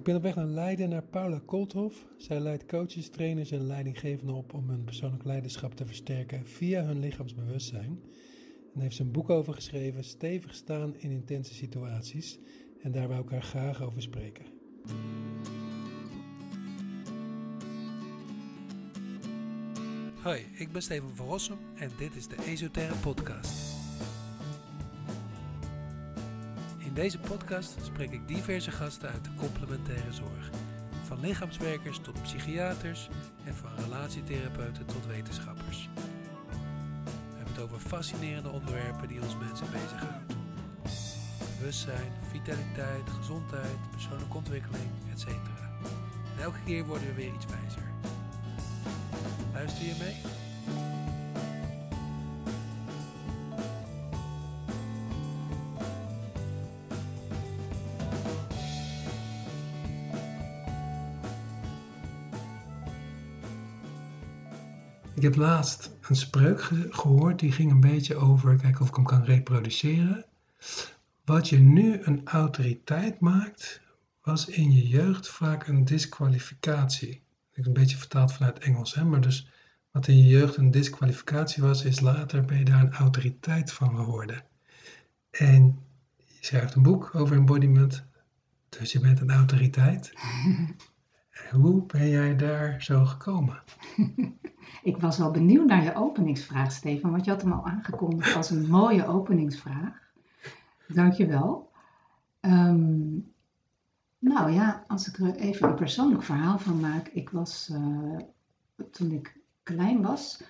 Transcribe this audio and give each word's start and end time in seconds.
Ik 0.00 0.06
ben 0.06 0.16
op 0.16 0.22
weg 0.22 0.34
naar 0.34 0.46
Leiden 0.46 0.88
naar 0.88 1.02
Paula 1.02 1.40
Kolthoff. 1.46 2.06
Zij 2.16 2.40
leidt 2.40 2.66
coaches, 2.66 3.08
trainers 3.08 3.50
en 3.50 3.66
leidinggevenden 3.66 4.34
op 4.34 4.54
om 4.54 4.68
hun 4.68 4.84
persoonlijk 4.84 5.24
leiderschap 5.24 5.74
te 5.74 5.86
versterken 5.86 6.46
via 6.46 6.84
hun 6.84 7.00
lichaamsbewustzijn. 7.00 8.00
En 8.74 8.80
heeft 8.80 8.96
ze 8.96 9.02
een 9.02 9.10
boek 9.12 9.30
over 9.30 9.54
geschreven, 9.54 10.04
Stevig 10.04 10.54
staan 10.54 10.94
in 10.98 11.10
intense 11.10 11.54
situaties. 11.54 12.38
En 12.82 12.92
daar 12.92 13.08
wou 13.08 13.20
ik 13.20 13.30
elkaar 13.30 13.42
graag 13.42 13.82
over 13.82 14.02
spreken. 14.02 14.44
Hoi, 20.22 20.44
ik 20.58 20.72
ben 20.72 20.82
Steven 20.82 21.10
van 21.14 21.26
Rossum 21.26 21.58
en 21.74 21.90
dit 21.98 22.16
is 22.16 22.28
de 22.28 22.36
Esoterre 22.46 22.94
Podcast. 22.94 23.69
In 26.90 26.96
deze 26.96 27.18
podcast 27.18 27.76
spreek 27.82 28.10
ik 28.10 28.28
diverse 28.28 28.70
gasten 28.70 29.08
uit 29.08 29.24
de 29.24 29.34
complementaire 29.36 30.12
zorg. 30.12 30.50
Van 31.06 31.20
lichaamswerkers 31.20 31.98
tot 31.98 32.22
psychiaters 32.22 33.08
en 33.44 33.54
van 33.54 33.70
relatietherapeuten 33.76 34.86
tot 34.86 35.06
wetenschappers. 35.06 35.88
We 35.94 37.36
hebben 37.36 37.54
het 37.54 37.62
over 37.62 37.78
fascinerende 37.78 38.48
onderwerpen 38.48 39.08
die 39.08 39.22
ons 39.22 39.36
mensen 39.36 39.66
bezighouden. 39.70 40.26
Bewustzijn, 41.58 42.12
vitaliteit, 42.30 43.10
gezondheid, 43.18 43.90
persoonlijke 43.90 44.36
ontwikkeling, 44.36 44.90
etc. 45.12 45.26
En 45.26 46.42
elke 46.42 46.58
keer 46.64 46.84
worden 46.84 47.06
we 47.06 47.14
weer 47.14 47.34
iets 47.34 47.46
wijzer. 47.46 47.92
Luister 49.52 49.84
je 49.84 49.94
mee? 49.98 50.39
Ik 65.20 65.26
heb 65.26 65.36
laatst 65.36 65.90
een 66.08 66.16
spreuk 66.16 66.62
gehoord, 66.90 67.38
die 67.38 67.52
ging 67.52 67.70
een 67.70 67.80
beetje 67.80 68.16
over, 68.16 68.56
kijken 68.56 68.80
of 68.80 68.88
ik 68.88 68.94
hem 68.94 69.04
kan 69.04 69.24
reproduceren. 69.24 70.24
Wat 71.24 71.48
je 71.48 71.58
nu 71.58 72.02
een 72.02 72.20
autoriteit 72.24 73.20
maakt, 73.20 73.80
was 74.22 74.46
in 74.46 74.72
je 74.72 74.88
jeugd 74.88 75.28
vaak 75.28 75.66
een 75.66 75.84
disqualificatie. 75.84 77.22
Ik 77.52 77.66
een 77.66 77.72
beetje 77.72 77.96
vertaald 77.96 78.32
vanuit 78.32 78.58
Engels, 78.58 78.94
hè? 78.94 79.04
maar 79.04 79.20
dus 79.20 79.50
wat 79.90 80.08
in 80.08 80.16
je 80.16 80.26
jeugd 80.26 80.56
een 80.56 80.70
disqualificatie 80.70 81.62
was, 81.62 81.84
is 81.84 82.00
later 82.00 82.44
ben 82.44 82.58
je 82.58 82.64
daar 82.64 82.80
een 82.80 82.92
autoriteit 82.92 83.72
van 83.72 83.96
geworden. 83.96 84.44
En 85.30 85.78
je 86.16 86.36
schrijft 86.40 86.74
een 86.74 86.82
boek 86.82 87.14
over 87.14 87.36
embodiment, 87.36 88.04
dus 88.68 88.92
je 88.92 89.00
bent 89.00 89.20
een 89.20 89.30
autoriteit. 89.30 90.12
Hoe 91.50 91.82
ben 91.86 92.08
jij 92.08 92.36
daar 92.36 92.82
zo 92.82 93.04
gekomen? 93.04 93.62
Ik 94.82 94.96
was 94.96 95.18
wel 95.18 95.30
benieuwd 95.30 95.66
naar 95.66 95.84
je 95.84 95.94
openingsvraag, 95.94 96.72
Stefan, 96.72 97.10
want 97.10 97.24
je 97.24 97.30
had 97.30 97.42
hem 97.42 97.52
al 97.52 97.66
aangekondigd 97.66 98.36
als 98.36 98.50
een 98.50 98.68
mooie 98.68 99.06
openingsvraag. 99.06 100.12
Dankjewel. 100.88 101.70
Um, 102.40 103.32
nou 104.18 104.52
ja, 104.52 104.84
als 104.86 105.08
ik 105.08 105.18
er 105.18 105.34
even 105.34 105.68
een 105.68 105.74
persoonlijk 105.74 106.22
verhaal 106.22 106.58
van 106.58 106.80
maak. 106.80 107.08
Ik 107.08 107.30
was, 107.30 107.70
uh, 107.72 108.18
toen 108.90 109.10
ik 109.10 109.36
klein 109.62 110.02
was, 110.02 110.42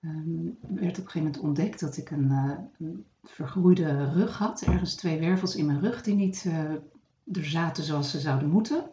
um, 0.00 0.58
werd 0.60 0.98
op 0.98 1.04
een 1.04 1.10
gegeven 1.10 1.22
moment 1.22 1.38
ontdekt 1.38 1.80
dat 1.80 1.96
ik 1.96 2.10
een, 2.10 2.30
uh, 2.78 2.88
vergroeide 3.22 4.10
rug 4.12 4.38
had. 4.38 4.62
Ergens 4.62 4.94
twee 4.94 5.20
wervels 5.20 5.56
in 5.56 5.66
mijn 5.66 5.80
rug 5.80 6.02
die 6.02 6.14
niet 6.14 6.44
uh, 6.46 6.70
er 7.32 7.44
zaten 7.44 7.84
zoals 7.84 8.10
ze 8.10 8.20
zouden 8.20 8.48
moeten. 8.48 8.90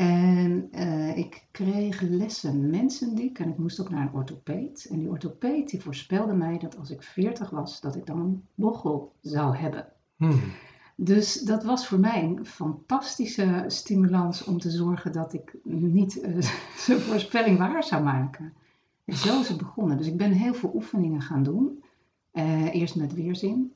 En 0.00 0.68
uh, 0.72 1.16
ik 1.16 1.46
kreeg 1.50 2.00
lessen 2.00 2.70
mensendiek 2.70 3.38
en 3.38 3.48
ik 3.48 3.58
moest 3.58 3.80
ook 3.80 3.90
naar 3.90 4.02
een 4.02 4.12
orthopeed. 4.12 4.86
En 4.90 4.98
die 4.98 5.08
orthopeed 5.08 5.70
die 5.70 5.82
voorspelde 5.82 6.32
mij 6.32 6.58
dat 6.58 6.78
als 6.78 6.90
ik 6.90 7.02
40 7.02 7.50
was, 7.50 7.80
dat 7.80 7.96
ik 7.96 8.06
dan 8.06 8.20
een 8.20 8.44
bochel 8.54 9.12
zou 9.20 9.56
hebben. 9.56 9.86
Hmm. 10.16 10.40
Dus 10.96 11.40
dat 11.40 11.64
was 11.64 11.86
voor 11.86 11.98
mij 11.98 12.22
een 12.22 12.46
fantastische 12.46 13.64
stimulans 13.66 14.44
om 14.44 14.58
te 14.58 14.70
zorgen 14.70 15.12
dat 15.12 15.32
ik 15.32 15.54
niet 15.62 16.16
uh, 16.16 16.40
zo'n 16.86 16.98
voorspelling 16.98 17.58
waar 17.58 17.84
zou 17.84 18.02
maken. 18.02 18.52
En 19.04 19.16
zo 19.16 19.40
is 19.40 19.48
het 19.48 19.58
begonnen. 19.58 19.96
Dus 19.96 20.06
ik 20.06 20.16
ben 20.16 20.32
heel 20.32 20.54
veel 20.54 20.72
oefeningen 20.74 21.20
gaan 21.20 21.42
doen. 21.42 21.84
Uh, 22.32 22.74
eerst 22.74 22.96
met 22.96 23.14
weerzin. 23.14 23.72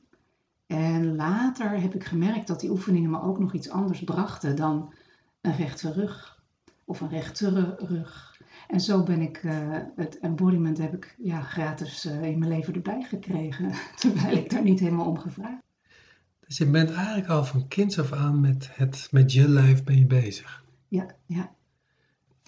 En 0.67 1.15
later 1.15 1.81
heb 1.81 1.95
ik 1.95 2.03
gemerkt 2.03 2.47
dat 2.47 2.59
die 2.59 2.69
oefeningen 2.71 3.09
me 3.09 3.21
ook 3.21 3.39
nog 3.39 3.53
iets 3.53 3.69
anders 3.69 4.03
brachten 4.03 4.55
dan 4.55 4.93
een 5.45 5.55
rechte 5.55 5.91
rug 5.91 6.43
of 6.85 7.01
een 7.01 7.09
rechtere 7.09 7.75
rug. 7.79 8.41
En 8.67 8.79
zo 8.79 9.03
ben 9.03 9.21
ik 9.21 9.43
uh, 9.43 9.77
het 9.95 10.19
embodiment 10.19 10.77
heb 10.77 10.93
ik 10.93 11.15
ja, 11.17 11.41
gratis 11.41 12.05
uh, 12.05 12.23
in 12.23 12.39
mijn 12.39 12.51
leven 12.51 12.73
erbij 12.73 13.03
gekregen, 13.03 13.71
terwijl 13.99 14.37
ik 14.37 14.49
daar 14.49 14.63
niet 14.63 14.79
helemaal 14.79 15.07
om 15.07 15.19
gevraagd. 15.19 15.63
Dus 16.39 16.57
je 16.57 16.65
bent 16.65 16.91
eigenlijk 16.91 17.27
al 17.27 17.43
van 17.43 17.67
kinds 17.67 17.99
af 17.99 18.11
aan 18.11 18.39
met, 18.39 18.69
het, 18.71 19.07
met 19.11 19.33
je 19.33 19.49
lijf 19.49 19.83
ben 19.83 19.97
je 19.97 20.05
bezig. 20.05 20.63
Ja, 20.87 21.05
ja. 21.25 21.53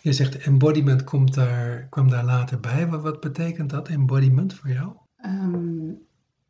Je 0.02 0.14
zegt 0.14 0.38
embodiment 0.38 1.04
komt 1.04 1.34
daar, 1.34 1.88
kwam 1.90 2.10
daar 2.10 2.26
later 2.26 2.60
bij. 2.60 2.88
Wat, 2.88 3.02
wat 3.02 3.20
betekent 3.20 3.70
dat, 3.70 3.88
embodiment 3.88 4.54
voor 4.54 4.70
jou? 4.70 4.92
Um, 5.26 6.00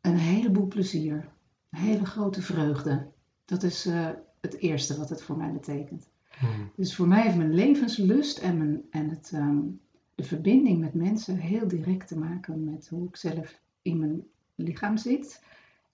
een 0.00 0.16
heleboel 0.16 0.66
plezier. 0.66 1.28
Een 1.70 1.78
hele 1.78 2.04
grote 2.04 2.42
vreugde. 2.42 3.06
Dat 3.44 3.62
is 3.62 3.86
uh, 3.86 4.08
het 4.40 4.58
eerste 4.58 4.96
wat 4.96 5.08
het 5.08 5.22
voor 5.22 5.36
mij 5.36 5.52
betekent. 5.52 6.08
Hmm. 6.38 6.70
Dus 6.76 6.94
voor 6.94 7.08
mij 7.08 7.22
heeft 7.22 7.36
mijn 7.36 7.54
levenslust 7.54 8.38
en, 8.38 8.58
mijn, 8.58 8.82
en 8.90 9.08
het, 9.08 9.30
um, 9.34 9.80
de 10.14 10.24
verbinding 10.24 10.78
met 10.80 10.94
mensen 10.94 11.36
heel 11.36 11.68
direct 11.68 12.08
te 12.08 12.18
maken 12.18 12.64
met 12.64 12.88
hoe 12.88 13.08
ik 13.08 13.16
zelf 13.16 13.60
in 13.82 13.98
mijn 13.98 14.22
lichaam 14.54 14.96
zit. 14.96 15.42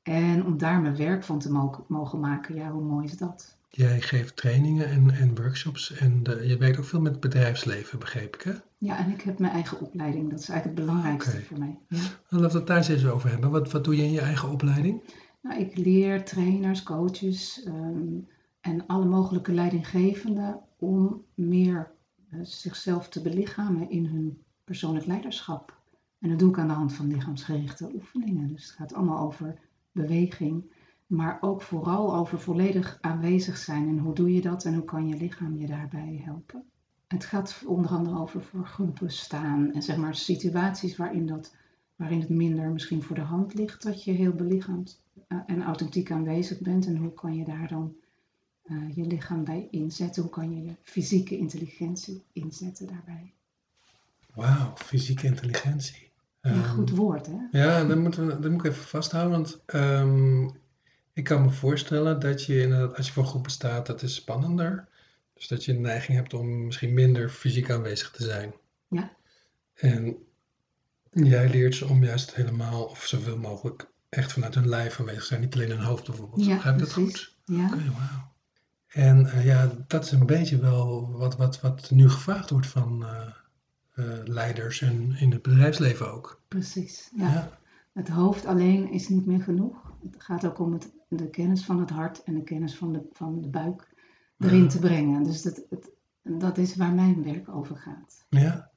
En 0.02 0.44
om 0.44 0.58
daar 0.58 0.80
mijn 0.80 0.96
werk 0.96 1.24
van 1.24 1.38
te 1.38 1.52
mogen, 1.52 1.84
mogen 1.88 2.20
maken, 2.20 2.54
ja, 2.54 2.70
hoe 2.70 2.84
mooi 2.84 3.04
is 3.04 3.16
dat? 3.16 3.56
Jij 3.68 4.00
geeft 4.00 4.36
trainingen 4.36 4.88
en, 4.88 5.10
en 5.10 5.34
workshops 5.34 5.92
en 5.92 6.22
de, 6.22 6.46
je 6.46 6.56
werkt 6.56 6.78
ook 6.78 6.84
veel 6.84 7.00
met 7.00 7.12
het 7.12 7.20
bedrijfsleven, 7.20 7.98
begreep 7.98 8.34
ik 8.34 8.42
hè? 8.42 8.52
Ja, 8.78 8.98
en 8.98 9.10
ik 9.10 9.20
heb 9.20 9.38
mijn 9.38 9.52
eigen 9.52 9.80
opleiding. 9.80 10.30
Dat 10.30 10.40
is 10.40 10.48
eigenlijk 10.48 10.78
het 10.78 10.86
belangrijkste 10.86 11.30
okay. 11.30 11.42
voor 11.42 11.58
mij. 11.58 11.78
Ja. 11.88 11.96
Nou, 11.98 12.42
laten 12.42 12.50
we 12.50 12.58
het 12.58 12.66
daar 12.66 12.90
eens 12.90 13.06
over 13.06 13.30
hebben. 13.30 13.50
Wat, 13.50 13.72
wat 13.72 13.84
doe 13.84 13.96
je 13.96 14.02
in 14.02 14.12
je 14.12 14.20
eigen 14.20 14.50
opleiding? 14.50 15.02
Nou, 15.40 15.60
ik 15.60 15.76
leer 15.76 16.24
trainers, 16.24 16.82
coaches, 16.82 17.64
um, 17.66 18.26
en 18.64 18.86
alle 18.86 19.04
mogelijke 19.04 19.52
leidinggevenden 19.52 20.60
om 20.78 21.24
meer 21.34 21.92
uh, 22.30 22.40
zichzelf 22.42 23.08
te 23.08 23.22
belichamen 23.22 23.90
in 23.90 24.06
hun 24.06 24.42
persoonlijk 24.64 25.06
leiderschap. 25.06 25.80
En 26.18 26.28
dat 26.28 26.38
doe 26.38 26.48
ik 26.48 26.58
aan 26.58 26.68
de 26.68 26.72
hand 26.72 26.92
van 26.92 27.06
lichaamsgerichte 27.06 27.90
oefeningen. 27.94 28.48
Dus 28.48 28.62
het 28.62 28.74
gaat 28.74 28.94
allemaal 28.94 29.26
over 29.26 29.58
beweging, 29.92 30.72
maar 31.06 31.38
ook 31.40 31.62
vooral 31.62 32.14
over 32.14 32.40
volledig 32.40 32.98
aanwezig 33.00 33.56
zijn. 33.56 33.88
En 33.88 33.98
hoe 33.98 34.14
doe 34.14 34.34
je 34.34 34.40
dat 34.40 34.64
en 34.64 34.74
hoe 34.74 34.84
kan 34.84 35.08
je 35.08 35.16
lichaam 35.16 35.56
je 35.56 35.66
daarbij 35.66 36.22
helpen? 36.24 36.64
Het 37.06 37.24
gaat 37.24 37.62
onder 37.66 37.90
andere 37.90 38.18
over 38.18 38.42
voor 38.42 38.66
groepen 38.66 39.10
staan 39.10 39.72
en 39.72 39.82
zeg 39.82 39.96
maar 39.96 40.14
situaties 40.14 40.96
waarin, 40.96 41.26
dat, 41.26 41.56
waarin 41.96 42.20
het 42.20 42.28
minder 42.28 42.70
misschien 42.70 43.02
voor 43.02 43.16
de 43.16 43.22
hand 43.22 43.54
ligt 43.54 43.82
dat 43.82 44.04
je 44.04 44.12
heel 44.12 44.32
belichaamd 44.32 45.02
uh, 45.28 45.38
en 45.46 45.62
authentiek 45.62 46.10
aanwezig 46.10 46.60
bent. 46.60 46.86
En 46.86 46.96
hoe 46.96 47.12
kan 47.12 47.36
je 47.36 47.44
daar 47.44 47.68
dan 47.68 47.94
uh, 48.64 48.96
je 48.96 49.04
lichaam 49.04 49.44
bij 49.44 49.68
inzetten? 49.70 50.22
Hoe 50.22 50.30
kan 50.30 50.50
je 50.50 50.64
je 50.64 50.74
fysieke 50.82 51.36
intelligentie 51.36 52.22
inzetten 52.32 52.86
daarbij? 52.86 53.32
Wauw, 54.34 54.72
fysieke 54.76 55.26
intelligentie. 55.26 56.10
Ja, 56.40 56.50
um, 56.50 56.64
goed 56.64 56.90
woord, 56.90 57.26
hè? 57.26 57.36
Ja, 57.50 57.84
dat, 57.84 57.98
moeten 57.98 58.26
we, 58.26 58.40
dat 58.40 58.50
moet 58.50 58.64
ik 58.64 58.70
even 58.70 58.84
vasthouden, 58.84 59.32
want 59.32 59.62
um, 59.74 60.50
ik 61.12 61.24
kan 61.24 61.42
me 61.42 61.50
voorstellen 61.50 62.20
dat 62.20 62.44
je 62.44 62.60
inderdaad, 62.60 62.96
als 62.96 63.06
je 63.06 63.12
voor 63.12 63.24
groepen 63.24 63.50
staat, 63.50 63.86
dat 63.86 64.02
is 64.02 64.14
spannender. 64.14 64.88
Dus 65.34 65.48
dat 65.48 65.64
je 65.64 65.72
de 65.72 65.78
neiging 65.78 66.16
hebt 66.16 66.34
om 66.34 66.64
misschien 66.64 66.94
minder 66.94 67.30
fysiek 67.30 67.70
aanwezig 67.70 68.10
te 68.10 68.22
zijn. 68.22 68.54
Ja. 68.88 69.16
En 69.74 70.16
jij 71.10 71.48
leert 71.48 71.74
ze 71.74 71.88
om 71.88 72.04
juist 72.04 72.34
helemaal, 72.34 72.84
of 72.84 73.06
zoveel 73.06 73.38
mogelijk, 73.38 73.90
echt 74.08 74.32
vanuit 74.32 74.54
hun 74.54 74.68
lijf 74.68 75.00
aanwezig 75.00 75.22
te 75.22 75.28
zijn. 75.28 75.40
Niet 75.40 75.54
alleen 75.54 75.70
hun 75.70 75.80
hoofd 75.80 76.06
bijvoorbeeld. 76.06 76.44
Ja, 76.44 76.54
Begrijp 76.54 76.74
je 76.74 76.84
dat 76.84 76.92
goed? 76.92 77.34
Ja. 77.44 77.64
Oké, 77.64 77.74
okay, 77.74 77.90
wauw. 77.90 78.32
En 78.94 79.20
uh, 79.20 79.44
ja, 79.44 79.70
dat 79.86 80.04
is 80.04 80.10
een 80.10 80.26
beetje 80.26 80.58
wel 80.58 81.10
wat, 81.12 81.36
wat, 81.36 81.60
wat 81.60 81.90
nu 81.90 82.10
gevraagd 82.10 82.50
wordt 82.50 82.66
van 82.66 83.02
uh, 83.02 83.26
uh, 83.94 84.18
leiders 84.24 84.80
en 84.80 85.16
in 85.16 85.30
het 85.30 85.42
bedrijfsleven 85.42 86.12
ook. 86.12 86.40
Precies, 86.48 87.10
ja. 87.16 87.28
ja. 87.28 87.58
Het 87.92 88.08
hoofd 88.08 88.46
alleen 88.46 88.90
is 88.90 89.08
niet 89.08 89.26
meer 89.26 89.40
genoeg. 89.42 89.92
Het 90.02 90.22
gaat 90.22 90.46
ook 90.46 90.58
om 90.58 90.72
het, 90.72 90.90
de 91.08 91.30
kennis 91.30 91.64
van 91.64 91.80
het 91.80 91.90
hart 91.90 92.22
en 92.22 92.34
de 92.34 92.42
kennis 92.42 92.74
van 92.74 92.92
de, 92.92 93.02
van 93.12 93.40
de 93.40 93.48
buik 93.48 93.94
erin 94.38 94.62
ja. 94.62 94.68
te 94.68 94.78
brengen. 94.78 95.22
Dus 95.22 95.42
dat, 95.42 95.62
het, 95.70 95.90
dat 96.22 96.58
is 96.58 96.76
waar 96.76 96.92
mijn 96.92 97.24
werk 97.24 97.48
over 97.48 97.76
gaat. 97.76 98.24
Ja, 98.28 98.70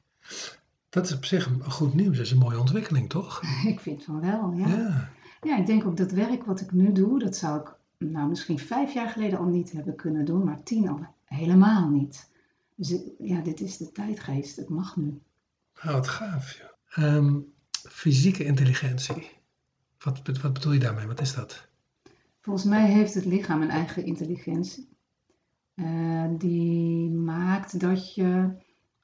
dat 0.89 1.05
is 1.05 1.15
op 1.15 1.25
zich 1.25 1.45
een 1.45 1.71
goed 1.71 1.93
nieuws. 1.93 2.17
Dat 2.17 2.25
is 2.25 2.31
een 2.31 2.37
mooie 2.37 2.59
ontwikkeling, 2.59 3.09
toch? 3.09 3.41
ik 3.73 3.79
vind 3.79 4.03
van 4.03 4.21
wel, 4.21 4.51
ja. 4.51 4.67
ja. 4.67 5.09
Ja, 5.41 5.57
ik 5.57 5.65
denk 5.65 5.85
ook 5.85 5.97
dat 5.97 6.11
werk 6.11 6.43
wat 6.43 6.61
ik 6.61 6.71
nu 6.71 6.91
doe, 6.91 7.19
dat 7.19 7.35
zou 7.35 7.59
ik 7.61 7.75
nou 7.97 8.29
misschien 8.29 8.59
vijf 8.59 8.93
jaar 8.93 9.09
geleden 9.09 9.39
al 9.39 9.45
niet 9.45 9.71
hebben 9.71 9.95
kunnen 9.95 10.25
doen, 10.25 10.43
maar 10.43 10.63
tien 10.63 10.89
al 10.89 11.15
Helemaal 11.23 11.89
niet. 11.89 12.29
Dus 12.75 13.01
ja, 13.17 13.41
dit 13.41 13.61
is 13.61 13.77
de 13.77 13.91
tijdgeest, 13.91 14.55
het 14.55 14.69
mag 14.69 14.95
nu. 14.95 15.21
Nou, 15.81 15.95
wat 15.95 16.07
gaaf. 16.07 16.57
Ja. 16.57 16.71
Ehm, 16.89 17.39
fysieke 17.71 18.43
intelligentie. 18.43 19.29
Wat, 19.99 20.21
wat 20.41 20.53
bedoel 20.53 20.71
je 20.71 20.79
daarmee? 20.79 21.07
Wat 21.07 21.21
is 21.21 21.33
dat? 21.33 21.67
Volgens 22.41 22.65
mij 22.65 22.91
heeft 22.91 23.13
het 23.13 23.25
lichaam 23.25 23.61
een 23.61 23.69
eigen 23.69 24.05
intelligentie. 24.05 24.89
Uh, 25.75 26.27
die 26.37 27.09
maakt 27.09 27.79
dat 27.79 28.15
je, 28.15 28.55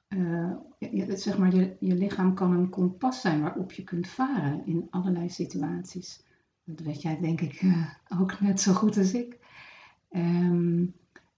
uh, 0.08 1.14
zeg 1.14 1.38
maar, 1.38 1.54
je, 1.54 1.76
je 1.80 1.94
lichaam 1.94 2.34
kan 2.34 2.52
een 2.52 2.68
kompas 2.68 3.20
zijn 3.20 3.42
waarop 3.42 3.72
je 3.72 3.84
kunt 3.84 4.08
varen 4.08 4.66
in 4.66 4.86
allerlei 4.90 5.30
situaties. 5.30 6.23
Dat 6.64 6.80
weet 6.80 7.02
jij 7.02 7.20
denk 7.20 7.40
ik 7.40 7.62
uh, 7.62 7.90
ook 8.20 8.40
net 8.40 8.60
zo 8.60 8.72
goed 8.72 8.96
als 8.96 9.14
ik. 9.14 9.38
Um, 10.10 10.94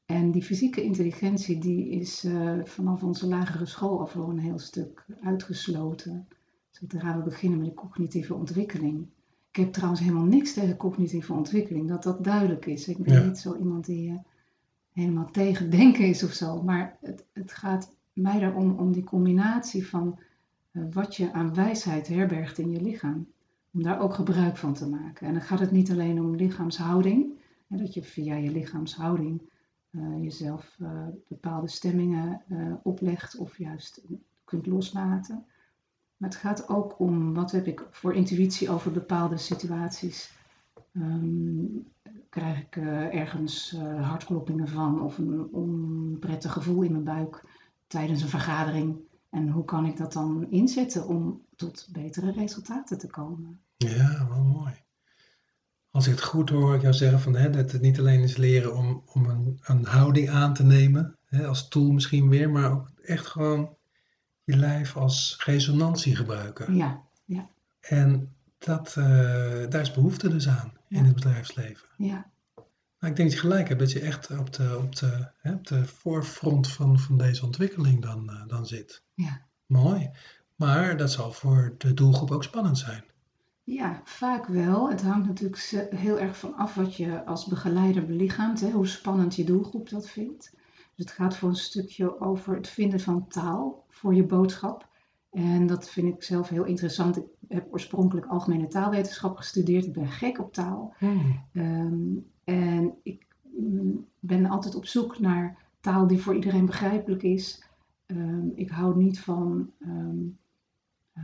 en 0.07 0.31
die 0.31 0.43
fysieke 0.43 0.83
intelligentie 0.83 1.59
die 1.59 1.89
is 1.89 2.27
vanaf 2.65 3.03
onze 3.03 3.27
lagere 3.27 3.67
school 3.67 4.01
al 4.01 4.07
voor 4.07 4.31
een 4.31 4.39
heel 4.39 4.59
stuk 4.59 5.05
uitgesloten. 5.23 6.29
Zodra 6.71 7.17
we 7.17 7.23
beginnen 7.23 7.59
met 7.59 7.69
de 7.69 7.75
cognitieve 7.75 8.35
ontwikkeling. 8.35 9.07
Ik 9.51 9.57
heb 9.57 9.73
trouwens 9.73 10.01
helemaal 10.01 10.25
niks 10.25 10.53
tegen 10.53 10.77
cognitieve 10.77 11.33
ontwikkeling, 11.33 11.89
dat 11.89 12.03
dat 12.03 12.25
duidelijk 12.25 12.67
is. 12.67 12.89
Ik 12.89 12.99
ben 12.99 13.27
niet 13.27 13.39
zo 13.39 13.57
iemand 13.57 13.87
die 13.87 14.11
uh, 14.11 14.19
helemaal 14.93 15.31
tegen 15.31 15.71
denken 15.71 16.05
is 16.05 16.23
of 16.23 16.33
zo. 16.33 16.63
Maar 16.63 16.97
het, 17.01 17.25
het 17.33 17.53
gaat 17.53 17.97
mij 18.13 18.41
erom 18.41 18.79
om 18.79 18.93
die 18.93 19.05
combinatie 19.05 19.87
van 19.87 20.19
wat 20.91 21.17
je 21.17 21.33
aan 21.33 21.55
wijsheid 21.55 22.09
herbergt 22.09 22.59
in 22.59 22.71
je 22.71 22.83
lichaam. 22.83 23.27
Om 23.77 23.83
daar 23.83 24.01
ook 24.01 24.15
gebruik 24.15 24.57
van 24.57 24.75
te 24.75 24.89
maken. 24.89 25.27
En 25.27 25.33
dan 25.33 25.43
gaat 25.43 25.61
het 25.61 25.71
niet 25.71 25.91
alleen 25.91 26.21
om 26.21 26.37
lichaamshouding. 26.37 27.39
Hè, 27.67 27.77
dat 27.77 27.95
je 27.95 28.03
via 28.03 28.35
je 28.35 28.51
lichaamshouding 28.51 29.43
uh, 29.91 30.23
jezelf 30.23 30.79
bepaalde 31.29 31.69
stemmingen 31.69 32.43
oplegt 32.83 33.37
of 33.37 33.59
juist 33.59 34.03
kunt 34.45 34.67
loslaten. 34.67 35.45
Maar 36.17 36.29
het 36.29 36.39
gaat 36.39 36.69
ook 36.69 37.01
om 37.01 37.35
wat 37.35 37.51
heb 37.51 37.67
ik 37.67 37.87
voor 37.91 38.15
intuïtie 38.15 38.71
over 38.71 38.93
bepaalde 38.93 39.37
situaties. 39.37 40.39
Um, 40.93 41.87
krijg 42.29 42.61
ik 42.61 42.77
ergens 43.13 43.77
hartkloppingen 44.01 44.69
van 44.69 45.01
of 45.03 45.19
een 45.19 45.49
onprettig 45.53 46.53
gevoel 46.53 46.83
in 46.83 46.93
mijn 46.93 47.05
buik 47.05 47.45
tijdens 47.87 48.23
een 48.23 48.29
vergadering? 48.29 48.97
En 49.31 49.49
hoe 49.49 49.65
kan 49.65 49.87
ik 49.87 49.97
dat 49.97 50.13
dan 50.13 50.47
inzetten 50.51 51.09
om 51.09 51.43
tot 51.57 51.89
betere 51.93 52.31
resultaten 52.31 52.99
te 52.99 53.07
komen? 53.07 53.61
Ja, 53.77 54.29
wel 54.29 54.43
mooi. 54.43 54.85
Als 55.91 56.07
ik 56.07 56.13
het 56.13 56.23
goed 56.23 56.51
hoor, 56.51 56.75
ik 56.75 56.81
jou 56.81 56.95
zeggen 56.95 57.21
van, 57.21 57.35
hè, 57.37 57.51
dat 57.51 57.73
het 57.73 57.83
niet 57.83 57.99
alleen 57.99 58.23
is 58.23 58.37
leren 58.37 58.75
om, 58.75 59.03
om 59.07 59.27
een, 59.27 59.59
een 59.63 59.85
houding 59.85 60.31
aan 60.31 60.55
te 60.55 60.65
nemen, 60.65 61.19
hè, 61.27 61.47
als 61.47 61.69
tool 61.69 61.91
misschien 61.91 62.29
weer, 62.29 62.51
maar 62.51 62.71
ook 62.71 62.91
echt 63.03 63.27
gewoon 63.27 63.77
je 64.45 64.57
lijf 64.57 64.97
als 64.97 65.43
resonantie 65.45 66.17
gebruiken. 66.17 66.75
Ja, 66.75 67.03
ja. 67.25 67.51
En 67.81 68.35
dat, 68.59 68.95
uh, 68.99 69.05
daar 69.69 69.81
is 69.81 69.93
behoefte 69.93 70.29
dus 70.29 70.49
aan 70.49 70.73
in 70.89 71.05
het 71.05 71.15
bedrijfsleven. 71.15 71.89
Ja. 71.97 72.31
Nou, 72.99 73.13
ik 73.13 73.17
denk 73.17 73.31
dat 73.31 73.33
je 73.33 73.49
gelijk 73.49 73.69
hebt 73.69 73.81
dat 73.81 73.93
je 73.93 74.01
echt 74.01 74.31
op 74.31 74.53
de, 74.53 74.79
op 74.79 74.97
de, 74.97 75.31
hè, 75.39 75.53
op 75.53 75.67
de 75.67 75.85
voorfront 75.85 76.69
van, 76.69 76.99
van 76.99 77.19
deze 77.19 77.45
ontwikkeling 77.45 78.03
dan, 78.03 78.31
uh, 78.31 78.47
dan 78.47 78.67
zit. 78.67 79.03
Ja. 79.15 79.47
Mooi. 79.67 80.11
Maar 80.55 80.97
dat 80.97 81.13
zal 81.13 81.33
voor 81.33 81.75
de 81.79 81.95
doelgroep 81.95 82.31
ook 82.31 82.45
spannend 82.45 82.79
zijn. 82.79 83.05
Ja, 83.67 84.01
vaak 84.05 84.47
wel. 84.47 84.91
Het 84.91 85.03
hangt 85.03 85.27
natuurlijk 85.27 85.59
heel 85.95 86.19
erg 86.19 86.39
van 86.39 86.55
af 86.55 86.75
wat 86.75 86.97
je 86.97 87.25
als 87.25 87.47
begeleider 87.47 88.07
belichaamt, 88.07 88.61
hè, 88.61 88.71
hoe 88.71 88.87
spannend 88.87 89.35
je 89.35 89.45
doelgroep 89.45 89.89
dat 89.89 90.09
vindt. 90.09 90.51
Dus 90.95 91.05
het 91.05 91.11
gaat 91.11 91.37
voor 91.37 91.49
een 91.49 91.57
stukje 91.57 92.21
over 92.21 92.55
het 92.55 92.69
vinden 92.69 93.01
van 93.01 93.29
taal 93.29 93.85
voor 93.89 94.15
je 94.15 94.27
boodschap. 94.27 94.89
En 95.31 95.67
dat 95.67 95.89
vind 95.91 96.15
ik 96.15 96.23
zelf 96.23 96.49
heel 96.49 96.65
interessant. 96.65 97.17
Ik 97.17 97.25
heb 97.49 97.73
oorspronkelijk 97.73 98.27
algemene 98.27 98.67
taalwetenschap 98.67 99.37
gestudeerd. 99.37 99.85
Ik 99.85 99.93
ben 99.93 100.09
gek 100.09 100.39
op 100.39 100.53
taal. 100.53 100.95
Hmm. 100.99 101.45
Um, 101.53 102.27
en 102.45 102.95
ik 103.03 103.27
mm, 103.43 104.07
ben 104.19 104.47
altijd 104.47 104.75
op 104.75 104.87
zoek 104.87 105.19
naar 105.19 105.59
taal 105.81 106.07
die 106.07 106.23
voor 106.23 106.35
iedereen 106.35 106.67
begrijpelijk 106.67 107.23
is. 107.23 107.65
Um, 108.07 108.53
ik 108.55 108.71
hou 108.71 108.97
niet 108.97 109.21
van, 109.21 109.71
um, 109.79 110.39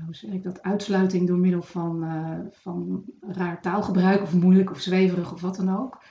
hoe 0.04 0.14
zeg 0.14 0.30
ik 0.30 0.42
dat, 0.42 0.62
uitsluiting 0.62 1.26
door 1.26 1.38
middel 1.38 1.62
van, 1.62 2.04
uh, 2.04 2.38
van 2.50 3.04
raar 3.20 3.62
taalgebruik 3.62 4.22
of 4.22 4.34
moeilijk 4.34 4.70
of 4.70 4.80
zweverig 4.80 5.32
of 5.32 5.40
wat 5.40 5.56
dan 5.56 5.76
ook. 5.76 6.02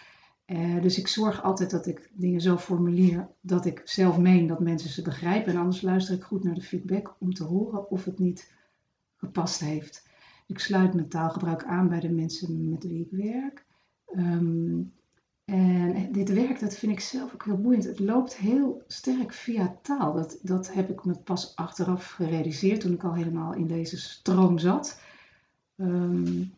Uh, 0.45 0.81
dus 0.81 0.97
ik 0.97 1.07
zorg 1.07 1.43
altijd 1.43 1.69
dat 1.69 1.85
ik 1.85 2.11
dingen 2.13 2.41
zo 2.41 2.57
formulier 2.57 3.27
dat 3.41 3.65
ik 3.65 3.81
zelf 3.83 4.17
meen 4.17 4.47
dat 4.47 4.59
mensen 4.59 4.89
ze 4.89 5.01
begrijpen. 5.01 5.53
En 5.53 5.59
anders 5.59 5.81
luister 5.81 6.15
ik 6.15 6.23
goed 6.23 6.43
naar 6.43 6.53
de 6.53 6.61
feedback 6.61 7.15
om 7.19 7.33
te 7.33 7.43
horen 7.43 7.89
of 7.89 8.05
het 8.05 8.19
niet 8.19 8.53
gepast 9.15 9.59
heeft. 9.59 10.09
Ik 10.47 10.59
sluit 10.59 10.93
mijn 10.93 11.09
taalgebruik 11.09 11.63
aan 11.63 11.89
bij 11.89 11.99
de 11.99 12.11
mensen 12.11 12.69
met 12.69 12.83
wie 12.83 13.01
ik 13.01 13.11
werk. 13.11 13.65
Um, 14.15 14.93
en 15.51 16.11
dit 16.11 16.33
werk, 16.33 16.59
dat 16.59 16.75
vind 16.75 16.91
ik 16.91 16.99
zelf 16.99 17.33
ook 17.33 17.45
heel 17.45 17.61
boeiend. 17.61 17.83
Het 17.83 17.99
loopt 17.99 18.37
heel 18.37 18.83
sterk 18.87 19.33
via 19.33 19.77
taal. 19.81 20.13
Dat, 20.13 20.39
dat 20.41 20.73
heb 20.73 20.89
ik 20.89 21.05
me 21.05 21.17
pas 21.17 21.55
achteraf 21.55 22.11
gerealiseerd 22.11 22.81
toen 22.81 22.93
ik 22.93 23.03
al 23.03 23.13
helemaal 23.13 23.53
in 23.53 23.67
deze 23.67 23.97
stroom 23.97 24.57
zat. 24.57 25.01
Um, 25.75 26.53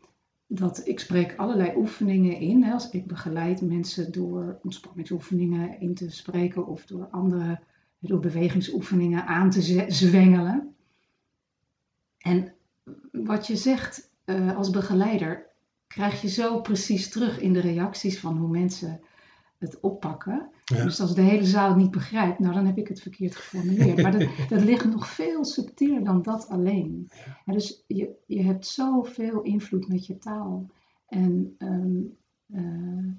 dat 0.47 0.87
ik 0.87 0.99
spreek 0.99 1.35
allerlei 1.35 1.73
oefeningen 1.75 2.37
in. 2.37 2.63
Hè, 2.63 2.73
als 2.73 2.89
ik 2.89 3.07
begeleid 3.07 3.61
mensen 3.61 4.11
door 4.11 4.59
ontspanningsoefeningen 4.63 5.79
in 5.79 5.93
te 5.93 6.11
spreken 6.11 6.67
of 6.67 6.85
door 6.85 7.07
andere, 7.11 7.59
door 7.99 8.19
bewegingsoefeningen 8.19 9.25
aan 9.25 9.49
te 9.49 9.85
zwengelen. 9.87 10.75
En 12.17 12.53
wat 13.11 13.47
je 13.47 13.55
zegt 13.55 14.11
uh, 14.25 14.57
als 14.57 14.69
begeleider, 14.69 15.52
krijg 15.93 16.21
je 16.21 16.27
zo 16.27 16.61
precies 16.61 17.09
terug 17.09 17.39
in 17.39 17.53
de 17.53 17.59
reacties 17.59 18.19
van 18.19 18.37
hoe 18.37 18.49
mensen 18.49 19.01
het 19.57 19.79
oppakken. 19.79 20.49
Dus 20.63 20.99
als 20.99 21.15
de 21.15 21.21
hele 21.21 21.45
zaal 21.45 21.67
het 21.67 21.77
niet 21.77 21.91
begrijpt, 21.91 22.39
nou 22.39 22.53
dan 22.53 22.65
heb 22.65 22.77
ik 22.77 22.87
het 22.87 23.01
verkeerd 23.01 23.35
geformuleerd. 23.35 24.01
Maar 24.01 24.11
dat, 24.11 24.29
dat 24.49 24.61
ligt 24.63 24.85
nog 24.85 25.07
veel 25.07 25.45
subtieler 25.45 26.03
dan 26.03 26.21
dat 26.21 26.47
alleen. 26.47 27.09
Ja, 27.45 27.53
dus 27.53 27.83
je, 27.87 28.15
je 28.25 28.41
hebt 28.41 28.67
zoveel 28.67 29.41
invloed 29.41 29.87
met 29.87 30.05
je 30.05 30.17
taal. 30.17 30.69
En 31.07 31.55
um, 31.57 32.17
uh, 32.47 33.13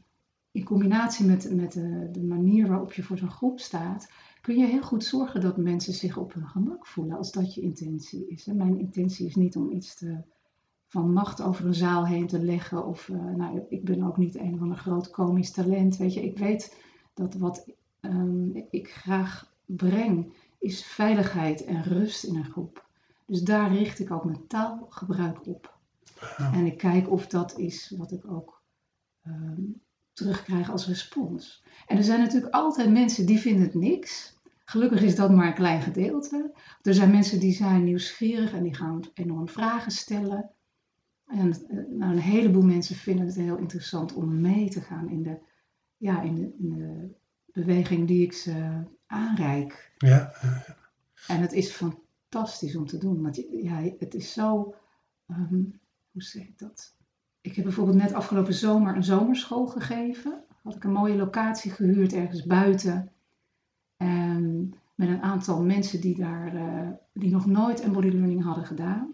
in 0.51 0.65
combinatie 0.65 1.27
met, 1.27 1.55
met 1.55 1.73
de, 1.73 2.09
de, 2.13 2.23
manier 2.23 2.69
waarop 2.69 2.93
je 2.93 3.03
voor 3.03 3.19
zo'n 3.19 3.31
groep 3.31 3.61
staat, 3.61 4.11
kun 4.41 4.57
je 4.57 4.67
heel 4.67 4.83
goed 4.83 5.05
zorgen 5.05 5.41
dat 5.41 5.57
mensen 5.57 5.93
zich 5.93 6.17
op 6.17 6.35
hun 6.35 6.49
gemak 6.49 6.87
voelen 6.87 7.17
als 7.17 7.33
dat 7.33 7.55
je 7.55 7.61
intentie 7.61 8.29
is. 8.29 8.47
En 8.47 8.57
mijn 8.57 8.79
intentie 8.79 9.27
is 9.27 9.35
niet 9.35 9.57
om 9.57 9.71
iets 9.71 9.95
te, 9.95 10.23
van 10.95 11.13
macht 11.13 11.43
over 11.43 11.67
een 11.67 11.75
zaal 11.75 12.07
heen 12.07 12.27
te 12.27 12.45
leggen. 12.45 12.87
Of 12.87 13.09
uh, 13.09 13.35
nou, 13.37 13.67
ik 13.69 13.85
ben 13.85 14.03
ook 14.03 14.17
niet 14.17 14.37
een 14.37 14.59
van 14.59 14.71
een 14.71 14.79
groot 14.79 15.11
komisch 15.11 15.51
talent. 15.51 15.97
Weet 15.97 16.15
je, 16.15 16.25
ik 16.25 16.39
weet 16.39 16.77
dat 17.15 17.35
wat 17.35 17.67
um, 18.01 18.67
ik 18.71 18.91
graag 18.91 19.53
breng, 19.65 20.33
is 20.59 20.85
veiligheid 20.85 21.65
en 21.65 21.83
rust 21.83 22.25
in 22.25 22.37
een 22.37 22.45
groep. 22.45 22.87
Dus 23.27 23.43
daar 23.43 23.73
richt 23.73 23.99
ik 23.99 24.11
ook 24.11 24.25
mijn 24.25 24.47
taalgebruik 24.47 25.47
op. 25.47 25.79
En 26.37 26.67
ik 26.67 26.79
kijk 26.79 27.11
of 27.11 27.27
dat 27.27 27.59
is 27.59 27.95
wat 27.97 28.13
ik 28.13 28.31
ook 28.31 28.63
um, 29.27 29.81
terugkrijg 30.13 30.71
als 30.71 30.87
respons. 30.87 31.65
En 31.87 31.97
er 31.97 32.05
zijn 32.05 32.21
natuurlijk 32.21 32.55
altijd 32.55 32.91
mensen 32.91 33.27
die 33.27 33.39
vinden 33.39 33.63
het 33.63 33.75
niks. 33.75 34.39
Gelukkig 34.65 35.03
is 35.03 35.17
dat 35.17 35.31
maar 35.31 35.47
een 35.47 35.55
klein 35.55 35.83
gedeelte. 35.83 36.53
Er 36.83 36.95
zijn 36.95 37.11
mensen 37.11 37.41
die 37.41 37.53
zijn 37.53 37.85
nieuwsgierig 37.85 38.53
en 38.53 38.63
die 38.63 38.75
gaan 38.75 39.01
enorm 39.15 39.49
vragen 39.49 39.93
stellen. 39.93 40.51
En 41.27 41.53
eh, 41.53 41.77
nou, 41.91 42.13
een 42.13 42.19
heleboel 42.19 42.63
mensen 42.63 42.97
vinden 42.97 43.27
het 43.27 43.35
heel 43.35 43.57
interessant 43.57 44.13
om 44.13 44.41
mee 44.41 44.71
te 44.71 44.81
gaan 44.81 45.09
in 45.09 45.23
de 45.23 45.39
ja, 45.97 46.23
in 46.23 46.35
de, 46.35 46.55
in 46.59 46.71
de 46.71 47.15
beweging 47.53 48.07
die 48.07 48.23
ik 48.23 48.33
ze 48.33 48.83
aanreik. 49.07 49.93
Ja, 49.99 50.33
En 51.27 51.41
het 51.41 51.53
is 51.53 51.71
fantastisch 51.71 52.77
om 52.77 52.87
te 52.87 52.99
doen. 52.99 53.23
Want 53.23 53.37
ja, 53.51 53.83
het 53.99 54.15
is 54.15 54.33
zo, 54.33 54.75
um, 55.29 55.81
hoe 56.11 56.23
zeg 56.23 56.43
ik 56.43 56.59
dat? 56.59 56.97
Ik 57.41 57.55
heb 57.55 57.65
bijvoorbeeld 57.65 57.97
net 57.97 58.13
afgelopen 58.13 58.55
zomer 58.55 58.97
een 58.97 59.05
zomerschool 59.05 59.67
gegeven. 59.67 60.45
Had 60.63 60.75
ik 60.75 60.85
een 60.85 60.93
mooie 60.93 61.17
locatie 61.17 61.71
gehuurd 61.71 62.13
ergens 62.13 62.47
buiten. 62.47 63.13
En 63.97 64.75
met 64.95 65.09
een 65.09 65.23
aantal 65.23 65.63
mensen 65.63 66.01
die 66.01 66.17
daar, 66.17 66.55
uh, 66.55 66.89
die 67.13 67.31
nog 67.31 67.47
nooit 67.47 67.81
embody 67.81 68.09
learning 68.09 68.43
hadden 68.43 68.67
gedaan. 68.67 69.14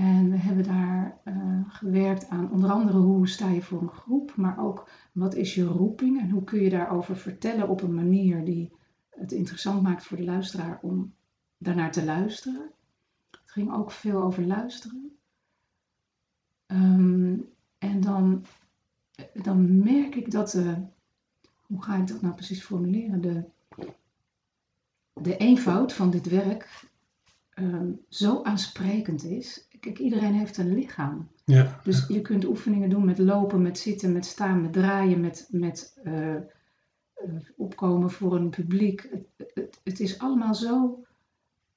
En 0.00 0.30
we 0.30 0.36
hebben 0.36 0.64
daar 0.64 1.20
uh, 1.24 1.60
gewerkt 1.68 2.28
aan 2.28 2.50
onder 2.50 2.70
andere 2.70 2.98
hoe 2.98 3.28
sta 3.28 3.48
je 3.48 3.62
voor 3.62 3.82
een 3.82 3.88
groep, 3.88 4.36
maar 4.36 4.58
ook 4.58 4.88
wat 5.12 5.34
is 5.34 5.54
je 5.54 5.64
roeping 5.64 6.20
en 6.20 6.30
hoe 6.30 6.44
kun 6.44 6.60
je 6.60 6.70
daarover 6.70 7.16
vertellen 7.16 7.68
op 7.68 7.82
een 7.82 7.94
manier 7.94 8.44
die 8.44 8.72
het 9.10 9.32
interessant 9.32 9.82
maakt 9.82 10.04
voor 10.04 10.16
de 10.16 10.24
luisteraar 10.24 10.78
om 10.82 11.14
daarnaar 11.58 11.92
te 11.92 12.04
luisteren. 12.04 12.70
Het 13.30 13.50
ging 13.50 13.72
ook 13.72 13.90
veel 13.90 14.22
over 14.22 14.46
luisteren. 14.46 15.16
Um, 16.66 17.48
en 17.78 18.00
dan, 18.00 18.44
dan 19.34 19.82
merk 19.82 20.14
ik 20.14 20.30
dat 20.30 20.50
de, 20.50 20.76
hoe 21.66 21.82
ga 21.82 21.96
ik 21.96 22.06
dat 22.06 22.20
nou 22.20 22.34
precies 22.34 22.62
formuleren? 22.62 23.20
De, 23.20 23.44
de 25.12 25.36
eenvoud 25.36 25.92
van 25.92 26.10
dit 26.10 26.28
werk 26.28 26.84
ehm, 27.50 27.92
zo 28.08 28.42
aansprekend 28.42 29.24
is. 29.24 29.68
Kijk, 29.80 29.98
iedereen 29.98 30.34
heeft 30.34 30.56
een 30.56 30.74
lichaam. 30.74 31.28
Ja. 31.44 31.80
Dus 31.84 32.06
je 32.08 32.20
kunt 32.20 32.44
oefeningen 32.44 32.90
doen 32.90 33.04
met 33.04 33.18
lopen, 33.18 33.62
met 33.62 33.78
zitten, 33.78 34.12
met 34.12 34.26
staan, 34.26 34.62
met 34.62 34.72
draaien, 34.72 35.20
met, 35.20 35.48
met 35.50 35.98
eh, 36.04 36.34
eh, 36.34 36.42
opkomen 37.56 38.10
voor 38.10 38.36
een 38.36 38.50
publiek. 38.50 39.08
Het, 39.10 39.52
het, 39.54 39.80
het 39.84 40.00
is 40.00 40.18
allemaal 40.18 40.54
zo. 40.54 41.04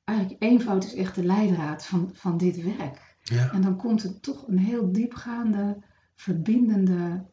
Eigenlijk 0.03 0.43
eenvoud 0.43 0.83
is 0.83 0.95
echt 0.95 1.15
de 1.15 1.25
leidraad 1.25 1.85
van, 1.85 2.09
van 2.13 2.37
dit 2.37 2.63
werk. 2.63 3.15
Ja. 3.23 3.51
En 3.51 3.61
dan 3.61 3.77
komt 3.77 4.03
er 4.03 4.19
toch 4.19 4.47
een 4.47 4.57
heel 4.57 4.91
diepgaande, 4.91 5.77
verbindende, 6.15 7.25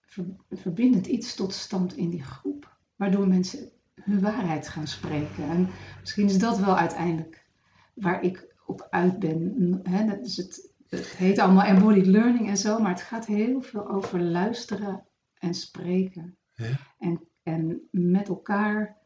ver- 0.00 0.36
verbindend 0.50 1.06
iets 1.06 1.34
tot 1.34 1.52
stand 1.52 1.96
in 1.96 2.10
die 2.10 2.22
groep. 2.22 2.76
Waardoor 2.96 3.28
mensen 3.28 3.70
hun 3.94 4.20
waarheid 4.20 4.68
gaan 4.68 4.86
spreken. 4.86 5.44
En 5.44 5.68
misschien 6.00 6.26
is 6.26 6.38
dat 6.38 6.58
wel 6.58 6.76
uiteindelijk 6.76 7.46
waar 7.94 8.22
ik 8.22 8.47
op 8.68 8.86
uit 8.90 9.18
ben. 9.18 9.80
Hè, 9.82 10.06
dat 10.06 10.26
is 10.26 10.36
het, 10.36 10.72
het 10.88 11.06
heet 11.06 11.38
allemaal 11.38 11.64
embodied 11.64 12.06
learning 12.06 12.48
en 12.48 12.56
zo, 12.56 12.78
maar 12.78 12.90
het 12.90 13.02
gaat 13.02 13.26
heel 13.26 13.60
veel 13.60 13.88
over 13.88 14.20
luisteren 14.20 15.04
en 15.38 15.54
spreken. 15.54 16.36
Ja. 16.54 16.76
En, 16.98 17.20
en 17.42 17.88
met 17.90 18.28
elkaar 18.28 18.96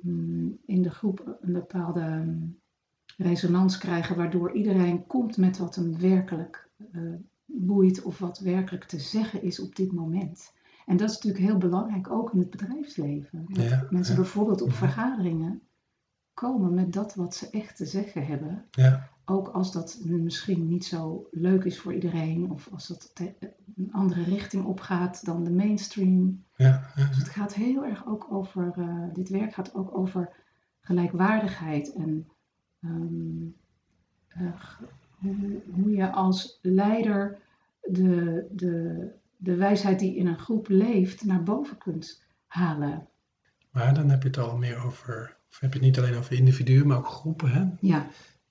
mm, 0.00 0.58
in 0.66 0.82
de 0.82 0.90
groep 0.90 1.38
een 1.40 1.52
bepaalde 1.52 2.00
mm, 2.24 2.58
resonans 3.16 3.78
krijgen, 3.78 4.16
waardoor 4.16 4.52
iedereen 4.52 5.06
komt 5.06 5.36
met 5.36 5.58
wat 5.58 5.74
hem 5.74 5.98
werkelijk 5.98 6.68
eh, 6.92 7.00
boeit 7.44 8.02
of 8.02 8.18
wat 8.18 8.38
werkelijk 8.38 8.84
te 8.84 8.98
zeggen 8.98 9.42
is 9.42 9.60
op 9.60 9.76
dit 9.76 9.92
moment. 9.92 10.54
En 10.86 10.96
dat 10.96 11.10
is 11.10 11.14
natuurlijk 11.14 11.44
heel 11.44 11.58
belangrijk, 11.58 12.10
ook 12.10 12.32
in 12.32 12.38
het 12.38 12.50
bedrijfsleven. 12.50 13.46
Dat 13.48 13.68
Ja, 13.68 13.86
mensen 13.90 14.14
ja. 14.14 14.20
bijvoorbeeld 14.20 14.60
op 14.62 14.68
Mhm. 14.68 14.76
vergaderingen 14.76 15.62
komen 16.36 16.74
met 16.74 16.92
dat 16.92 17.14
wat 17.14 17.34
ze 17.34 17.50
echt 17.50 17.76
te 17.76 17.86
zeggen 17.86 18.26
hebben. 18.26 18.64
Ja. 18.70 19.08
Ook 19.24 19.48
als 19.48 19.72
dat 19.72 20.00
misschien 20.04 20.68
niet 20.68 20.84
zo 20.84 21.28
leuk 21.30 21.64
is 21.64 21.78
voor 21.78 21.94
iedereen, 21.94 22.50
of 22.50 22.68
als 22.72 22.86
dat 22.86 23.12
een 23.76 23.92
andere 23.92 24.22
richting 24.22 24.64
opgaat 24.64 25.24
dan 25.24 25.44
de 25.44 25.50
mainstream. 25.50 26.44
Ja. 26.56 26.90
Ja. 26.94 27.08
Dus 27.08 27.16
het 27.16 27.28
gaat 27.28 27.54
heel 27.54 27.84
erg 27.84 28.06
ook 28.06 28.26
over, 28.30 28.72
eh, 28.76 29.04
dit 29.12 29.28
werk 29.28 29.54
gaat 29.54 29.74
ook 29.74 29.96
over 29.96 30.30
gelijkwaardigheid 30.80 31.92
en 31.92 32.28
ehm, 32.80 33.46
eh, 34.28 34.60
hoe, 35.18 35.62
hoe 35.74 35.90
je 35.90 36.10
als 36.10 36.58
leider 36.62 37.38
de, 37.80 38.46
de, 38.50 39.08
de 39.36 39.54
wijsheid 39.54 39.98
die 39.98 40.16
in 40.16 40.26
een 40.26 40.38
groep 40.38 40.68
leeft 40.68 41.24
naar 41.24 41.42
boven 41.42 41.78
kunt 41.78 42.24
halen. 42.46 43.08
Maar 43.70 43.94
dan 43.94 44.10
heb 44.10 44.22
je 44.22 44.28
het 44.28 44.38
al 44.38 44.56
meer 44.56 44.84
over, 44.84 45.35
of 45.50 45.60
heb 45.60 45.72
je 45.72 45.78
het 45.78 45.86
niet 45.86 45.98
alleen 45.98 46.16
over 46.16 46.32
individuen, 46.32 46.86
maar 46.86 46.98
ook 46.98 47.08
groepen. 47.08 47.50
Hè? 47.50 47.64
Ja, 47.80 48.10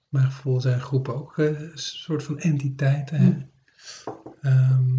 Maar 0.09 0.23
gevoel 0.23 0.61
zijn 0.61 0.79
groepen 0.79 1.15
ook 1.15 1.37
eh, 1.37 1.45
een 1.45 1.71
soort 1.77 2.23
van 2.23 2.39
entiteiten. 2.39 3.19
Hè? 3.19 3.29
Mm. 3.29 3.49
Ehm, 4.41 4.93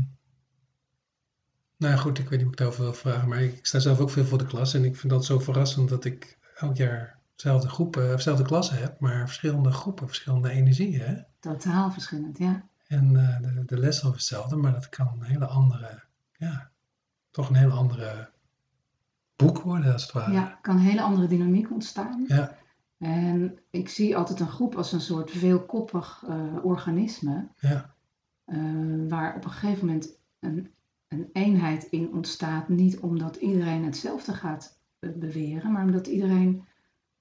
nou 1.76 1.92
ja, 1.92 1.96
goed, 1.96 2.18
ik 2.18 2.28
weet 2.28 2.38
niet 2.38 2.42
hoe 2.42 2.50
ik 2.50 2.56
daarover 2.58 2.82
wil 2.82 2.94
vragen, 2.94 3.28
maar 3.28 3.42
ik 3.42 3.66
sta 3.66 3.78
zelf 3.78 3.98
ook 3.98 4.10
veel 4.10 4.24
voor 4.24 4.38
de 4.38 4.46
klas 4.46 4.74
en 4.74 4.84
ik 4.84 4.96
vind 4.96 5.12
dat 5.12 5.24
zo 5.24 5.38
verrassend 5.38 5.88
dat 5.88 6.04
ik 6.04 6.38
elk 6.54 6.76
jaar 6.76 7.18
dezelfde 7.34 7.68
groepen, 7.68 8.04
of 8.04 8.16
dezelfde 8.16 8.44
klassen 8.44 8.78
heb, 8.78 9.00
maar 9.00 9.26
verschillende 9.26 9.70
groepen, 9.70 10.06
verschillende 10.06 10.50
energieën. 10.50 11.00
Hè? 11.00 11.14
totaal 11.40 11.90
verschillend, 11.90 12.38
ja. 12.38 12.68
En 12.86 13.16
eh, 13.16 13.40
de, 13.40 13.64
de 13.64 13.78
les 13.78 13.96
is 13.96 14.02
hetzelfde, 14.02 14.56
maar 14.56 14.72
dat 14.72 14.88
kan 14.88 15.08
een 15.12 15.22
hele 15.22 15.46
andere, 15.46 16.02
ja, 16.36 16.70
toch 17.30 17.48
een 17.48 17.54
hele 17.54 17.72
andere 17.72 18.30
boek 19.36 19.60
worden 19.60 19.92
als 19.92 20.02
het 20.02 20.12
ware. 20.12 20.32
Ja, 20.32 20.58
kan 20.62 20.76
een 20.76 20.82
hele 20.82 21.00
andere 21.02 21.26
dynamiek 21.26 21.70
ontstaan. 21.70 22.24
Ja, 22.28 22.56
En 22.98 23.58
ik 23.70 23.88
zie 23.88 24.16
altijd 24.16 24.40
een 24.40 24.48
groep 24.48 24.74
als 24.76 24.92
een 24.92 25.00
soort 25.00 25.30
veelkoppig 25.30 26.24
eh, 26.28 26.54
organisme, 26.62 27.48
ja, 27.58 27.94
eh, 28.44 28.58
waar 29.08 29.36
op 29.36 29.44
een 29.44 29.50
gegeven 29.50 29.86
moment 29.86 30.18
een, 30.40 30.70
een 31.08 31.28
eenheid 31.32 31.84
in 31.84 32.12
ontstaat. 32.12 32.68
Niet 32.68 32.98
omdat 32.98 33.36
iedereen 33.36 33.84
hetzelfde 33.84 34.32
gaat 34.34 34.78
eh, 34.98 35.10
beweren, 35.16 35.72
maar 35.72 35.84
omdat 35.84 36.06
iedereen 36.06 36.64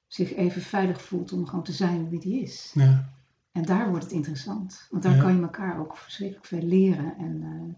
zich 0.08 0.34
even 0.36 0.62
veilig 0.62 1.02
voelt 1.02 1.32
om 1.34 1.46
gewoon 1.46 1.64
te 1.64 1.72
zijn 1.72 2.10
wie 2.10 2.20
die 2.20 2.42
is. 2.42 2.72
ja, 2.74 3.10
En 3.52 3.64
daar 3.66 3.90
wordt 3.90 4.04
het 4.04 4.14
interessant, 4.14 4.88
want 4.90 5.04
daar 5.04 5.16
Ja. 5.16 5.22
kan 5.22 5.36
je 5.36 5.42
elkaar 5.42 5.80
ook 5.80 5.98
verschrikkelijk 5.98 6.46
veel 6.46 6.62
leren 6.62 7.18
en 7.18 7.78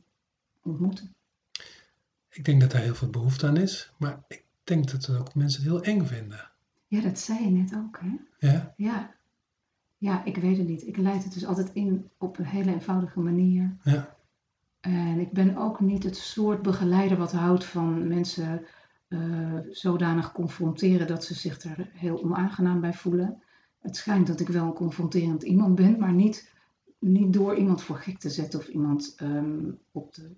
ontmoeten. 0.64 1.16
Ik 2.38 2.46
denk 2.46 2.62
dat 2.62 2.72
daar 2.72 2.82
heel 2.82 2.96
veel 2.96 3.10
behoefte 3.10 3.48
aan 3.48 3.58
is, 3.58 3.94
maar 3.98 4.24
ik 4.28 4.44
denk 4.64 4.92
dat 4.92 5.10
ook 5.10 5.36
mensen 5.36 5.62
het 5.62 5.72
heel 5.72 5.82
eng 5.82 6.06
vinden. 6.06 6.50
Ja, 6.88 7.02
dat 7.02 7.20
zei 7.20 7.44
je 7.44 7.50
net 7.50 7.76
ook, 7.76 8.00
hè? 8.02 8.48
Ja, 8.50 8.74
Ja. 8.78 9.16
Ja, 9.98 10.26
ik 10.26 10.38
weet 10.38 10.58
het 10.58 10.68
niet. 10.68 10.88
Ik 10.88 10.98
leid 10.98 11.24
het 11.24 11.34
dus 11.34 11.46
altijd 11.46 11.70
in 11.74 12.10
op 12.18 12.38
een 12.38 12.46
hele 12.46 12.72
eenvoudige 12.72 13.20
manier. 13.20 13.78
ja, 13.84 14.16
En 14.80 15.20
ik 15.20 15.32
ben 15.32 15.58
ook 15.58 15.80
niet 15.80 16.04
het 16.04 16.18
soort 16.18 16.62
begeleider 16.62 17.18
wat 17.18 17.32
houdt 17.32 17.66
van 17.66 18.08
mensen 18.08 18.66
eh, 19.08 19.58
zodanig 19.70 20.32
confronteren 20.32 21.08
dat 21.08 21.24
ze 21.24 21.34
zich 21.34 21.64
er 21.64 21.90
heel 21.94 22.24
onaangenaam 22.24 22.82
bij 22.82 22.94
voelen. 22.94 23.42
Het 23.80 23.96
schijnt 23.96 24.28
dat 24.28 24.40
ik 24.40 24.48
wel 24.48 24.66
een 24.66 24.74
confronterend 24.74 25.44
iemand 25.44 25.76
ben, 25.76 26.00
maar 26.00 26.14
niet, 26.14 26.54
niet 27.00 27.34
door 27.34 27.56
iemand 27.56 27.82
voor 27.82 27.98
gek 27.98 28.20
te 28.20 28.30
zetten 28.30 28.60
of 28.60 28.68
iemand 28.68 29.14
ehm, 29.18 29.72
op 29.92 30.14
de 30.14 30.36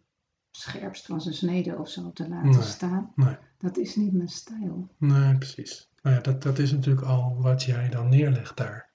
scherpst 0.51 1.05
van 1.05 1.21
zijn 1.21 1.35
snede 1.35 1.77
of 1.77 1.89
zo 1.89 2.11
te 2.13 2.29
laten 2.29 2.49
Nee, 2.49 2.61
staan. 2.61 3.11
nee. 3.15 3.37
Dat 3.57 3.77
is 3.77 3.95
niet 3.95 4.13
mijn 4.13 4.27
stijl. 4.29 4.89
nee, 4.97 5.37
precies. 5.37 5.89
Nou 6.01 6.15
ja, 6.15 6.21
dat, 6.21 6.43
dat 6.43 6.59
is 6.59 6.71
natuurlijk 6.71 7.07
al 7.07 7.41
wat 7.41 7.63
jij 7.63 7.89
dan 7.89 8.09
neerlegt 8.09 8.57
daar. 8.57 8.89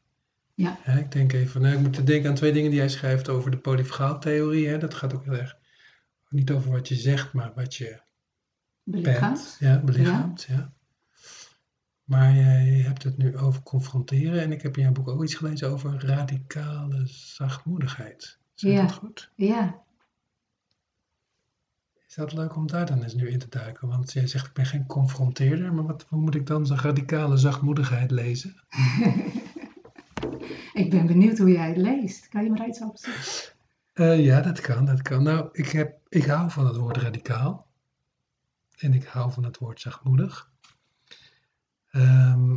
Ja. 0.55 0.87
Ik 0.87 1.13
denk 1.13 1.33
even, 1.33 1.61
nou, 1.63 1.75
ik 1.75 1.81
moet 1.81 2.07
denken 2.07 2.29
aan 2.31 2.37
twee 2.37 2.53
dingen 2.53 2.71
die 2.71 2.79
jij 2.79 2.89
schrijft 2.89 3.29
over 3.29 3.51
de 3.51 3.59
polyfagaaltheorie. 3.59 4.69
Hè. 4.69 4.79
Dat 4.79 4.95
gaat 4.95 5.15
ook 5.15 5.25
heel 5.25 5.33
erg 5.37 5.57
niet 6.29 6.51
over 6.51 6.71
wat 6.71 6.89
je 6.89 6.95
zegt, 6.95 7.33
maar 7.33 7.53
wat 7.55 7.75
je 7.75 8.01
bent. 8.83 9.57
Ja, 9.59 9.81
belichaamt, 9.81 10.43
ja. 10.43 10.73
Maar 12.05 12.35
jij 12.35 12.65
hebt 12.65 13.03
het 13.03 13.17
nu 13.17 13.37
over 13.39 13.63
confronteren 13.63 14.41
en 14.43 14.53
ik 14.53 14.63
heb 14.63 14.77
in 14.77 14.83
jouw 14.83 14.93
boek 14.93 15.09
ook 15.09 15.23
iets 15.23 15.35
gelezen 15.35 15.71
over 15.71 16.07
radicale 16.07 17.03
zachtmoedigheid. 17.07 18.39
Zeg 18.55 18.73
Ja. 18.73 18.83
dat 18.83 18.93
goed? 18.93 19.31
Ja, 19.35 19.83
Is 22.14 22.21
dat 22.21 22.33
leuk 22.33 22.56
om 22.56 22.66
daar 22.66 22.87
dan 22.87 23.02
eens 23.02 23.14
nu 23.14 23.30
in 23.30 23.38
te 23.38 23.49
duiken? 23.49 23.88
Want 23.88 24.12
jij 24.12 24.26
zegt 24.26 24.47
ik 24.47 24.52
ben 24.52 24.66
geen 24.66 24.87
confronteerder, 24.87 25.75
maar 25.75 25.87
wat, 25.87 26.06
hoe 26.09 26.21
moet 26.21 26.35
ik 26.35 26.47
dan 26.47 26.66
zo'n 26.66 26.78
radicale 26.78 27.37
zachtmoedigheid 27.37 28.11
lezen? 28.11 28.54
ik 30.83 30.90
ben 30.90 31.06
benieuwd 31.06 31.38
hoe 31.38 31.50
jij 31.50 31.68
het 31.68 31.76
leest. 31.76 32.28
Kan 32.28 32.44
je 32.44 32.50
me 32.50 32.56
daar 32.56 32.68
iets 32.68 32.83
over 32.83 32.99
zeggen? 32.99 33.54
Eh, 33.92 34.25
ja, 34.25 34.40
dat 34.40 34.61
kan, 34.61 34.85
dat 34.85 35.02
kan. 35.02 35.23
Nou, 35.23 35.49
ik, 35.52 35.68
heb, 35.68 35.99
ik 36.09 36.25
hou 36.25 36.50
van 36.50 36.66
het 36.66 36.76
woord 36.76 36.97
radicaal. 36.97 37.66
En 38.78 38.94
ik 38.94 39.04
hou 39.04 39.33
van 39.33 39.44
het 39.44 39.59
woord 39.59 39.80
zachtmoedig. 39.80 40.50
Ehm, 41.90 42.54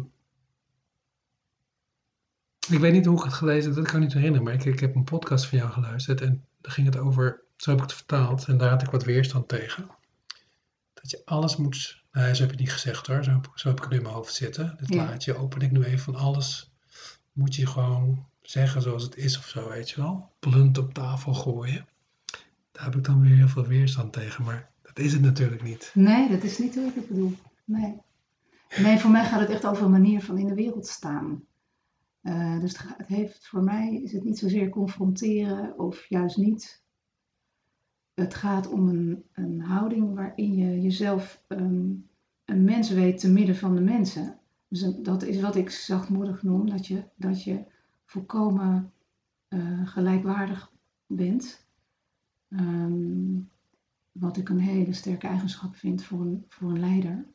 ik 2.70 2.80
weet 2.80 2.94
niet 2.94 3.06
hoe 3.06 3.18
ik 3.18 3.24
het 3.24 3.34
gelezen 3.34 3.74
heb, 3.74 3.76
dat 3.84 3.92
kan 3.92 4.02
ik 4.02 4.06
niet 4.06 4.14
herinneren. 4.14 4.46
Maar 4.46 4.54
ik, 4.54 4.66
ik 4.66 4.80
heb 4.80 4.96
een 4.96 5.04
podcast 5.04 5.46
van 5.46 5.58
jou 5.58 5.72
geluisterd 5.72 6.22
en 6.22 6.46
daar 6.62 6.72
ging 6.72 6.88
het 6.88 6.98
over, 6.98 7.46
zo 7.58 7.70
heb 7.70 7.80
ik 7.80 7.86
het 7.86 7.94
vertaald. 7.98 8.46
En 8.48 8.58
daar 8.58 8.70
had 8.70 8.82
ik 8.82 8.90
wat 8.90 9.04
weerstand 9.04 9.48
tegen. 9.48 9.88
Dat 10.94 11.10
je 11.12 11.22
alles 11.26 11.56
moet, 11.56 12.04
nou 12.12 12.26
zo 12.34 12.42
heb 12.42 12.50
je 12.50 12.56
het 12.56 12.60
niet 12.60 12.72
gezegd 12.72 13.08
hoor, 13.08 13.24
zo, 13.24 13.32
heb- 13.32 13.52
zo 13.56 13.68
heb 13.68 13.78
ik 13.78 13.84
het 13.84 13.92
nu 13.92 13.98
in 13.98 14.04
mijn 14.04 14.16
hoofd 14.16 14.34
zitten. 14.34 14.76
Dit 14.80 14.94
Ja. 14.94 15.06
plaatje 15.06 15.38
open 15.38 15.62
ik 15.62 15.72
nu 15.72 15.84
even 15.84 16.00
van 16.14 16.16
alles. 16.16 16.72
Moet 17.32 17.56
je 17.56 17.66
gewoon 17.68 18.26
zeggen 18.42 18.82
zoals 18.82 19.04
het 19.04 19.16
is 19.16 19.38
of 19.38 19.48
zo, 19.48 19.70
weet 19.70 19.90
je 19.90 20.02
wel. 20.02 20.32
Blunt 20.40 20.78
op 20.78 20.94
tafel 20.94 21.34
gooien. 21.34 21.88
Daar 22.72 22.84
heb 22.84 22.96
ik 22.96 23.04
dan 23.04 23.22
weer 23.22 23.36
heel 23.36 23.48
veel 23.48 23.66
weerstand 23.66 24.14
tegen, 24.14 24.44
maar 24.44 24.70
dat 24.82 25.00
is 25.00 25.14
het 25.14 25.22
natuurlijk 25.22 25.64
niet. 25.64 25.92
Nee, 25.94 26.30
dat 26.30 26.44
is 26.44 26.58
niet 26.58 26.76
hoe 26.76 26.88
ik 26.88 26.96
het 26.96 27.08
bedoel. 27.08 27.34
Nee. 27.64 27.98
Nee, 28.78 28.98
voor 29.00 29.12
mij 29.12 29.26
gaat 29.26 29.40
het 29.40 29.50
echt 29.50 29.66
over 29.66 29.86
een 29.86 29.92
manier 29.92 30.22
van 30.24 30.38
in 30.38 30.48
de 30.48 30.54
wereld 30.54 30.88
staan. 30.88 31.44
Eh, 32.22 32.60
dus 32.60 32.78
het 32.98 33.08
heeft 33.08 33.48
voor 33.48 33.64
mij 33.64 34.02
is 34.04 34.12
het 34.12 34.24
niet 34.24 34.38
zozeer 34.40 34.70
confronteren 34.70 35.80
of 35.80 36.06
juist 36.10 36.38
niet. 36.38 36.82
Het 38.20 38.34
gaat 38.34 38.70
om 38.70 38.88
een, 38.88 39.24
een 39.34 39.62
houding 39.62 40.16
waarin 40.16 40.56
je 40.56 40.82
jezelf 40.82 41.44
ehm, 41.48 41.92
een 42.46 42.64
mens 42.64 42.90
weet 42.90 43.20
te 43.20 43.32
midden 43.32 43.56
van 43.56 43.76
de 43.76 43.82
mensen. 43.82 44.40
Dus 44.68 44.96
dat 44.96 45.24
is 45.24 45.42
wat 45.42 45.56
ik 45.56 45.70
zachtmoedig 45.70 46.44
noem, 46.44 46.70
dat 46.70 46.88
je, 46.88 47.04
dat 47.16 47.44
je 47.44 47.64
volkomen 48.06 48.92
eh, 49.48 49.88
gelijkwaardig 49.88 50.72
bent. 51.06 51.68
Ehm, 52.50 53.40
wat 54.12 54.38
ik 54.38 54.50
een 54.50 54.60
hele 54.60 54.94
sterke 54.94 55.28
eigenschap 55.28 55.76
vind 55.76 56.04
voor 56.04 56.22
een, 56.22 56.46
voor 56.48 56.70
een 56.70 56.80
leider. 56.80 57.26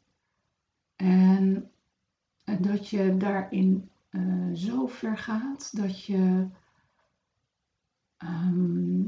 En 0.97 1.71
eh, 2.45 2.61
dat 2.61 2.89
je 2.89 3.17
daarin 3.17 3.91
eh, 4.09 4.53
zo 4.53 4.87
ver 4.87 5.19
gaat 5.19 5.77
dat 5.77 6.05
je 6.05 6.47
ehm, 8.17 9.03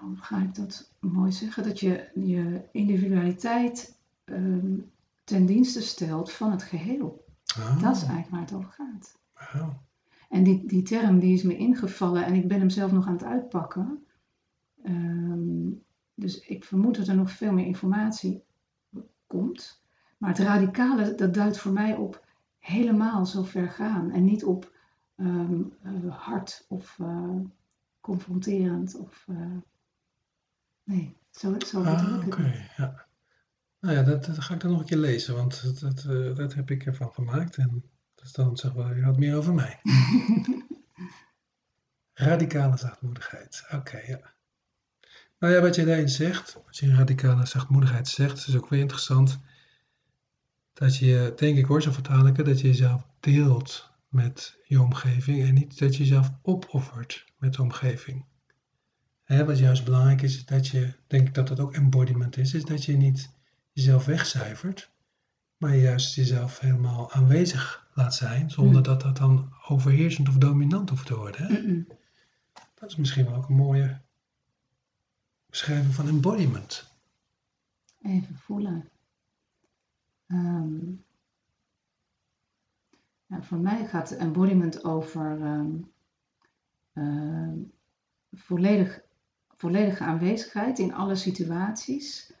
hoe 0.00 0.16
ga 0.16 0.42
ik 0.42 0.54
dat 0.54 0.92
mooi 1.00 1.32
zeggen? 1.32 1.62
Dat 1.62 1.80
je 1.80 2.10
je 2.14 2.68
individualiteit 2.72 3.98
ehm, 4.24 4.76
ten 5.24 5.46
dienste 5.46 5.82
stelt 5.82 6.32
van 6.32 6.50
het 6.50 6.62
geheel. 6.62 7.24
Ah, 7.58 7.82
Dat 7.82 7.96
is 7.96 8.02
eigenlijk 8.02 8.30
waar 8.30 8.40
het 8.40 8.52
over 8.52 8.70
gaat. 8.70 9.18
En 10.28 10.42
die, 10.42 10.66
die 10.66 10.82
term 10.82 11.18
die 11.18 11.34
is 11.34 11.42
me 11.42 11.56
ingevallen 11.56 12.24
en 12.24 12.34
ik 12.34 12.48
ben 12.48 12.58
hem 12.58 12.70
zelf 12.70 12.92
nog 12.92 13.06
aan 13.06 13.12
het 13.12 13.24
uitpakken. 13.24 14.04
Ehm, 14.82 15.70
dus 16.14 16.40
ik 16.40 16.64
vermoed 16.64 16.96
dat 16.96 17.08
er 17.08 17.16
nog 17.16 17.30
veel 17.30 17.52
meer 17.52 17.66
informatie 17.66 18.44
komt. 19.26 19.82
Maar 20.18 20.30
het 20.30 20.38
radicale, 20.38 21.14
dat 21.14 21.34
duidt 21.34 21.58
voor 21.58 21.72
mij 21.72 21.96
op 21.96 22.26
helemaal 22.58 23.26
zo 23.26 23.42
ver 23.42 23.68
gaan. 23.68 24.10
En 24.10 24.24
niet 24.24 24.44
op 24.44 24.72
ehm, 25.16 25.62
eh, 25.82 26.16
hard 26.16 26.64
of 26.68 26.98
eh, 27.00 27.36
confronterend. 28.00 28.94
Of, 28.94 29.24
eh, 29.28 29.56
nee, 30.84 31.16
zo, 31.30 31.56
zo 31.66 31.82
Ah, 31.82 32.16
ik 32.20 32.26
oké, 32.26 32.68
ja. 32.76 33.06
Nou 33.80 33.96
ja, 33.96 34.02
dat, 34.02 34.24
dat 34.24 34.38
ga 34.38 34.54
ik 34.54 34.60
dan 34.60 34.70
nog 34.70 34.80
een 34.80 34.86
keer 34.86 34.96
lezen, 34.96 35.34
want 35.34 35.62
dat, 35.62 35.78
dat, 35.78 36.04
eh, 36.04 36.34
dat 36.34 36.54
heb 36.54 36.70
ik 36.70 36.86
ervan 36.86 37.12
gemaakt 37.12 37.56
en 37.56 37.84
dat 38.14 38.24
is 38.24 38.32
dan 38.32 38.56
zeg 38.56 38.72
wel 38.72 38.88
weer 38.88 39.04
wat 39.04 39.18
meer 39.18 39.36
over 39.36 39.54
mij. 39.54 39.80
Radicale 42.14 42.76
zachtmoedigheid, 42.76 43.66
oké, 43.72 43.98
ja. 43.98 44.32
Nou 45.38 45.54
ja, 45.54 45.60
wat 45.60 45.74
je 45.74 45.84
daarin 45.84 46.08
zegt, 46.08 46.54
wat 46.66 46.76
je 46.76 46.86
in 46.86 46.96
radicale 46.96 47.46
zachtmoedigheid 47.46 48.08
zegt, 48.08 48.46
is 48.46 48.56
ook 48.56 48.68
weer 48.68 48.80
interessant. 48.80 49.38
Dat 50.72 50.96
je, 50.96 51.32
denk 51.36 51.58
ik 51.58 51.64
hoor, 51.64 51.82
zo 51.82 51.92
vertaal 51.92 52.26
ik 52.26 52.36
het, 52.36 52.46
dat 52.46 52.60
je 52.60 52.66
jezelf 52.66 53.06
deelt 53.20 53.90
met 54.08 54.56
je 54.64 54.80
omgeving 54.80 55.42
en 55.42 55.54
niet 55.54 55.78
dat 55.78 55.96
je 55.96 56.02
jezelf 56.02 56.30
opoffert 56.42 57.24
met 57.38 57.54
de 57.54 57.62
omgeving. 57.62 58.24
Hè, 59.24 59.44
wat 59.44 59.58
juist 59.58 59.84
belangrijk 59.84 60.22
is, 60.22 60.36
is 60.36 60.44
dat 60.44 60.66
je, 60.68 60.92
denk 61.06 61.28
ik 61.28 61.34
dat 61.34 61.48
dat 61.48 61.60
ook 61.60 61.74
embodiment 61.74 62.36
is, 62.36 62.54
is 62.54 62.64
dat 62.64 62.84
je 62.84 62.96
niet 62.96 63.30
jezelf 63.72 64.04
wegcijfert, 64.04 64.90
maar 65.56 65.76
juist 65.76 66.14
jezelf 66.14 66.58
helemaal 66.58 67.12
aanwezig 67.12 67.88
laat 67.94 68.14
zijn, 68.14 68.50
zonder 68.50 68.76
Mm. 68.76 68.82
dat 68.82 69.00
dat 69.00 69.16
dan 69.16 69.52
overheersend 69.68 70.28
of 70.28 70.34
dominant 70.34 70.90
hoeft 70.90 71.06
te 71.06 71.16
worden. 71.16 71.46
Hè? 71.46 71.82
Dat 72.74 72.90
is 72.90 72.96
misschien 72.96 73.24
wel 73.24 73.34
ook 73.34 73.48
een 73.48 73.54
mooie 73.56 74.00
beschrijving 75.46 75.94
van 75.94 76.08
embodiment. 76.08 76.92
Even 78.02 78.36
voelen. 78.36 78.88
Ehm, 80.26 80.84
nou, 83.26 83.42
voor 83.42 83.58
mij 83.58 83.86
gaat 83.86 84.10
embodiment 84.10 84.84
over 84.84 85.40
ehm, 85.42 85.76
ehm, 86.92 87.58
volledig, 88.32 89.00
volledige 89.64 90.04
aanwezigheid 90.04 90.78
in 90.78 90.94
alle 90.94 91.14
situaties. 91.14 92.32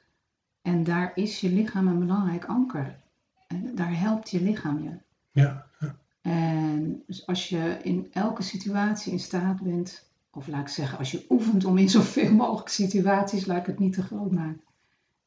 En 0.62 0.84
daar 0.84 1.12
is 1.14 1.40
je 1.40 1.50
lichaam 1.50 1.86
een 1.86 1.98
belangrijk 1.98 2.44
anker. 2.44 3.00
En 3.46 3.74
daar 3.74 3.98
helpt 3.98 4.30
je 4.30 4.42
lichaam 4.42 4.82
je. 4.82 4.90
Ja, 5.30 5.66
ja, 5.80 5.96
En 6.20 7.02
dus 7.06 7.26
als 7.26 7.48
je 7.48 7.78
in 7.82 8.08
elke 8.12 8.42
situatie 8.42 9.12
in 9.12 9.20
staat 9.20 9.62
bent, 9.62 10.10
of 10.30 10.46
laat 10.46 10.60
ik 10.60 10.68
zeggen, 10.68 10.98
als 10.98 11.10
je 11.10 11.26
oefent 11.28 11.64
om 11.64 11.78
in 11.78 11.88
zoveel 11.90 12.32
mogelijk 12.34 12.68
situaties, 12.68 13.46
laat 13.46 13.58
ik 13.60 13.66
het 13.66 13.78
niet 13.78 13.92
te 13.92 14.02
groot 14.02 14.30
maken, 14.32 14.64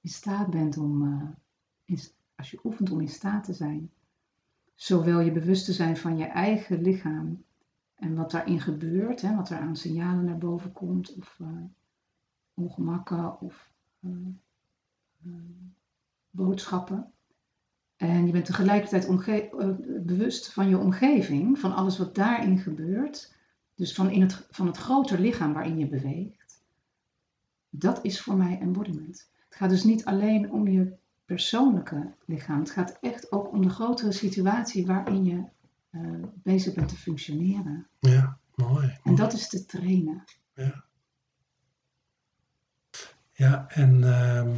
in 0.02 0.10
staat 0.10 0.50
bent 0.50 0.78
om, 0.78 1.02
eh, 1.14 1.30
in- 1.86 2.12
als 2.36 2.52
je 2.52 2.60
oefent 2.64 2.92
om 2.92 3.02
in 3.02 3.10
staat 3.10 3.44
te 3.44 3.54
zijn, 3.54 3.92
zowel 4.76 5.20
je 5.20 5.32
bewust 5.32 5.66
te 5.66 5.74
zijn 5.74 5.98
van 5.98 6.18
je 6.18 6.26
eigen 6.26 6.82
lichaam 6.82 7.44
en 7.96 8.16
wat 8.16 8.32
daarin 8.32 8.62
gebeurt, 8.62 9.22
hè, 9.22 9.36
wat 9.36 9.50
er 9.50 9.58
aan 9.60 9.76
signalen 9.76 10.26
naar 10.26 10.38
boven 10.38 10.72
komt, 10.72 11.16
of 11.16 11.38
eh, 11.42 11.48
ongemakken 12.58 13.42
of 13.42 13.72
eh, 14.00 14.10
eh, 15.26 15.32
boodschappen. 16.30 17.12
En 17.96 18.26
je 18.26 18.32
bent 18.32 18.46
tegelijkertijd 18.46 19.08
omge- 19.08 19.50
eh, 19.50 19.70
bewust 20.06 20.54
van 20.54 20.70
je 20.70 20.78
omgeving, 20.78 21.60
van 21.60 21.76
alles 21.76 21.98
wat 21.98 22.16
daarin 22.16 22.58
gebeurt. 22.58 23.36
Dus 23.76 23.94
van, 23.94 24.10
in 24.10 24.22
het, 24.22 24.48
van 24.50 24.68
het 24.68 24.78
groter 24.78 25.20
lichaam 25.20 25.54
waarin 25.54 25.78
je 25.78 25.88
beweegt. 25.88 26.62
Dat 27.70 28.00
is 28.04 28.22
voor 28.22 28.36
mij 28.36 28.60
embodiment. 28.60 29.32
Het 29.50 29.58
gaat 29.58 29.70
dus 29.70 29.84
niet 29.84 30.06
alleen 30.06 30.52
om 30.52 30.68
je 30.68 30.96
persoonlijke 31.26 32.14
lichaam. 32.26 32.60
Het 32.60 32.72
gaat 32.72 32.98
echt 33.02 33.32
ook 33.32 33.52
om 33.52 33.62
de 33.62 33.70
grotere 33.70 34.12
situatie 34.12 34.86
waarin 34.86 35.24
je 35.26 35.44
bezig 36.34 36.74
bent 36.74 36.88
te 36.88 36.96
functioneren. 36.96 37.88
ja, 38.00 38.40
mooi. 38.56 38.88
En 38.88 39.00
mooi. 39.04 39.16
dat 39.18 39.34
is 39.34 39.50
te 39.50 39.66
trainen. 39.66 40.24
Ja. 40.54 40.87
Ja, 43.38 43.66
en 43.70 44.04
ehm, 44.04 44.50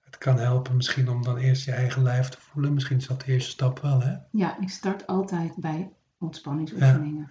het 0.00 0.18
kan 0.18 0.38
helpen 0.38 0.76
misschien 0.76 1.08
om 1.08 1.22
dan 1.22 1.36
eerst 1.36 1.64
je 1.64 1.72
eigen 1.72 2.02
lijf 2.02 2.28
te 2.28 2.40
voelen. 2.40 2.74
Misschien 2.74 2.96
is 2.96 3.06
dat 3.06 3.20
de 3.20 3.32
eerste 3.32 3.50
stap 3.50 3.80
wel, 3.80 4.02
hè? 4.02 4.16
Ja, 4.30 4.60
ik 4.60 4.68
start 4.68 5.06
altijd 5.06 5.56
bij 5.56 5.92
ontspanningsoefeningen. 6.18 7.28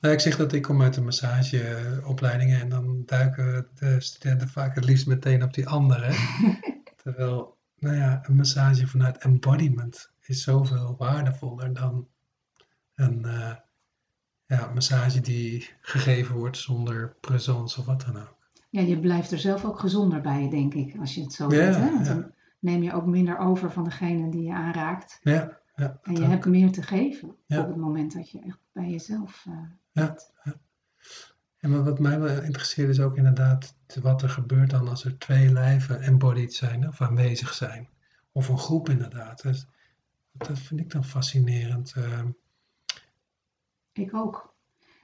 Nou, 0.00 0.14
ik 0.14 0.20
zeg 0.20 0.36
dat 0.36 0.52
ik 0.52 0.62
kom 0.62 0.82
uit 0.82 0.94
de 0.94 1.00
massageopleidingen 1.00 2.60
en 2.60 2.68
dan 2.68 3.02
duiken 3.06 3.68
de 3.74 4.00
studenten 4.00 4.48
vaak 4.48 4.74
het 4.74 4.84
liefst 4.84 5.06
meteen 5.06 5.42
op 5.42 5.54
die 5.54 5.68
andere. 5.68 6.14
Terwijl, 7.02 7.56
nou 7.78 7.96
ja, 7.96 8.20
een 8.22 8.36
massage 8.36 8.86
vanuit 8.86 9.18
embodiment 9.18 10.10
is 10.20 10.42
zoveel 10.42 10.94
waardevoller 10.98 11.74
dan 11.74 12.08
een 12.94 13.24
eh, 13.24 13.54
ja, 14.46 14.70
massage 14.74 15.20
die 15.20 15.70
gegeven 15.80 16.34
wordt 16.34 16.56
zonder 16.56 17.16
présence 17.20 17.80
of 17.80 17.86
wat 17.86 18.00
dan 18.00 18.16
ook. 18.16 18.41
Ja, 18.72 18.80
je 18.80 19.00
blijft 19.00 19.30
er 19.30 19.38
zelf 19.38 19.64
ook 19.64 19.78
gezonder 19.78 20.20
bij, 20.20 20.48
denk 20.50 20.74
ik, 20.74 20.96
als 20.98 21.14
je 21.14 21.22
het 21.22 21.32
zo 21.32 21.50
Ja, 21.54 21.66
doet. 21.66 21.74
Hè? 21.76 21.90
Want 21.92 22.06
ja. 22.06 22.12
dan 22.14 22.32
neem 22.58 22.82
je 22.82 22.92
ook 22.92 23.06
minder 23.06 23.38
over 23.38 23.72
van 23.72 23.84
degene 23.84 24.30
die 24.30 24.42
je 24.42 24.52
aanraakt. 24.52 25.18
Ja, 25.22 25.58
ja. 25.76 25.98
En 26.02 26.14
je 26.16 26.22
ook. 26.22 26.28
hebt 26.28 26.44
meer 26.46 26.70
te 26.72 26.82
geven 26.82 27.36
Ja. 27.46 27.60
op 27.60 27.66
het 27.66 27.76
moment 27.76 28.12
dat 28.14 28.30
je 28.30 28.40
echt 28.40 28.58
bij 28.72 28.88
jezelf 28.90 29.44
eh 29.48 29.52
Ja, 29.92 30.06
bent. 30.06 30.32
En 31.58 31.84
wat- 31.84 31.98
mij 31.98 32.20
wel 32.20 32.42
interesseert 32.42 32.88
is 32.88 33.00
ook 33.00 33.16
inderdaad 33.16 33.76
wat 34.00 34.22
er 34.22 34.28
gebeurt 34.28 34.70
dan 34.70 34.88
als 34.88 35.04
er 35.04 35.18
twee 35.18 35.52
lijven 35.52 36.00
embodied 36.00 36.54
zijn 36.54 36.88
of 36.88 37.00
aanwezig 37.00 37.54
zijn. 37.54 37.88
Of 38.32 38.48
een 38.48 38.58
groep 38.58 38.88
inderdaad. 38.88 39.42
Dus 39.42 39.66
dat 40.32 40.58
vind 40.58 40.80
ik 40.80 40.90
dan 40.90 41.04
fascinerend. 41.04 41.92
ehm. 41.96 42.28
Ik 43.92 44.14
ook. 44.14 44.51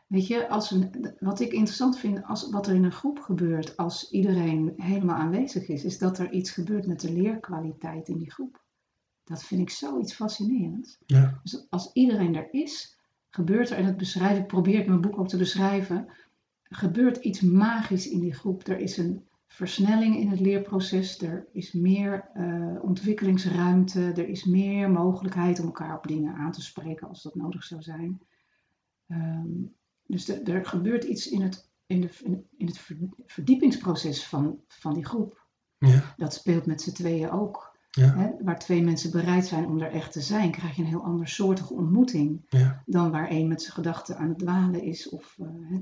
Weet 0.09 0.27
je, 0.27 0.49
als 0.49 0.71
een, 0.71 1.15
wat 1.19 1.41
ik 1.41 1.53
interessant 1.53 1.99
vind, 1.99 2.25
als, 2.25 2.51
wat 2.51 2.67
er 2.67 2.75
in 2.75 2.85
een 2.85 2.93
groep 2.93 3.19
gebeurt, 3.19 3.77
als 3.77 4.11
iedereen 4.11 4.73
helemaal 4.77 5.17
aanwezig 5.17 5.69
is, 5.69 5.85
is 5.85 5.99
dat 5.99 6.19
er 6.19 6.33
iets 6.33 6.51
gebeurt 6.51 6.87
met 6.87 7.01
de 7.01 7.13
leerkwaliteit 7.13 8.09
in 8.09 8.19
die 8.19 8.33
groep. 8.33 8.65
Dat 9.25 9.45
vind 9.45 9.61
ik 9.61 9.71
zoiets 9.71 10.15
fascinerends. 10.15 10.99
ja, 11.07 11.41
Dus 11.43 11.67
als 11.71 11.93
iedereen 11.93 12.35
er 12.35 12.53
is, 12.53 12.99
gebeurt 13.29 13.71
er, 13.71 13.77
en 13.77 13.85
dat 13.85 13.97
beschrijf 13.97 14.39
ik, 14.39 14.47
probeer 14.47 14.75
ik 14.75 14.85
in 14.85 14.89
mijn 14.89 15.01
boek 15.01 15.19
ook 15.19 15.29
te 15.29 15.37
beschrijven, 15.37 16.13
gebeurt 16.63 17.17
iets 17.17 17.41
magisch 17.41 18.09
in 18.09 18.21
die 18.21 18.35
groep. 18.35 18.67
Er 18.67 18.79
is 18.79 18.97
een 18.97 19.29
versnelling 19.47 20.17
in 20.17 20.29
het 20.29 20.41
leerproces, 20.41 21.21
er 21.21 21.49
is 21.53 21.73
meer 21.73 22.31
eh, 22.35 22.83
ontwikkelingsruimte, 22.83 24.01
er 24.01 24.29
is 24.29 24.45
meer 24.45 24.91
mogelijkheid 24.91 25.61
om 25.61 25.67
elkaar 25.67 25.97
op 25.97 26.07
dingen 26.07 26.35
aan 26.35 26.53
te 26.53 26.63
spreken 26.63 27.09
als 27.09 27.23
dat 27.23 27.35
nodig 27.35 27.65
zou 27.65 27.83
zijn. 27.83 28.21
Ehm, 29.07 29.65
dus 30.09 30.25
de- 30.25 30.43
er 30.43 30.67
gebeurt 30.67 31.05
iets 31.05 31.29
in 31.29 31.43
het, 31.43 31.69
in 31.87 32.01
de, 32.01 32.09
in 32.57 32.67
het 32.67 32.79
ver- 32.79 32.97
verdiepingsproces 33.27 34.25
van, 34.27 34.61
van 34.69 34.95
die 34.95 35.05
groep. 35.07 35.47
ja, 35.79 36.15
Dat 36.17 36.35
speelt 36.35 36.67
met 36.67 36.83
z'n 36.83 36.93
tweeën 36.93 37.31
ook. 37.31 37.77
ja, 37.91 38.15
Hè? 38.17 38.31
Waar 38.45 38.59
twee 38.59 38.83
mensen 38.83 39.11
bereid 39.11 39.47
zijn 39.47 39.67
om 39.67 39.81
er 39.81 39.91
echt 39.93 40.13
te 40.13 40.21
zijn, 40.21 40.51
krijg 40.51 40.77
je 40.77 40.83
een 40.83 40.89
heel 40.89 41.05
andersoortige 41.05 41.73
ontmoeting 41.75 42.47
ja, 42.49 42.83
dan 42.87 43.11
waar 43.11 43.29
één 43.29 43.49
met 43.49 43.63
zijn 43.63 43.75
gedachten 43.75 44.17
aan 44.19 44.29
het 44.29 44.39
dwalen 44.39 44.83
is 44.83 45.09
of 45.09 45.37
hè, 45.41 45.79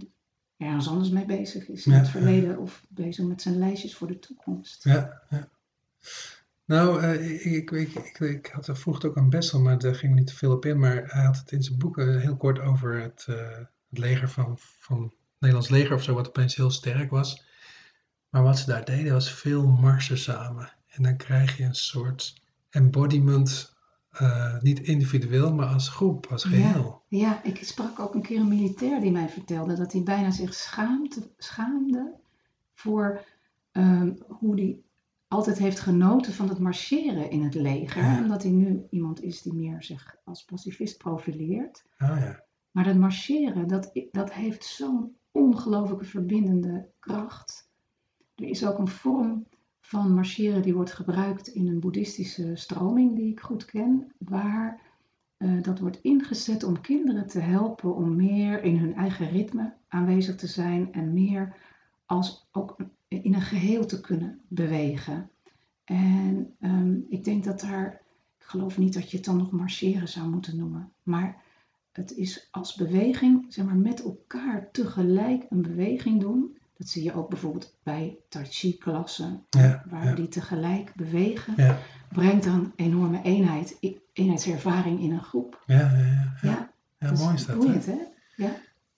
ergens 0.56 0.88
anders 0.88 1.10
mee 1.10 1.24
bezig 1.26 1.68
is 1.68 1.86
in 1.86 1.92
het 1.92 2.08
verleden 2.08 2.58
of 2.58 2.86
bezig 2.88 3.24
met 3.26 3.42
zijn 3.42 3.58
lijstjes 3.58 3.96
voor 3.96 4.06
de 4.08 4.18
toekomst. 4.18 4.84
ja. 4.84 5.22
ja. 5.30 5.48
Nou, 6.64 7.02
eh, 7.02 7.46
ik, 7.54 7.70
ik, 7.70 7.94
ik, 7.94 8.18
ik, 8.20 8.46
had 8.46 8.66
er 8.66 8.76
vroeg 8.76 8.94
het 8.94 9.04
ook 9.04 9.16
aan 9.16 9.28
Bessel, 9.30 9.60
maar 9.60 9.78
daar 9.78 9.94
ging 9.94 10.14
niet 10.14 10.26
te 10.26 10.34
veel 10.34 10.52
op 10.52 10.64
in. 10.64 10.78
Maar 10.78 11.02
hij 11.06 11.24
had 11.24 11.36
het 11.36 11.52
in 11.52 11.62
zijn 11.62 11.78
boeken 11.78 12.20
heel 12.20 12.36
kort 12.36 12.58
over 12.58 13.00
het, 13.02 13.24
eh, 13.28 13.64
het 13.88 13.98
leger 13.98 14.30
van, 14.30 14.54
van 14.58 15.02
het 15.02 15.12
Nederlands 15.38 15.70
leger 15.70 15.94
of 15.94 16.02
zo, 16.02 16.14
wat 16.14 16.28
opeens 16.28 16.56
heel 16.56 16.70
sterk 16.70 17.10
was. 17.10 17.44
Maar 18.28 18.42
wat 18.42 18.58
ze 18.58 18.66
daar 18.66 18.84
deden 18.84 19.12
was 19.12 19.32
veel 19.32 19.66
marsen 19.66 20.18
samen. 20.18 20.72
En 20.88 21.02
dan 21.02 21.16
krijg 21.16 21.56
je 21.56 21.64
een 21.64 21.74
soort 21.74 22.42
embodiment, 22.70 23.76
eh, 24.10 24.60
niet 24.60 24.80
individueel, 24.80 25.54
maar 25.54 25.66
als 25.66 25.88
groep, 25.88 26.26
als 26.26 26.44
geheel. 26.44 27.02
Ja, 27.08 27.42
ik 27.44 27.64
sprak 27.64 27.98
ook 27.98 28.14
een 28.14 28.22
keer 28.22 28.40
een 28.40 28.48
militair 28.48 29.00
die 29.00 29.10
mij 29.10 29.28
vertelde 29.28 29.74
dat 29.74 29.92
hij 29.92 30.02
bijna 30.02 30.30
zich 30.30 30.54
schaamte, 30.54 31.30
schaamde 31.38 32.14
voor 32.74 33.24
ehm, 33.72 34.12
hoe 34.26 34.54
hij 34.54 34.80
altijd 35.28 35.58
heeft 35.58 35.80
genoten 35.80 36.32
van 36.32 36.48
het 36.48 36.58
marcheren 36.58 37.30
in 37.30 37.42
het 37.42 37.54
leger. 37.54 38.02
Ja. 38.02 38.18
Omdat 38.18 38.42
hij 38.42 38.52
nu 38.52 38.86
iemand 38.90 39.22
is 39.22 39.42
die 39.42 39.54
meer 39.54 39.82
zich 39.82 40.16
als 40.24 40.44
pacifist 40.44 40.98
profileert. 40.98 41.84
Ah 41.98 42.18
ja, 42.18 42.45
Maar 42.76 42.84
dat 42.84 42.96
marcheren, 42.96 43.68
dat, 43.68 43.90
dat 44.10 44.32
heeft 44.32 44.64
zo'n 44.64 45.16
ongelooflijke 45.30 46.04
verbindende 46.04 46.88
kracht. 46.98 47.70
Er 48.34 48.48
is 48.48 48.66
ook 48.66 48.78
een 48.78 48.88
vorm 48.88 49.46
van 49.80 50.14
marcheren 50.14 50.62
die 50.62 50.74
wordt 50.74 50.92
gebruikt 50.92 51.48
in 51.48 51.68
een 51.68 51.80
boeddhistische 51.80 52.56
stroming 52.56 53.16
die 53.16 53.30
ik 53.30 53.40
goed 53.40 53.64
ken, 53.64 54.12
waar 54.18 54.80
uh, 55.38 55.62
dat 55.62 55.78
wordt 55.78 56.00
ingezet 56.02 56.64
om 56.64 56.80
kinderen 56.80 57.26
te 57.26 57.40
helpen 57.40 57.94
om 57.94 58.16
meer 58.16 58.62
in 58.62 58.76
hun 58.76 58.94
eigen 58.94 59.28
ritme 59.28 59.74
aanwezig 59.88 60.36
te 60.36 60.46
zijn 60.46 60.92
en 60.92 61.12
meer 61.12 61.56
als 62.06 62.48
ook 62.52 62.76
in 63.08 63.34
een 63.34 63.40
geheel 63.40 63.86
te 63.86 64.00
kunnen 64.00 64.40
bewegen. 64.48 65.30
En 65.84 66.54
um, 66.60 67.06
ik 67.08 67.24
denk 67.24 67.44
dat 67.44 67.60
daar, 67.60 68.02
ik 68.38 68.44
geloof 68.44 68.78
niet 68.78 68.94
dat 68.94 69.10
je 69.10 69.16
het 69.16 69.26
dan 69.26 69.36
nog 69.36 69.50
marcheren 69.50 70.08
zou 70.08 70.28
moeten 70.28 70.56
noemen, 70.56 70.92
maar 71.02 71.44
het 71.96 72.12
is 72.16 72.48
als 72.50 72.74
beweging, 72.74 73.44
zeg 73.48 73.64
maar, 73.64 73.76
met 73.76 74.02
elkaar 74.04 74.68
tegelijk 74.72 75.46
een 75.50 75.62
beweging 75.62 76.20
doen. 76.20 76.56
Dat 76.76 76.88
zie 76.88 77.02
je 77.02 77.14
ook 77.14 77.28
bijvoorbeeld 77.28 77.76
bij 77.82 78.16
Tai 78.28 78.44
Chi 78.48 78.76
klassen, 78.78 79.44
Ja, 79.50 79.84
waar 79.90 80.04
ja, 80.04 80.14
die 80.14 80.28
tegelijk 80.28 80.92
bewegen. 80.96 81.54
ja, 81.56 81.78
Brengt 82.12 82.44
dan 82.44 82.72
enorme 82.76 83.22
eenheid, 83.22 83.78
eenheidservaring 84.12 85.00
in 85.00 85.12
een 85.12 85.22
groep. 85.22 85.62
ja, 85.66 85.76
ja, 85.96 86.36
ja, 86.42 86.70
ja. 86.98 87.12
Mooi 87.12 87.34
is 87.34 87.46
dat. 87.46 87.56
boeiend, 87.56 87.86
hè? 87.86 87.98
Ja, 88.36 88.50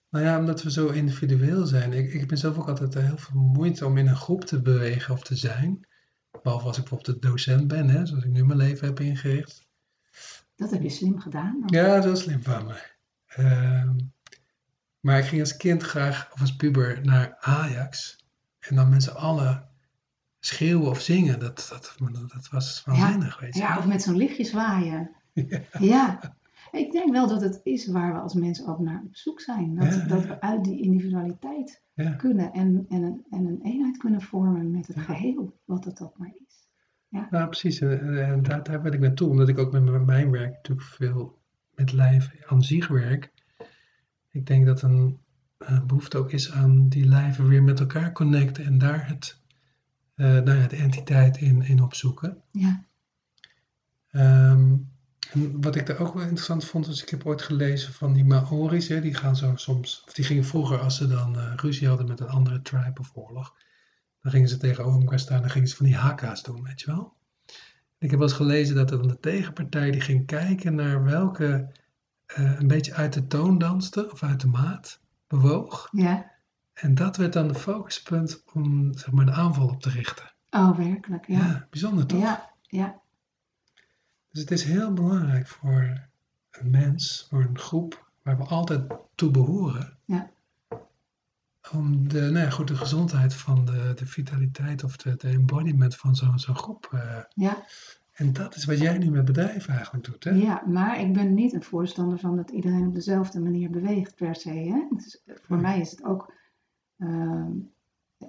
Nou 0.09 0.25
ja, 0.25 0.39
omdat 0.39 0.63
we 0.63 0.71
zo 0.71 0.87
individueel 0.87 1.65
zijn. 1.65 1.93
Ik, 1.93 2.13
ik 2.13 2.27
ben 2.27 2.37
zelf 2.37 2.57
ook 2.57 2.67
altijd 2.69 2.93
heel 2.93 3.17
veel 3.17 3.41
moeite 3.41 3.85
om 3.85 3.97
in 3.97 4.07
een 4.07 4.15
groep 4.15 4.45
te 4.45 4.61
bewegen 4.61 5.13
of 5.13 5.23
te 5.23 5.35
zijn. 5.35 5.87
Behalve 6.43 6.65
als 6.65 6.77
ik 6.77 6.83
bijvoorbeeld 6.83 7.21
de 7.21 7.27
docent 7.27 7.67
ben, 7.67 7.89
hè, 7.89 8.05
zoals 8.05 8.23
ik 8.23 8.31
nu 8.31 8.45
mijn 8.45 8.57
leven 8.59 8.87
heb 8.87 8.99
ingericht. 8.99 9.67
Dat 10.59 10.71
heb 10.71 10.81
je 10.81 10.89
slim 10.89 11.19
gedaan. 11.19 11.57
dan. 11.59 11.81
Ja, 11.83 11.99
dat 11.99 12.17
is 12.17 12.23
slim 12.23 12.43
van 12.43 12.65
me. 12.65 12.81
Ehm, 13.25 13.95
maar 14.99 15.17
ik 15.19 15.25
ging 15.25 15.41
als 15.41 15.57
kind 15.57 15.83
graag, 15.83 16.29
of 16.33 16.41
als 16.41 16.55
puber, 16.55 16.99
naar 17.03 17.37
Ajax. 17.39 18.23
En 18.59 18.75
dan 18.75 18.89
met 18.89 19.03
z'n 19.03 19.09
allen 19.09 19.67
schreeuwen 20.39 20.89
of 20.89 21.01
zingen. 21.01 21.39
Dat, 21.39 21.67
dat, 21.69 21.95
dat 22.33 22.49
was 22.51 22.83
waanzinnig, 22.85 23.39
weet 23.39 23.53
je 23.53 23.59
Ja, 23.59 23.77
of 23.77 23.85
met 23.85 24.01
zo'n 24.01 24.15
lichtje 24.17 24.43
zwaaien. 24.43 25.11
Ja. 25.33 25.61
Ja. 25.79 26.37
Ik 26.71 26.91
denk 26.91 27.11
wel 27.11 27.27
dat 27.27 27.41
het 27.41 27.59
is 27.63 27.87
waar 27.87 28.13
we 28.13 28.19
als 28.19 28.33
mensen 28.33 28.67
ook 28.67 28.79
naar 28.79 29.01
op 29.05 29.15
zoek 29.15 29.41
zijn. 29.41 29.75
Dat, 29.75 29.93
Ja, 29.93 30.05
dat 30.05 30.21
ja. 30.23 30.27
we 30.27 30.41
uit 30.41 30.63
die 30.63 30.81
individualiteit 30.81 31.83
Ja. 31.93 32.11
kunnen 32.11 32.51
en, 32.51 32.85
en, 32.89 33.01
een, 33.03 33.25
en 33.29 33.45
een 33.45 33.59
eenheid 33.63 33.97
kunnen 33.97 34.21
vormen 34.21 34.71
met 34.71 34.87
het 34.87 34.95
Ja. 34.95 35.01
geheel, 35.01 35.59
wat 35.65 35.85
het 35.85 36.01
ook 36.01 36.17
maar 36.17 36.31
is. 36.47 36.48
Nou, 37.09 37.45
precies. 37.45 37.79
En, 37.79 38.43
daar, 38.43 38.63
daar 38.63 38.81
wil 38.81 38.93
ik 38.93 38.99
naartoe, 38.99 39.29
omdat 39.29 39.47
ik 39.49 39.57
ook 39.57 39.71
met 39.71 40.05
mijn- 40.05 40.31
werk 40.31 40.51
natuurlijk 40.53 40.87
veel 40.87 41.37
met 41.75 41.91
lijf 41.91 42.31
aan 42.45 42.63
zich 42.63 42.87
werk. 42.87 43.31
Ik 44.31 44.45
denk 44.45 44.65
dat 44.65 44.81
een 44.81 45.19
eh, 45.57 45.83
behoefte 45.85 46.17
ook 46.17 46.31
is 46.31 46.51
aan 46.51 46.89
die 46.89 47.05
lijven 47.05 47.47
weer 47.47 47.63
met 47.63 47.79
elkaar 47.79 48.11
connecten 48.11 48.65
en 48.65 48.77
daar 48.77 49.07
het, 49.07 49.41
eh 50.15 50.25
nou 50.25 50.57
ja, 50.57 50.67
de 50.67 50.75
entiteit 50.75 51.37
in, 51.37 51.61
in 51.61 51.81
opzoeken. 51.81 52.41
Ja, 52.51 52.87
Ehm, 54.11 54.75
en 55.33 55.61
wat 55.61 55.75
ik 55.75 55.85
daar 55.85 55.99
ook 55.99 56.13
wel 56.13 56.23
interessant 56.23 56.65
vond, 56.65 56.87
was 56.87 57.01
ik 57.01 57.09
heb 57.09 57.25
ooit 57.25 57.41
gelezen 57.41 57.93
van 57.93 58.13
die 58.13 58.25
Maori's, 58.25 58.87
hè, 58.87 59.01
die 59.01 59.13
gaan 59.13 59.35
zo 59.35 59.55
soms, 59.55 60.03
of 60.07 60.13
die 60.13 60.25
gingen 60.25 60.45
vroeger 60.45 60.79
als 60.79 60.97
ze 60.97 61.07
dan 61.07 61.37
eh, 61.39 61.53
ruzie 61.55 61.87
hadden 61.87 62.07
met 62.07 62.19
een 62.19 62.27
andere 62.29 62.61
tribe 62.61 62.99
of 62.99 63.11
oorlog, 63.13 63.55
dan 64.21 64.31
gingen 64.31 64.49
ze 64.49 64.57
tegenover 64.57 64.99
elkaar 64.99 65.19
staan 65.19 65.43
en 65.43 65.49
gingen 65.49 65.67
ze 65.67 65.75
van 65.75 65.85
die 65.85 65.95
haka's 65.95 66.43
doen, 66.43 66.63
weet 66.63 66.81
je 66.81 66.85
wel. 66.91 67.13
Ik 67.97 68.09
heb 68.09 68.19
wel 68.19 68.27
eens 68.27 68.37
gelezen 68.37 68.75
dat 68.75 68.89
dan 68.89 69.07
de 69.07 69.19
tegenpartij 69.19 69.91
die 69.91 70.01
ging 70.01 70.25
kijken 70.25 70.75
naar 70.75 71.03
welke 71.03 71.71
eh, 72.25 72.59
een 72.59 72.67
beetje 72.67 72.93
uit 72.93 73.13
de 73.13 73.27
toon 73.27 73.57
danste 73.57 74.11
of 74.11 74.23
uit 74.23 74.41
de 74.41 74.47
maat 74.47 75.01
bewoog. 75.27 75.87
ja. 75.91 76.37
En 76.73 76.95
dat 76.95 77.17
werd 77.17 77.33
dan 77.33 77.47
de 77.47 77.55
focuspunt 77.55 78.43
om 78.53 78.93
zeg 78.97 79.11
maar, 79.11 79.25
de 79.25 79.31
aanval 79.31 79.67
op 79.67 79.81
te 79.81 79.89
richten. 79.89 80.33
Oh, 80.49 80.77
werkelijk, 80.77 81.27
Ja, 81.27 81.37
ja. 81.37 81.67
bijzonder 81.69 82.05
toch? 82.05 82.21
Ja, 82.21 82.49
ja, 82.61 82.99
Dus 84.29 84.41
het 84.41 84.51
is 84.51 84.63
heel 84.63 84.93
belangrijk 84.93 85.47
voor 85.47 86.07
een 86.51 86.69
mens, 86.69 87.25
voor 87.29 87.41
een 87.41 87.57
groep 87.59 88.11
waar 88.23 88.37
we 88.37 88.43
altijd 88.43 88.93
toe 89.15 89.31
behoren. 89.31 89.97
Om 91.73 92.07
de, 92.07 92.21
nou 92.21 92.37
ja, 92.45 92.49
goed, 92.49 92.67
de 92.67 92.75
gezondheid 92.75 93.33
van 93.33 93.65
de, 93.65 93.91
de 93.95 94.05
vitaliteit 94.05 94.83
of 94.83 94.97
de, 94.97 95.15
de 95.15 95.27
embodiment 95.29 95.95
van 95.95 96.15
zo'n 96.15 96.39
zo'n 96.39 96.55
groep. 96.55 96.89
eh, 96.91 97.17
ja, 97.33 97.65
en 98.13 98.33
dat 98.33 98.55
is 98.55 98.65
wat 98.65 98.79
jij 98.79 98.97
nu 98.97 99.09
met 99.11 99.25
bedrijven 99.25 99.73
eigenlijk 99.73 100.05
doet, 100.05 100.23
hè? 100.23 100.31
ja. 100.31 100.63
Maar 100.67 100.99
ik 100.99 101.13
ben 101.13 101.33
niet 101.33 101.53
een 101.53 101.63
voorstander 101.63 102.19
van 102.19 102.35
dat 102.35 102.49
iedereen 102.49 102.87
op 102.87 102.93
dezelfde 102.93 103.39
manier 103.39 103.69
beweegt 103.69 104.15
per 104.15 104.35
se. 104.35 104.49
Hè? 104.49 104.87
Dus 104.95 105.21
voor 105.25 105.57
mij 105.57 105.79
is 105.79 105.91
het 105.91 106.03
ook 106.03 106.33
ehm, 106.97 107.51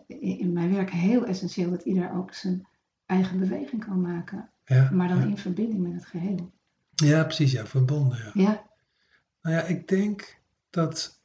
in 0.07 0.53
mijn 0.53 0.73
werk 0.73 0.91
heel 0.91 1.25
essentieel 1.27 1.71
dat 1.71 1.83
ieder 1.83 2.13
ook 2.13 2.35
zijn 2.35 2.67
eigen 3.07 3.39
beweging 3.39 3.85
kan 3.85 4.01
maken. 4.01 4.51
Ja, 4.65 4.91
Maar 4.93 5.09
dan 5.09 5.23
in 5.23 5.39
verbinding 5.39 5.83
met 5.83 5.93
het 5.93 6.07
geheel. 6.07 6.53
Ja, 6.95 7.25
precies, 7.25 7.53
ja, 7.53 7.67
verbonden. 7.67 8.19
Ja. 8.19 8.31
Ja, 8.35 8.67
Nou 9.43 9.57
ja, 9.57 9.63
ik 9.63 9.89
denk 9.89 10.41
dat 10.71 11.20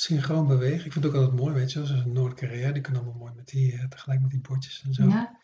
synchroon 0.00 0.46
bewegen, 0.46 0.86
ik 0.86 0.92
vind 0.92 1.04
het 1.04 1.14
ook 1.14 1.20
altijd 1.20 1.40
mooi, 1.40 1.54
weet 1.54 1.72
je, 1.72 1.78
wel, 1.78 1.86
zoals 1.88 2.04
in 2.04 2.12
Noord-Korea, 2.12 2.72
die 2.72 2.82
kunnen 2.82 3.02
allemaal 3.02 3.20
mooi 3.20 3.32
met 3.36 3.48
die, 3.48 3.72
eh, 3.72 3.84
tegelijk 3.84 4.20
met 4.20 4.30
die 4.30 4.40
bordjes 4.40 4.82
en 4.84 4.92
zo. 4.94 5.08
ja, 5.08 5.38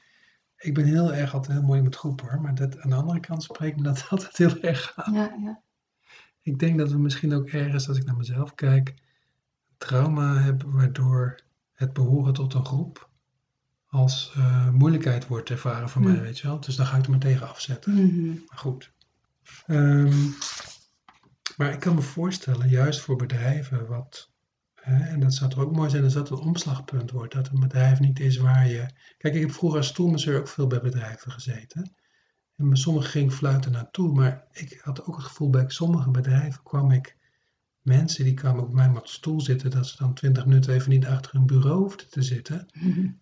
Ik 0.58 0.74
ben 0.74 0.84
heel 0.84 1.12
erg 1.14 1.34
altijd 1.34 1.52
heel 1.58 1.66
mooi 1.66 1.82
met 1.82 1.96
groepen 1.96 2.28
hoor, 2.28 2.40
maar 2.40 2.54
dat, 2.54 2.78
aan 2.80 2.90
de 2.90 2.96
andere 2.96 3.20
kant 3.20 3.42
spreekt 3.42 3.76
me 3.76 3.82
dat 3.82 4.06
altijd 4.10 4.36
heel 4.36 4.60
erg 4.60 4.92
aan. 4.96 5.14
ja, 5.14 5.36
ja. 5.42 5.62
Ik 6.42 6.58
denk 6.58 6.78
dat 6.78 6.90
we 6.90 6.98
misschien 6.98 7.34
ook 7.34 7.48
ergens, 7.48 7.88
als 7.88 7.98
ik 7.98 8.04
naar 8.04 8.16
mezelf 8.16 8.54
kijk, 8.54 8.94
trauma 9.78 10.36
hebben 10.40 10.72
waardoor 10.72 11.40
het 11.72 11.92
behoren 11.92 12.32
tot 12.32 12.54
een 12.54 12.64
groep 12.64 13.10
als 13.86 14.32
eh, 14.36 14.70
moeilijkheid 14.70 15.26
wordt 15.26 15.50
ervaren 15.50 15.88
voor 15.88 16.02
mij, 16.02 16.12
Hmm. 16.12 16.22
weet 16.22 16.38
je 16.38 16.46
wel. 16.46 16.60
Dus 16.60 16.76
dan 16.76 16.86
ga 16.86 16.96
ik 16.96 17.04
er 17.04 17.10
maar 17.10 17.18
tegen 17.18 17.48
afzetten. 17.48 17.92
Mhm. 17.94 18.26
Maar 18.28 18.58
goed. 18.58 18.92
Ehm, 19.66 20.16
maar 21.56 21.72
ik 21.72 21.80
kan 21.80 21.94
me 21.94 22.00
voorstellen, 22.00 22.68
juist 22.68 23.00
voor 23.00 23.16
bedrijven, 23.16 23.86
wat, 23.86 24.31
en 24.82 25.20
dat 25.20 25.34
zou 25.34 25.50
toch 25.50 25.60
ook 25.60 25.76
mooi 25.76 25.90
zijn 25.90 26.04
als 26.04 26.12
dat 26.12 26.30
een 26.30 26.38
omslagpunt 26.38 27.10
wordt, 27.10 27.34
dat 27.34 27.48
een 27.48 27.60
bedrijf 27.60 28.00
niet 28.00 28.20
is 28.20 28.36
waar 28.36 28.68
je... 28.68 28.86
Kijk, 29.18 29.34
ik 29.34 29.40
heb 29.40 29.52
vroeger 29.52 29.78
als 29.78 29.88
stoelmasseur 29.88 30.38
ook 30.38 30.48
veel 30.48 30.66
bij 30.66 30.80
bedrijven 30.80 31.32
gezeten. 31.32 31.94
En 32.56 32.76
sommigen 32.76 33.10
ging 33.10 33.30
ik 33.30 33.36
fluiten 33.36 33.72
naartoe, 33.72 34.12
maar 34.12 34.46
ik 34.52 34.80
had 34.82 35.04
ook 35.04 35.16
het 35.16 35.24
gevoel 35.24 35.50
bij 35.50 35.64
sommige 35.68 36.10
bedrijven 36.10 36.62
kwam 36.62 36.90
ik 36.90 37.16
mensen 37.82 38.24
die 38.24 38.34
kwamen 38.34 38.62
op 38.62 38.72
mij 38.72 38.88
maar 38.88 39.00
op 39.00 39.06
de 39.06 39.12
stoel 39.12 39.40
zitten, 39.40 39.70
dat 39.70 39.86
ze 39.86 39.96
dan 39.96 40.14
twintig 40.14 40.46
minuten 40.46 40.74
even 40.74 40.90
niet 40.90 41.06
achter 41.06 41.34
een 41.34 41.46
bureau 41.46 41.78
hoefden 41.78 42.10
te 42.10 42.22
zitten. 42.22 42.66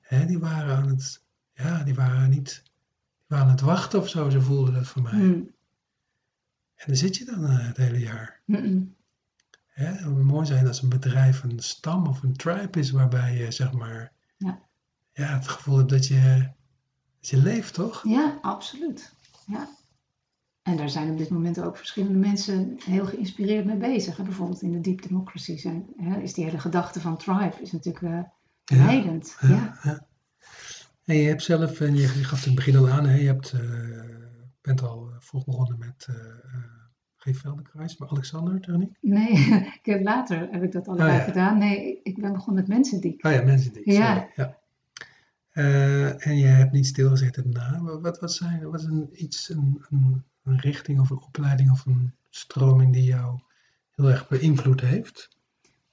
Hè, 0.01 0.27
die 0.27 0.39
waren 0.39 0.77
aan 0.77 0.89
het, 0.89 1.25
ja, 1.55 1.85
die 1.85 1.95
waren 1.95 2.31
niet, 2.31 2.63
die 2.65 3.27
waren 3.27 3.45
aan 3.45 3.51
het 3.51 3.61
wachten 3.61 3.99
of 3.99 4.09
zo, 4.09 4.31
ze 4.31 4.41
voelden 4.41 4.75
dat 4.75 4.87
voor 4.87 5.03
mij. 5.03 5.13
Mhm. 5.13 5.43
En 6.75 6.87
dan 6.87 6.97
zit 6.97 7.17
je 7.17 7.25
dan 7.25 7.45
eh, 7.45 7.67
het 7.67 7.77
hele 7.77 7.99
jaar. 7.99 8.41
Mhm. 8.45 8.83
Hè? 9.81 9.87
Het 9.87 10.01
zou 10.01 10.23
mooi 10.25 10.47
zijn 10.47 10.67
als 10.67 10.83
een 10.83 10.89
bedrijf 10.89 11.43
een 11.43 11.59
stam 11.59 12.07
of 12.07 12.23
een 12.23 12.37
tribe 12.37 12.79
is 12.79 12.91
waarbij 12.91 13.37
je 13.37 13.51
zeg 13.51 13.73
maar 13.73 14.13
Ja. 14.37 14.63
ja, 15.13 15.35
het 15.35 15.49
gevoel 15.49 15.77
hebt 15.77 15.91
dat 15.91 16.07
je, 16.07 16.49
dat 17.21 17.29
je 17.31 17.37
leeft, 17.37 17.75
toch? 17.75 18.03
Ja, 18.05 18.39
absoluut. 18.43 19.15
Ja. 19.47 19.69
En 20.63 20.77
daar 20.77 20.91
zijn 20.91 21.11
op 21.11 21.19
dit 21.19 21.29
moment 21.29 21.61
ook 21.61 21.77
verschillende 21.77 22.19
mensen 22.19 22.77
heel 22.85 23.07
geïnspireerd 23.07 23.65
mee 23.65 23.77
bezig. 23.77 24.17
hè. 24.17 24.23
Bijvoorbeeld 24.23 24.63
in 24.63 24.73
de 24.73 24.81
Deep 24.81 25.03
Democracy 25.03 25.57
zijn, 25.57 25.87
hè, 25.97 26.21
is 26.21 26.35
die 26.35 26.45
hele 26.45 26.59
gedachte 26.59 27.01
van 27.01 27.17
tribe 27.17 27.57
is 27.63 27.73
natuurlijk 27.73 28.05
eh 28.05 28.23
Ja. 28.79 28.85
leidend. 28.85 29.37
Ja. 29.41 29.49
Ja, 29.49 29.79
ja. 29.83 30.07
En 31.05 31.17
je 31.17 31.29
hebt 31.29 31.43
zelf, 31.43 31.81
en 31.81 31.97
je, 31.97 32.07
gaf 32.09 32.31
het 32.39 32.47
in 32.47 32.55
het 32.57 32.65
begin 32.65 32.77
al 32.77 32.89
aan, 32.91 33.07
hè, 33.07 33.15
je 33.17 33.27
hebt, 33.27 33.53
eh, 33.53 33.61
bent 34.61 34.83
al 34.83 35.09
eh, 35.11 35.17
vroeg 35.19 35.45
begonnen 35.45 35.79
met 35.79 36.07
uh, 36.11 36.17
geen 37.23 37.35
Feldenkruis, 37.35 37.97
maar 37.97 38.09
Alexander 38.09 38.61
Techniek. 38.61 38.97
Nee, 39.01 39.31
ik 39.81 39.81
heb 39.83 40.03
later 40.03 40.49
heb 40.51 40.63
ik 40.63 40.73
dat 40.73 40.89
allebei 40.89 41.11
Oh, 41.11 41.17
ja. 41.17 41.23
gedaan. 41.23 41.59
Nee, 41.59 42.01
ik- 42.03 42.21
ben 42.21 42.33
begonnen 42.33 42.63
met 42.63 42.73
mensen 42.77 43.01
die. 43.01 43.25
Oh 43.25 43.33
ja, 43.33 43.43
mensen 43.43 43.73
die. 43.73 43.93
Ja. 43.93 44.15
sorry, 44.15 44.31
ja. 44.37 44.59
Eh, 45.51 46.27
en 46.27 46.37
je 46.37 46.47
hebt 46.47 46.73
niet 46.73 46.87
stilgezeten 46.87 47.51
daarna. 47.51 48.01
Wat, 48.01 48.19
wat, 48.19 48.33
zijn, 48.33 48.71
wat 48.71 48.81
is 48.81 48.87
een, 48.87 49.09
iets, 49.13 49.49
een, 49.49 49.85
een, 49.91 50.23
een 50.45 50.59
richting 50.59 51.01
of 51.01 51.11
een 51.11 51.21
opleiding 51.23 51.71
of 51.71 51.87
een 51.87 52.13
stroming 52.31 52.93
die 52.93 53.05
jou 53.05 53.41
heel 53.91 54.11
erg 54.11 54.29
beïnvloed 54.29 54.81
heeft? 54.81 55.29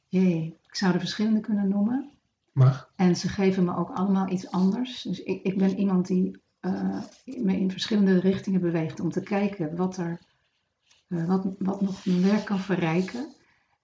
Jee, 0.08 0.58
ik 0.68 0.76
zou 0.76 0.94
er 0.94 1.00
verschillende 1.00 1.40
kunnen 1.40 1.70
noemen. 1.70 2.10
Mag. 2.52 2.92
En 2.96 3.16
ze 3.16 3.28
geven 3.30 3.64
me 3.66 3.76
ook 3.76 3.90
allemaal 3.90 4.30
iets 4.30 4.52
anders. 4.52 5.02
Dus 5.02 5.24
ik, 5.24 5.44
ik 5.44 5.58
ben 5.58 5.78
iemand 5.80 6.08
die 6.08 6.42
eh, 6.60 7.02
me 7.26 7.60
in 7.60 7.72
verschillende 7.72 8.20
richtingen 8.20 8.62
beweegt 8.62 9.00
om 9.00 9.12
te 9.12 9.22
kijken 9.22 9.76
wat, 9.76 9.98
er, 9.98 10.20
eh, 11.08 11.26
wat, 11.26 11.48
wat 11.60 11.82
nog 11.82 12.06
mijn 12.06 12.22
werk 12.22 12.46
kan 12.46 12.60
verrijken. 12.60 13.36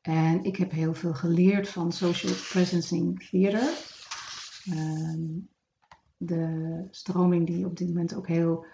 En 0.02 0.44
ik 0.44 0.56
heb 0.56 0.72
heel 0.72 0.94
veel 0.94 1.14
geleerd 1.14 1.70
van 1.70 1.92
social 1.92 2.34
presencing 2.50 3.30
theater. 3.30 3.70
Ehm, 4.66 5.22
de 6.18 6.88
stroming 6.90 7.48
die 7.48 7.66
op 7.66 7.78
dit 7.78 7.88
moment 7.88 8.16
ook 8.16 8.28
heel 8.28 8.66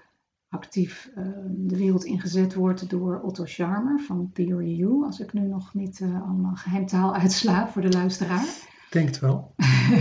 actief 0.49 1.09
ehm, 1.15 1.53
de 1.57 1.77
wereld 1.77 2.03
ingezet 2.03 2.53
wordt 2.53 2.89
door 2.89 3.21
Otto 3.21 3.45
Scharmer 3.45 3.99
van 3.99 4.29
Theory 4.33 4.81
U. 4.81 5.03
Als 5.03 5.19
ik 5.19 5.33
nu 5.33 5.47
nog 5.47 5.73
niet 5.73 5.99
eh, 6.01 6.21
allemaal 6.21 6.55
geheimtaal 6.55 7.15
uitsla 7.15 7.67
voor 7.67 7.81
de 7.81 7.91
luisteraar. 7.91 8.45
denk 8.89 9.07
het 9.07 9.19
wel. 9.19 9.53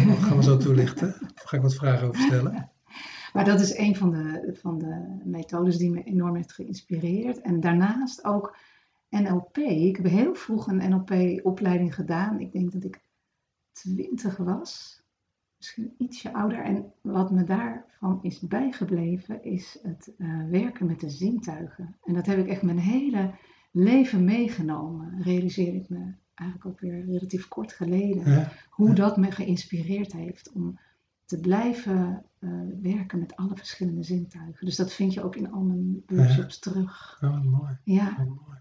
Dat 0.07 0.19
gaan 0.19 0.37
we 0.37 0.43
zo 0.43 0.57
toelichten. 0.57 1.09
Of 1.09 1.43
ga 1.45 1.57
ik 1.57 1.63
wat 1.63 1.75
vragen 1.75 2.09
over 2.09 2.21
stellen? 2.21 2.71
Maar 3.33 3.45
dat 3.45 3.61
is 3.61 3.77
een 3.77 3.97
van 3.97 4.11
de, 4.11 4.57
van 4.61 4.79
de 4.79 5.21
methodes 5.25 5.77
die 5.77 5.91
me 5.91 6.03
enorm 6.03 6.37
heeft 6.37 6.53
geïnspireerd. 6.53 7.41
En 7.41 7.61
daarnaast 7.61 8.25
ook 8.25 8.57
NLP. 9.09 9.57
Ik 9.57 9.97
heb 9.97 10.07
heel 10.07 10.35
vroeg 10.35 10.67
een 10.67 10.91
NLP-opleiding 10.91 11.95
gedaan. 11.95 12.41
Ik 12.41 12.53
denk 12.53 12.73
dat 12.73 12.85
ik 12.85 13.01
twintig 13.73 14.37
was, 14.37 15.03
misschien 15.57 15.95
ietsje 15.99 16.33
ouder. 16.33 16.63
En 16.63 16.93
wat 17.01 17.31
me 17.31 17.45
daarvan 17.45 18.19
is 18.23 18.41
bijgebleven, 18.41 19.45
is 19.45 19.79
het 19.83 20.15
eh, 20.19 20.45
werken 20.51 20.87
met 20.87 21.01
de 21.01 21.11
zintuigen. 21.11 21.97
En 22.05 22.15
dat 22.15 22.27
heb 22.27 22.39
ik 22.39 22.47
echt 22.47 22.63
mijn 22.63 22.79
hele 22.79 23.35
leven 23.71 24.25
meegenomen, 24.25 25.23
realiseer 25.23 25.75
ik 25.75 25.89
me 25.89 26.15
eigenlijk 26.35 26.71
ook 26.71 26.81
weer 26.81 27.05
relatief 27.05 27.49
kort 27.49 27.73
geleden. 27.73 28.49
Hoe 28.71 28.95
dat 28.95 29.17
me 29.17 29.31
geïnspireerd 29.31 30.13
heeft 30.13 30.53
om 30.53 30.79
te 31.25 31.41
blijven 31.41 32.25
werken 32.83 33.19
met 33.19 33.37
alle 33.37 33.57
verschillende 33.57 34.03
zintuigen. 34.03 34.67
Dus 34.67 34.77
dat 34.77 34.93
vind 34.93 35.15
je 35.15 35.23
ook 35.23 35.37
in 35.37 35.53
al 35.53 35.63
mijn 35.63 36.03
workshops 36.07 36.59
terug. 36.59 37.19
Oh, 37.23 37.43
mooi. 37.43 37.79
Ja. 37.85 38.09
Oh, 38.09 38.47
mooi. 38.47 38.59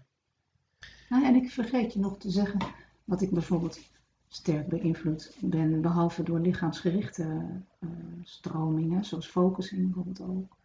Nou, 1.08 1.24
en 1.24 1.34
ik 1.34 1.50
vergeet 1.50 1.92
je 1.92 1.98
nog 1.98 2.18
te 2.18 2.30
zeggen 2.30 2.60
wat 3.04 3.22
ik 3.22 3.30
bijvoorbeeld 3.30 3.80
sterk 4.28 4.68
beïnvloed 4.68 5.36
ben, 5.40 5.80
behalve 5.80 6.22
door 6.22 6.40
lichaamsgerichte 6.40 7.24
uh, 7.80 7.90
stromingen, 8.22 9.04
zoals 9.04 9.26
focusing 9.26 9.84
bijvoorbeeld 9.84 10.20
ook. 10.20 10.56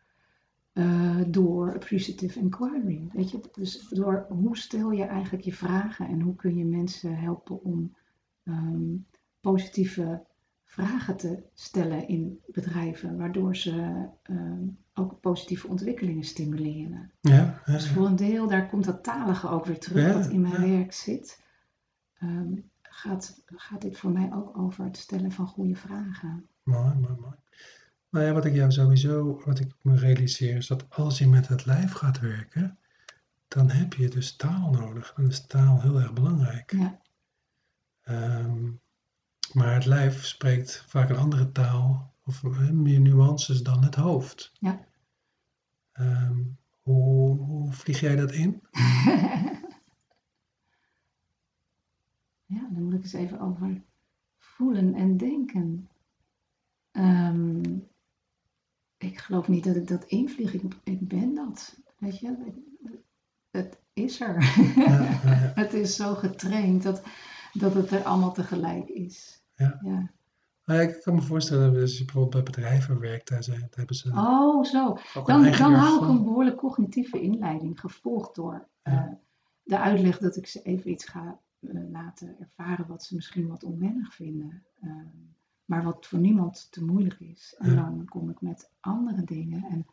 Uh, 0.73 1.21
door 1.27 1.73
appreciative 1.73 2.39
inquiry. 2.39 3.09
Weet 3.11 3.31
je? 3.31 3.39
Dus 3.51 3.89
door 3.89 4.25
hoe 4.29 4.57
stel 4.57 4.91
je 4.91 5.03
eigenlijk 5.03 5.43
je 5.43 5.53
vragen 5.53 6.07
en 6.07 6.21
hoe 6.21 6.35
kun 6.35 6.57
je 6.57 6.65
mensen 6.65 7.17
helpen 7.17 7.63
om 7.63 7.95
um, 8.43 9.05
positieve 9.41 10.23
vragen 10.73 11.17
te 11.17 11.43
stellen 11.53 12.07
in 12.07 12.39
bedrijven, 12.47 13.17
waardoor 13.17 13.55
ze 13.55 14.07
uh, 14.29 14.51
ook 14.93 15.19
positieve 15.19 15.67
ontwikkelingen 15.67 16.23
stimuleren. 16.23 17.11
Ja, 17.21 17.61
ja, 17.65 17.71
Dus 17.71 17.89
voor 17.89 18.05
een 18.05 18.15
deel, 18.15 18.47
daar 18.47 18.69
komt 18.69 18.85
dat 18.85 19.03
talige 19.03 19.49
ook 19.49 19.65
weer 19.65 19.79
terug, 19.79 20.05
Ja, 20.07 20.13
wat 20.13 20.27
in 20.29 20.41
mijn 20.41 20.71
werk 20.77 20.93
zit. 20.93 21.41
Ehm, 22.19 22.53
gaat, 22.81 23.43
gaat 23.45 23.81
dit 23.81 23.97
voor 23.97 24.11
mij 24.11 24.33
ook 24.33 24.57
over 24.57 24.83
het 24.83 24.97
stellen 24.97 25.31
van 25.31 25.47
goede 25.47 25.75
vragen. 25.75 26.47
Mooi, 26.63 26.93
mooi, 26.93 27.15
mooi. 27.19 27.35
Nou 28.09 28.25
ja, 28.25 28.33
wat 28.33 28.45
ik 28.45 28.53
jou 28.53 28.71
sowieso, 28.71 29.41
wat 29.45 29.59
ik 29.59 29.71
me 29.81 29.95
realiseer, 29.95 30.57
is 30.57 30.67
dat 30.67 30.85
als 30.89 31.17
je 31.17 31.27
met 31.27 31.47
het 31.47 31.65
lijf 31.65 31.91
gaat 31.91 32.19
werken, 32.19 32.77
dan 33.47 33.69
heb 33.69 33.93
je 33.93 34.07
dus 34.07 34.35
taal 34.35 34.71
nodig. 34.71 35.13
Dan 35.15 35.27
is 35.27 35.45
taal 35.45 35.81
heel 35.81 35.99
erg 35.99 36.13
belangrijk. 36.13 36.71
Ja, 36.71 37.01
Ehm, 38.03 38.71
maar 39.53 39.73
het 39.73 39.85
lijf 39.85 40.25
spreekt 40.25 40.83
vaak 40.87 41.09
een 41.09 41.17
andere 41.17 41.51
taal 41.51 42.13
of 42.25 42.43
meer 42.71 42.99
nuances 42.99 43.61
dan 43.61 43.83
het 43.83 43.95
hoofd. 43.95 44.51
Ja. 44.59 44.85
Ehm, 45.91 46.41
hoe, 46.81 47.37
hoe 47.37 47.71
vlieg 47.71 47.99
jij 47.99 48.15
dat 48.15 48.31
in? 48.31 48.61
ja, 52.45 52.69
dan 52.71 52.83
moet 52.83 52.93
ik 52.93 53.03
eens 53.03 53.13
even 53.13 53.39
over 53.39 53.81
voelen 54.37 54.93
en 54.93 55.17
denken. 55.17 55.89
Ehm, 56.91 57.79
ik 58.97 59.17
geloof 59.17 59.47
niet 59.47 59.63
dat 59.63 59.75
ik 59.75 59.87
dat 59.87 60.03
invlieg. 60.03 60.53
Ik, 60.53 60.63
ik 60.83 61.07
ben 61.07 61.33
dat. 61.33 61.77
Weet 61.97 62.19
je, 62.19 62.27
het, 62.27 62.55
het 63.51 63.79
is 63.93 64.21
er. 64.21 64.41
Ja, 64.75 64.85
ja, 64.85 65.01
ja. 65.23 65.51
het 65.61 65.73
is 65.73 65.95
zo 65.95 66.15
getraind 66.15 66.83
dat, 66.83 67.03
dat 67.53 67.73
het 67.73 67.91
er 67.91 68.03
allemaal 68.03 68.33
tegelijk 68.33 68.89
is. 68.89 69.42
Ja. 69.55 69.79
ja. 69.83 70.11
Nou 70.65 70.79
ja, 70.81 70.87
ik 70.89 71.01
kan 71.01 71.15
me 71.15 71.21
voorstellen, 71.21 71.81
als 71.81 71.97
je 71.97 72.05
bijvoorbeeld 72.05 72.43
bij 72.43 72.53
bedrijven 72.53 72.99
werkt, 72.99 73.27
daar, 73.29 73.43
zijn, 73.43 73.59
daar 73.59 73.69
hebben 73.71 73.95
ze 73.95 74.11
Oh, 74.15 74.63
zo. 74.63 74.97
Dan, 75.25 75.43
dan 75.51 75.73
hou 75.73 76.03
ik 76.03 76.09
een 76.09 76.23
behoorlijk 76.23 76.57
cognitieve 76.57 77.21
inleiding, 77.21 77.79
gevolgd 77.79 78.35
door 78.35 78.67
eh, 78.81 78.93
Ja. 78.93 79.19
de 79.63 79.79
uitleg 79.79 80.17
dat 80.17 80.35
ik 80.35 80.47
ze 80.47 80.61
even 80.61 80.91
iets 80.91 81.05
ga 81.05 81.39
eh, 81.59 81.89
laten 81.91 82.35
ervaren 82.39 82.87
wat 82.87 83.03
ze 83.03 83.15
misschien 83.15 83.47
wat 83.47 83.63
onwennig 83.63 84.13
vinden. 84.13 84.63
Ehm, 84.81 85.07
maar 85.65 85.83
wat 85.83 86.05
voor 86.05 86.19
niemand 86.19 86.67
te 86.71 86.83
moeilijk 86.85 87.19
is. 87.19 87.55
En 87.57 87.69
Ja. 87.69 87.75
dan 87.75 88.05
kom 88.05 88.29
ik 88.29 88.41
met 88.41 88.71
andere 88.79 89.23
dingen 89.23 89.63
en 89.63 89.85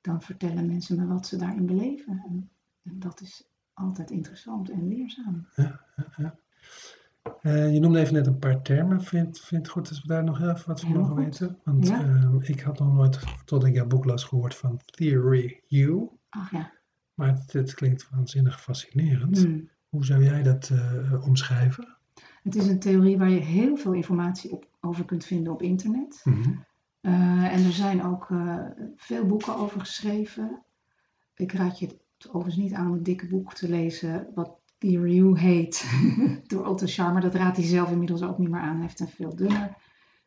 dan 0.00 0.22
vertellen 0.22 0.66
mensen 0.66 0.96
me 0.96 1.06
wat 1.06 1.26
ze 1.26 1.36
daarin 1.36 1.66
beleven. 1.66 2.22
En, 2.26 2.50
en 2.82 2.98
dat 2.98 3.20
is 3.20 3.48
altijd 3.72 4.10
interessant 4.10 4.70
en 4.70 4.88
leerzaam. 4.88 5.46
Eh, 7.40 7.72
je 7.72 7.80
noemde 7.80 7.98
even 8.00 8.14
net 8.14 8.26
een 8.26 8.38
paar 8.38 8.62
termen. 8.62 9.02
Vind, 9.02 9.40
vind 9.40 9.62
het 9.62 9.70
goed 9.70 9.88
als 9.88 10.00
we 10.00 10.06
daar 10.08 10.24
nog 10.24 10.40
even 10.40 10.66
wat 10.66 10.80
van 10.80 10.92
mogen 10.92 11.14
weten? 11.14 11.58
Want 11.64 11.88
Ja. 11.88 12.00
ehm, 12.00 12.40
ik 12.40 12.60
had 12.60 12.78
nog 12.78 12.92
nooit, 12.94 13.18
tot 13.44 13.64
ik 13.64 13.74
jouw 13.74 13.86
boek 13.86 14.04
las, 14.04 14.24
gehoord 14.24 14.54
van 14.54 14.80
Theory 14.84 15.60
U. 15.68 16.08
Ach 16.28 16.50
ja. 16.50 16.72
Maar 17.14 17.28
het, 17.28 17.52
het 17.52 17.74
klinkt 17.74 18.08
waanzinnig 18.10 18.60
fascinerend. 18.60 19.38
Hmm. 19.38 19.68
Hoe 19.88 20.04
zou 20.04 20.24
jij 20.24 20.42
dat 20.42 20.70
eh, 20.72 21.26
omschrijven? 21.26 21.96
Het 22.42 22.54
is 22.54 22.66
een 22.66 22.78
theorie 22.78 23.18
waar 23.18 23.30
je 23.30 23.40
heel 23.40 23.76
veel 23.76 23.92
informatie 23.92 24.52
op, 24.52 24.66
over 24.80 25.04
kunt 25.04 25.24
vinden 25.24 25.52
op 25.52 25.62
internet. 25.62 26.20
Mhm. 26.24 26.50
Eh, 27.00 27.52
en 27.54 27.64
er 27.64 27.72
zijn 27.72 28.02
ook 28.04 28.28
veel 28.96 29.26
boeken 29.26 29.56
over 29.56 29.80
geschreven. 29.80 30.62
Ik 31.34 31.52
raad 31.52 31.78
je 31.78 31.86
het 31.86 32.28
overigens 32.28 32.56
niet 32.56 32.72
aan 32.72 32.86
om 32.86 32.92
het 32.92 33.04
dikke 33.04 33.26
boek 33.26 33.54
te 33.54 33.68
lezen, 33.68 34.28
wat 34.34 34.59
Theory 34.80 35.18
U 35.18 35.38
heet, 35.38 35.84
door 36.48 36.66
Otto 36.66 36.86
Scharmer. 36.86 37.22
Dat 37.22 37.34
raadt 37.34 37.56
hij 37.56 37.66
zelf 37.66 37.90
inmiddels 37.90 38.22
ook 38.22 38.38
niet 38.38 38.50
meer 38.50 38.60
aan. 38.60 38.74
Hij 38.74 38.82
heeft 38.82 39.00
een 39.00 39.08
veel 39.08 39.36
dunner 39.36 39.76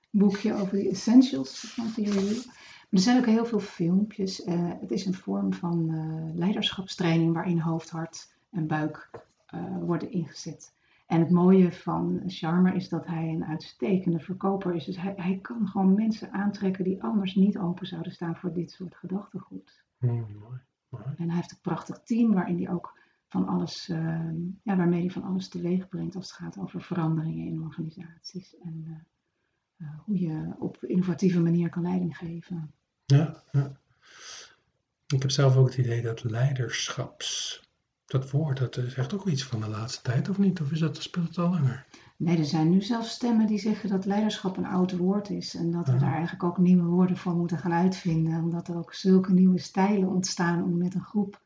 boekje 0.09 0.53
over 0.53 0.77
de 0.77 0.89
essentials 0.89 1.59
van 1.59 1.91
Theory 1.91 2.27
U. 2.27 2.35
Maar 2.45 2.89
er 2.89 2.99
zijn 2.99 3.17
ook 3.17 3.25
heel 3.25 3.45
veel 3.45 3.59
filmpjes. 3.59 4.43
Eh, 4.43 4.69
het 4.79 4.91
is 4.91 5.05
een 5.05 5.13
vorm 5.13 5.53
van 5.53 5.89
eh, 5.89 6.35
leiderschapstraining 6.35 7.33
waarin 7.33 7.59
hoofd, 7.59 7.89
hart 7.89 8.35
en 8.51 8.67
buik 8.67 9.09
eh, 9.45 9.77
worden 9.77 10.11
ingezet. 10.11 10.73
En 11.07 11.19
het 11.19 11.29
mooie 11.29 11.71
van 11.71 12.23
Charmer 12.27 12.75
is 12.75 12.89
dat 12.89 13.05
hij 13.05 13.27
een 13.27 13.45
uitstekende 13.45 14.19
verkoper 14.19 14.75
is. 14.75 14.85
Dus 14.85 14.97
hij, 14.97 15.13
hij 15.17 15.39
kan 15.41 15.67
gewoon 15.67 15.93
mensen 15.93 16.31
aantrekken 16.31 16.83
die 16.83 17.03
anders 17.03 17.35
niet 17.35 17.57
open 17.57 17.87
zouden 17.87 18.11
staan 18.11 18.35
voor 18.35 18.53
dit 18.53 18.71
soort 18.71 18.95
gedachtegoed. 18.95 19.83
Mm, 19.97 20.09
mooi, 20.11 20.59
mooi. 20.89 21.03
En 21.17 21.27
hij 21.27 21.35
heeft 21.35 21.51
een 21.51 21.61
prachtig 21.61 22.01
team 22.03 22.33
waarin 22.33 22.63
hij 22.63 22.73
ook 22.73 23.01
van 23.33 23.47
alles, 23.47 23.89
eh, 23.89 24.29
ja, 24.63 24.75
waarmee 24.75 24.99
hij 24.99 25.09
van 25.09 25.23
alles 25.23 25.47
teweeg 25.49 25.89
brengt 25.89 26.15
als 26.15 26.27
het 26.27 26.35
gaat 26.35 26.57
over 26.57 26.81
veranderingen 26.81 27.45
in 27.45 27.61
organisaties. 27.61 28.55
En 28.63 28.83
eh, 28.85 29.87
eh, 29.87 29.93
hoe 30.05 30.19
je 30.19 30.53
op 30.59 30.83
innovatieve 30.83 31.39
manier 31.39 31.69
kan 31.69 31.81
leiding 31.81 32.17
geven. 32.17 32.73
Ja, 33.05 33.43
ja. 33.51 33.71
Ik 35.07 35.21
heb 35.21 35.31
zelf 35.31 35.55
ook 35.55 35.65
het 35.67 35.77
idee 35.77 36.01
dat 36.01 36.23
leiderschaps, 36.23 37.61
dat 38.05 38.31
woord, 38.31 38.57
dat 38.57 38.77
is 38.77 38.95
echt 38.95 39.13
ook 39.13 39.27
iets 39.27 39.43
van 39.43 39.61
de 39.61 39.67
laatste 39.67 40.01
tijd, 40.01 40.29
of 40.29 40.37
niet? 40.37 40.61
Of 40.61 40.71
is 40.71 40.79
dat, 40.79 40.97
speelt 41.01 41.27
het 41.27 41.37
al 41.37 41.49
langer? 41.49 41.85
Nee, 42.17 42.37
er 42.37 42.45
zijn 42.45 42.69
nu 42.69 42.81
zelfs 42.81 43.09
stemmen 43.11 43.47
die 43.47 43.59
zeggen 43.59 43.89
dat 43.89 44.05
leiderschap 44.05 44.57
een 44.57 44.65
oud 44.65 44.97
woord 44.97 45.29
is. 45.29 45.55
En 45.55 45.71
dat 45.71 45.85
we 45.87 45.93
Ja. 45.93 45.99
daar 45.99 46.13
eigenlijk 46.13 46.43
ook 46.43 46.57
nieuwe 46.57 46.83
woorden 46.83 47.17
voor 47.17 47.35
moeten 47.35 47.57
gaan 47.57 47.73
uitvinden. 47.73 48.43
Omdat 48.43 48.67
er 48.67 48.77
ook 48.77 48.93
zulke 48.93 49.33
nieuwe 49.33 49.59
stijlen 49.59 50.09
ontstaan 50.09 50.63
om 50.63 50.77
met 50.77 50.93
een 50.93 51.03
groep 51.03 51.42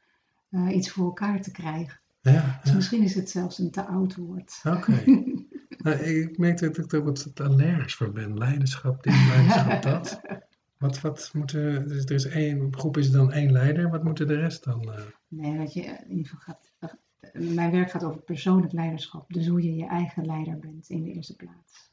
eh, 0.67 0.75
iets 0.75 0.89
voor 0.89 1.05
elkaar 1.05 1.41
te 1.41 1.51
krijgen. 1.51 1.99
Ja, 2.21 2.59
Dus 2.61 2.69
ja. 2.71 2.75
misschien 2.75 3.03
is 3.03 3.15
het 3.15 3.29
zelfs 3.29 3.59
een 3.59 3.71
te 3.71 3.85
oud 3.85 4.15
woord. 4.15 4.61
Oké. 4.63 5.03
Nou, 5.77 5.97
ik 5.99 6.37
merkte 6.37 6.65
dat 6.69 6.77
ik 6.77 6.91
er 6.93 7.03
wat 7.03 7.31
allergisch 7.41 7.95
voor 7.95 8.11
ben. 8.11 8.37
Leiderschap 8.37 9.03
dit, 9.03 9.13
leiderschap 9.13 9.81
dat. 9.81 10.21
Wat, 10.77 11.01
wat 11.01 11.29
moeten, 11.33 11.87
dus 11.87 12.03
er 12.05 12.11
is 12.11 12.25
één 12.25 12.73
groep 12.75 12.97
is 12.97 13.11
dan 13.11 13.31
één 13.31 13.51
leider. 13.51 13.89
Wat 13.89 14.03
moeten 14.03 14.27
de 14.27 14.35
rest 14.35 14.63
dan? 14.63 14.91
eh? 14.93 15.01
Nee, 15.27 15.57
weet 15.57 15.73
je, 15.73 15.81
in 15.81 16.09
ieder 16.11 16.25
geval 16.25 16.39
gaat. 16.39 16.73
eh, 17.19 17.41
Mijn 17.55 17.71
werk 17.71 17.91
gaat 17.91 18.03
over 18.03 18.21
persoonlijk 18.21 18.71
leiderschap. 18.73 19.33
Dus 19.33 19.47
hoe 19.47 19.61
je 19.63 19.75
je 19.75 19.85
eigen 19.87 20.25
leider 20.25 20.59
bent 20.59 20.89
in 20.89 21.03
de 21.03 21.11
eerste 21.11 21.35
plaats. 21.35 21.91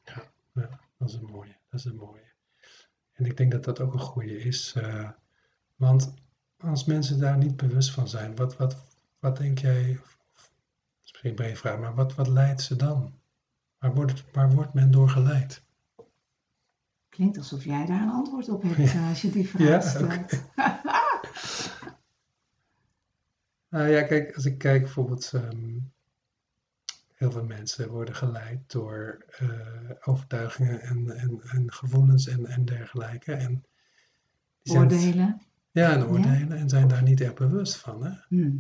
Ja, 0.55 0.81
dat 0.99 1.09
is 1.09 1.15
een 1.15 1.29
mooie. 1.33 1.57
Dat 1.71 1.81
is 1.81 1.85
een 1.87 1.97
mooie. 1.97 2.33
En 3.13 3.25
ik 3.25 3.37
denk 3.37 3.53
dat 3.53 3.65
dat 3.65 3.81
ook 3.81 3.93
een 3.93 4.01
goede 4.01 4.39
is. 4.39 4.77
want 5.77 6.15
als 6.69 6.85
mensen 6.85 7.19
daar 7.19 7.37
niet 7.39 7.57
bewust 7.57 7.91
van 7.91 8.09
zijn, 8.09 8.37
wat, 8.37 8.57
wat, 8.57 8.77
wat 9.19 9.37
denk 9.37 9.59
jij, 9.59 9.99
of- 10.03 10.19
misschien 11.01 11.31
een 11.31 11.37
brede 11.37 11.57
vraag, 11.57 11.79
maar 11.79 11.95
wat, 11.95 12.15
wat 12.15 12.29
leidt 12.29 12.63
ze 12.63 12.77
dan? 12.77 13.13
Waar 13.79 13.95
wordt, 13.95 14.25
waar 14.33 14.51
wordt 14.53 14.75
men 14.75 14.91
door 14.91 15.09
geleid? 15.09 15.63
Klinkt 17.09 17.39
alsof 17.39 17.65
jij 17.65 17.87
daar 17.87 18.03
een 18.03 18.09
antwoord 18.11 18.49
op 18.49 18.63
hebt 18.63 18.77
Ja. 18.93 18.99
eh, 19.01 19.09
als 19.09 19.23
je 19.23 19.31
die 19.31 19.49
vraag 19.49 19.69
Ja, 19.69 19.81
stelt. 19.81 20.43
Nou 23.69 23.89
ja, 23.89 24.03
kijk, 24.03 24.35
als 24.35 24.45
ik 24.45 24.59
kijk 24.59 24.83
bijvoorbeeld, 24.83 25.31
ehm, 25.33 25.79
heel 27.15 27.31
veel 27.31 27.45
mensen 27.45 27.89
worden 27.91 28.15
geleid 28.15 28.71
door 28.73 29.25
eh, 29.29 29.91
overtuigingen 30.01 30.81
en, 30.81 31.11
en, 31.17 31.41
en 31.43 31.73
gevoelens 31.73 32.27
en, 32.27 32.47
en 32.47 32.65
dergelijke. 32.65 33.33
En 33.33 33.65
die 34.63 34.77
Oordelen. 34.77 35.41
Ja, 35.75 35.93
en 35.93 36.07
oordelen 36.07 36.53
en 36.59 36.69
zijn 36.69 36.89
daar 36.89 37.03
niet 37.03 37.21
echt 37.21 37.35
bewust 37.35 37.77
van. 37.77 38.05
Hè? 38.05 38.11
Hm. 38.29 38.51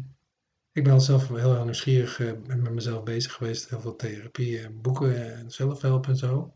Ik 0.73 0.85
ben 0.85 0.93
al 0.93 1.01
zelf 1.01 1.29
heel 1.29 1.55
erg 1.55 1.65
nieuwsgierig 1.65 2.21
eh, 2.21 2.33
met 2.47 2.71
mezelf 2.73 3.03
bezig 3.03 3.33
geweest, 3.33 3.69
heel 3.69 3.81
veel 3.81 3.97
therapie 3.97 4.61
en 4.61 4.81
boeken 4.81 5.35
en 5.37 5.51
zelfhelp 5.51 6.07
en 6.07 6.17
zo. 6.17 6.55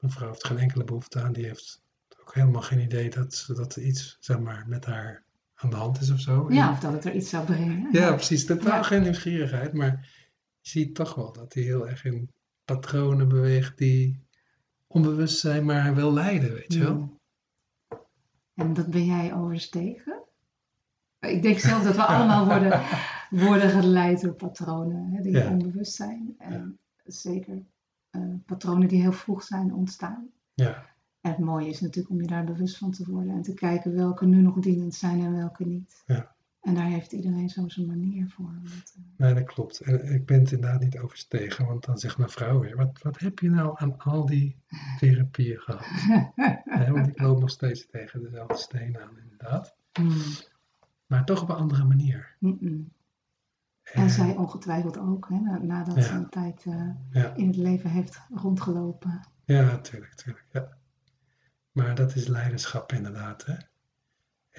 Mijn 0.00 0.12
vrouw 0.12 0.28
heeft 0.28 0.46
geen 0.46 0.58
enkele 0.58 0.84
behoefte 0.84 1.20
aan. 1.20 1.32
Die 1.32 1.44
heeft 1.44 1.82
ook 2.20 2.34
helemaal 2.34 2.62
geen 2.62 2.80
idee 2.80 3.10
dat, 3.10 3.44
dat 3.54 3.76
er 3.76 3.82
iets 3.82 4.16
zeg 4.20 4.38
maar, 4.38 4.64
met 4.68 4.84
haar 4.84 5.24
aan 5.54 5.70
de 5.70 5.76
hand 5.76 6.00
is 6.00 6.10
of 6.10 6.20
zo. 6.20 6.46
Ja, 6.52 6.70
of 6.70 6.78
dat 6.78 6.92
het 6.92 7.04
er 7.04 7.14
iets 7.14 7.30
zou 7.30 7.44
brengen. 7.44 7.88
Ja, 7.92 8.12
precies. 8.14 8.46
Totaal 8.46 8.76
Ja. 8.76 8.82
geen 8.82 9.02
nieuwsgierigheid. 9.02 9.72
Maar 9.72 10.08
je 10.60 10.68
ziet 10.70 10.94
toch 10.94 11.14
wel 11.14 11.32
dat 11.32 11.54
hij 11.54 11.62
heel 11.62 11.88
erg 11.88 12.04
in 12.04 12.30
patronen 12.64 13.28
beweegt 13.28 13.78
die 13.78 14.24
onbewust 14.86 15.38
zijn, 15.38 15.64
maar 15.64 15.94
wel 15.94 16.12
leiden, 16.12 16.52
weet 16.52 16.72
je 16.72 16.78
wel. 16.78 17.19
En 18.60 18.74
dat 18.74 18.86
ben 18.90 19.04
jij 19.04 19.34
overstegen? 19.34 20.22
Ik 21.20 21.42
denk 21.42 21.58
zelf 21.58 21.82
dat 21.82 21.96
we 21.96 22.02
allemaal 22.04 22.46
worden, 22.46 22.80
worden 23.48 23.70
geleid 23.70 24.20
door 24.20 24.32
patronen 24.34 25.10
hè, 25.12 25.22
die 25.22 25.32
Ja. 25.32 25.50
onbewust 25.50 25.94
zijn. 25.94 26.34
En 26.38 26.78
zeker 27.04 27.62
eh, 28.10 28.22
patronen 28.46 28.88
die 28.88 29.00
heel 29.00 29.12
vroeg 29.12 29.42
zijn 29.42 29.74
ontstaan. 29.74 30.28
Ja, 30.54 30.86
En 31.20 31.30
het 31.30 31.38
mooie 31.38 31.68
is 31.68 31.80
natuurlijk 31.80 32.14
om 32.14 32.20
je 32.20 32.26
daar 32.26 32.44
bewust 32.44 32.78
van 32.78 32.90
te 32.90 33.10
worden 33.10 33.32
en 33.34 33.42
te 33.42 33.54
kijken 33.54 33.94
welke 33.94 34.26
nu 34.26 34.40
nog 34.40 34.58
dienend 34.58 34.94
zijn 34.94 35.20
en 35.20 35.36
welke 35.36 35.64
niet. 35.64 36.02
Ja. 36.06 36.34
En 36.60 36.74
daar 36.74 36.86
heeft 36.86 37.12
iedereen 37.12 37.48
zo 37.48 37.68
zijn 37.68 37.86
manier 37.86 38.28
voor. 38.28 38.52
Want, 38.62 38.94
eh, 38.96 39.02
nee, 39.16 39.34
dat 39.34 39.44
klopt. 39.44 39.80
En 39.80 40.12
ik 40.14 40.26
ben 40.26 40.40
het 40.40 40.52
inderdaad 40.52 40.80
niet 40.80 40.98
overstegen, 40.98 41.66
want 41.66 41.84
dan 41.84 41.98
zegt 41.98 42.18
mijn 42.18 42.30
vrouw 42.30 42.60
weer, 42.60 42.76
wat, 42.76 43.02
wat 43.02 43.18
heb 43.18 43.38
je 43.38 43.50
nou 43.50 43.72
aan 43.78 43.98
al 43.98 44.26
die 44.26 44.56
therapieën 44.98 45.58
gehad? 45.58 45.86
Want 46.94 47.06
ik 47.06 47.20
loop 47.20 47.40
nog 47.40 47.50
steeds 47.50 47.86
tegen 47.86 48.22
dezelfde 48.22 48.56
steen 48.56 48.98
aan, 48.98 49.18
inderdaad. 49.18 49.74
mm, 50.00 50.12
Maar 51.06 51.24
toch 51.24 51.42
op 51.42 51.48
een 51.48 51.56
andere 51.56 51.84
manier. 51.84 52.36
mm, 52.38 52.56
mm. 52.60 52.92
En 53.82 54.10
zij 54.10 54.36
ongetwijfeld 54.36 54.98
ook, 54.98 55.28
hè, 55.28 55.38
na- 55.40 55.58
nadat 55.62 55.94
Ja. 55.96 56.02
ze 56.02 56.12
een 56.12 56.28
tijd 56.28 56.64
eh, 56.66 56.88
Ja. 57.10 57.34
in 57.34 57.46
het 57.46 57.56
leven 57.56 57.90
heeft 57.90 58.20
rondgelopen. 58.34 59.20
Ja, 59.44 59.62
natuurlijk, 59.62 60.10
natuurlijk. 60.10 60.46
Ja. 60.52 60.76
Maar 61.72 61.94
dat 61.94 62.14
is 62.14 62.26
leiderschap 62.26 62.92
inderdaad. 62.92 63.46
Hè? 63.46 63.54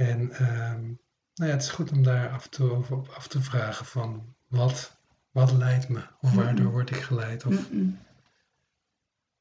En 0.06 0.32
ehm, 0.32 0.94
nou 1.42 1.54
ja, 1.54 1.60
het 1.60 1.68
is 1.68 1.72
goed 1.76 1.92
om 1.92 2.04
daar 2.04 2.30
af 2.30 2.44
en 2.44 2.50
toe 2.50 2.72
over 2.72 2.96
op 2.98 3.08
af 3.08 3.28
te 3.28 3.42
vragen 3.42 3.86
van 3.86 4.34
wat, 4.48 4.98
wat 5.32 5.52
leidt 5.52 5.90
me? 5.90 6.04
Of 6.22 6.34
waardoor 6.34 6.72
word 6.72 6.90
ik 6.90 6.96
geleid? 7.02 7.46
Of, 7.46 7.70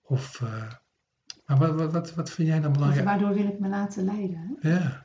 of 0.03 0.41
eh, 0.41 0.73
maar 1.47 1.59
wat, 1.59 1.75
wat, 1.75 1.93
wat, 1.93 2.15
wat 2.15 2.31
vind 2.31 2.49
jij 2.49 2.61
dan 2.61 2.71
Of 2.71 2.77
belangrijk? 2.77 3.07
waardoor 3.07 3.35
wil 3.35 3.47
ik 3.47 3.59
me 3.59 3.69
laten 3.69 4.05
leiden? 4.05 4.57
Hè? 4.61 4.69
Ja, 4.71 5.05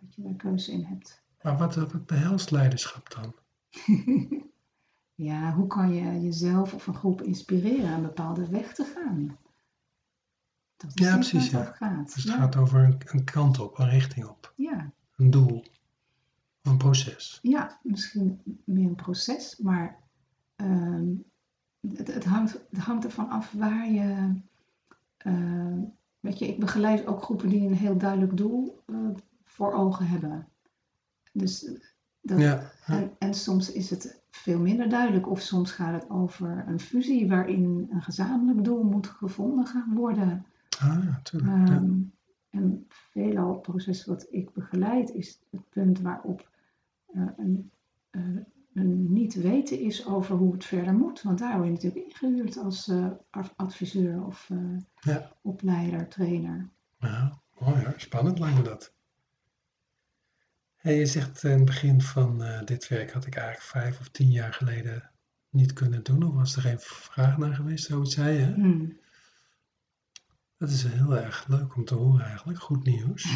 Dat 0.00 0.14
je 0.14 0.22
daar 0.22 0.34
keuze 0.34 0.72
in 0.72 0.84
hebt. 0.84 1.22
maar 1.42 1.56
wat, 1.56 1.74
wat 1.74 2.06
behelst 2.06 2.50
leiderschap 2.50 3.10
dan? 3.14 3.34
Ja, 5.14 5.52
hoe 5.52 5.66
kan 5.66 5.92
je 5.94 6.20
jezelf 6.22 6.74
of 6.74 6.86
een 6.86 6.94
groep 6.94 7.22
inspireren 7.22 7.92
een 7.92 8.02
bepaalde 8.02 8.48
weg 8.48 8.74
te 8.74 8.92
gaan? 8.94 9.36
Dat 10.76 10.90
is 10.94 11.06
Ja, 11.06 11.14
precies, 11.14 11.50
waar 11.50 11.64
ja. 11.64 11.72
gaat. 11.72 12.14
Dus 12.14 12.24
het 12.24 12.32
ja. 12.32 12.38
gaat 12.38 12.56
over 12.56 12.84
een, 12.84 13.00
een 13.06 13.24
kant 13.24 13.58
op, 13.58 13.78
een 13.78 13.88
richting 13.88 14.26
op, 14.26 14.52
Ja. 14.56 14.90
een 15.16 15.30
doel, 15.30 15.64
een 16.66 16.78
proces. 16.78 17.38
ja, 17.42 17.78
misschien 17.82 18.40
meer 18.64 18.86
een 18.88 18.94
proces, 18.94 19.56
maar 19.56 19.98
ehm, 20.56 21.06
het, 21.80 22.14
het, 22.14 22.24
hangt, 22.24 22.52
het 22.70 22.78
hangt 22.80 23.04
ervan 23.04 23.28
af 23.28 23.52
waar 23.52 23.90
je. 23.90 24.32
eh, 25.16 25.78
weet 26.20 26.38
je, 26.38 26.46
ik 26.48 26.60
begeleid 26.60 27.06
ook 27.06 27.22
groepen 27.22 27.48
die 27.48 27.66
een 27.68 27.74
heel 27.74 27.96
duidelijk 27.98 28.36
doel 28.36 28.82
eh, 28.86 28.96
voor 29.44 29.72
ogen 29.72 30.06
hebben. 30.06 30.48
Dus 31.32 31.70
dat, 32.20 32.38
Ja, 32.38 32.70
ja. 32.86 32.94
En, 32.94 33.10
en 33.18 33.34
soms 33.34 33.72
is 33.72 33.90
het 33.90 34.22
veel 34.30 34.58
minder 34.60 34.88
duidelijk, 34.88 35.30
of 35.30 35.40
soms 35.40 35.70
gaat 35.72 36.00
het 36.02 36.10
over 36.10 36.64
een 36.68 36.80
fusie 36.80 37.28
waarin 37.28 37.88
een 37.90 38.02
gezamenlijk 38.02 38.64
doel 38.64 38.82
moet 38.82 39.06
gevonden 39.06 39.66
gaan 39.66 39.94
worden. 39.94 40.46
ah, 40.80 41.04
ja, 41.04 41.20
tuurlijk. 41.22 41.68
ja. 41.68 41.74
Ehm, 41.74 42.00
en 42.50 42.84
veelal 42.88 43.52
het 43.52 43.62
proces 43.62 44.04
wat 44.04 44.26
ik 44.30 44.52
begeleid 44.52 45.10
is 45.10 45.40
het 45.50 45.68
punt 45.68 46.00
waarop 46.00 46.40
eh, 46.40 46.46
een, 47.36 47.70
eh, 48.10 48.22
een 48.74 49.12
niet 49.12 49.34
weten 49.34 49.78
is 49.80 50.06
over 50.06 50.36
hoe 50.36 50.52
het 50.52 50.64
verder 50.64 50.94
moet. 50.94 51.22
Want 51.22 51.38
daar 51.38 51.54
word 51.56 51.66
je 51.66 51.72
natuurlijk 51.72 52.04
ingehuurd 52.06 52.56
als 52.56 52.88
eh, 52.88 53.10
ad- 53.30 53.52
adviseur 53.56 54.24
of 54.24 54.50
eh, 54.50 54.76
Ja. 55.00 55.32
opleider, 55.42 56.08
trainer. 56.08 56.70
Ja, 56.98 57.40
mooi 57.58 57.84
hoor. 57.84 57.94
Spannend 57.96 58.38
lijkt 58.38 58.56
me 58.56 58.62
dat. 58.62 58.94
Hey, 60.76 60.98
je 60.98 61.06
zegt 61.06 61.42
in 61.44 61.50
het 61.50 61.64
begin 61.64 62.00
van 62.02 62.42
eh, 62.42 62.64
dit 62.64 62.88
werk 62.88 63.12
had 63.12 63.26
ik 63.26 63.34
eigenlijk 63.34 63.66
vijf 63.66 64.00
of 64.00 64.08
tien 64.08 64.30
jaar 64.30 64.52
geleden 64.52 65.10
niet 65.50 65.72
kunnen 65.72 66.02
doen. 66.02 66.22
Of 66.22 66.34
was 66.34 66.56
er 66.56 66.62
geen 66.62 66.78
vraag 66.80 67.38
naar 67.38 67.54
geweest, 67.54 67.84
zoiets 67.86 68.14
zei 68.14 68.38
je. 68.38 68.44
Hmm. 68.44 68.98
Dat 70.58 70.70
is 70.70 70.82
heel 70.84 71.16
erg 71.16 71.46
leuk 71.48 71.76
om 71.76 71.84
te 71.84 71.94
horen 71.94 72.24
eigenlijk. 72.24 72.58
Goed 72.60 72.84
nieuws. 72.84 73.34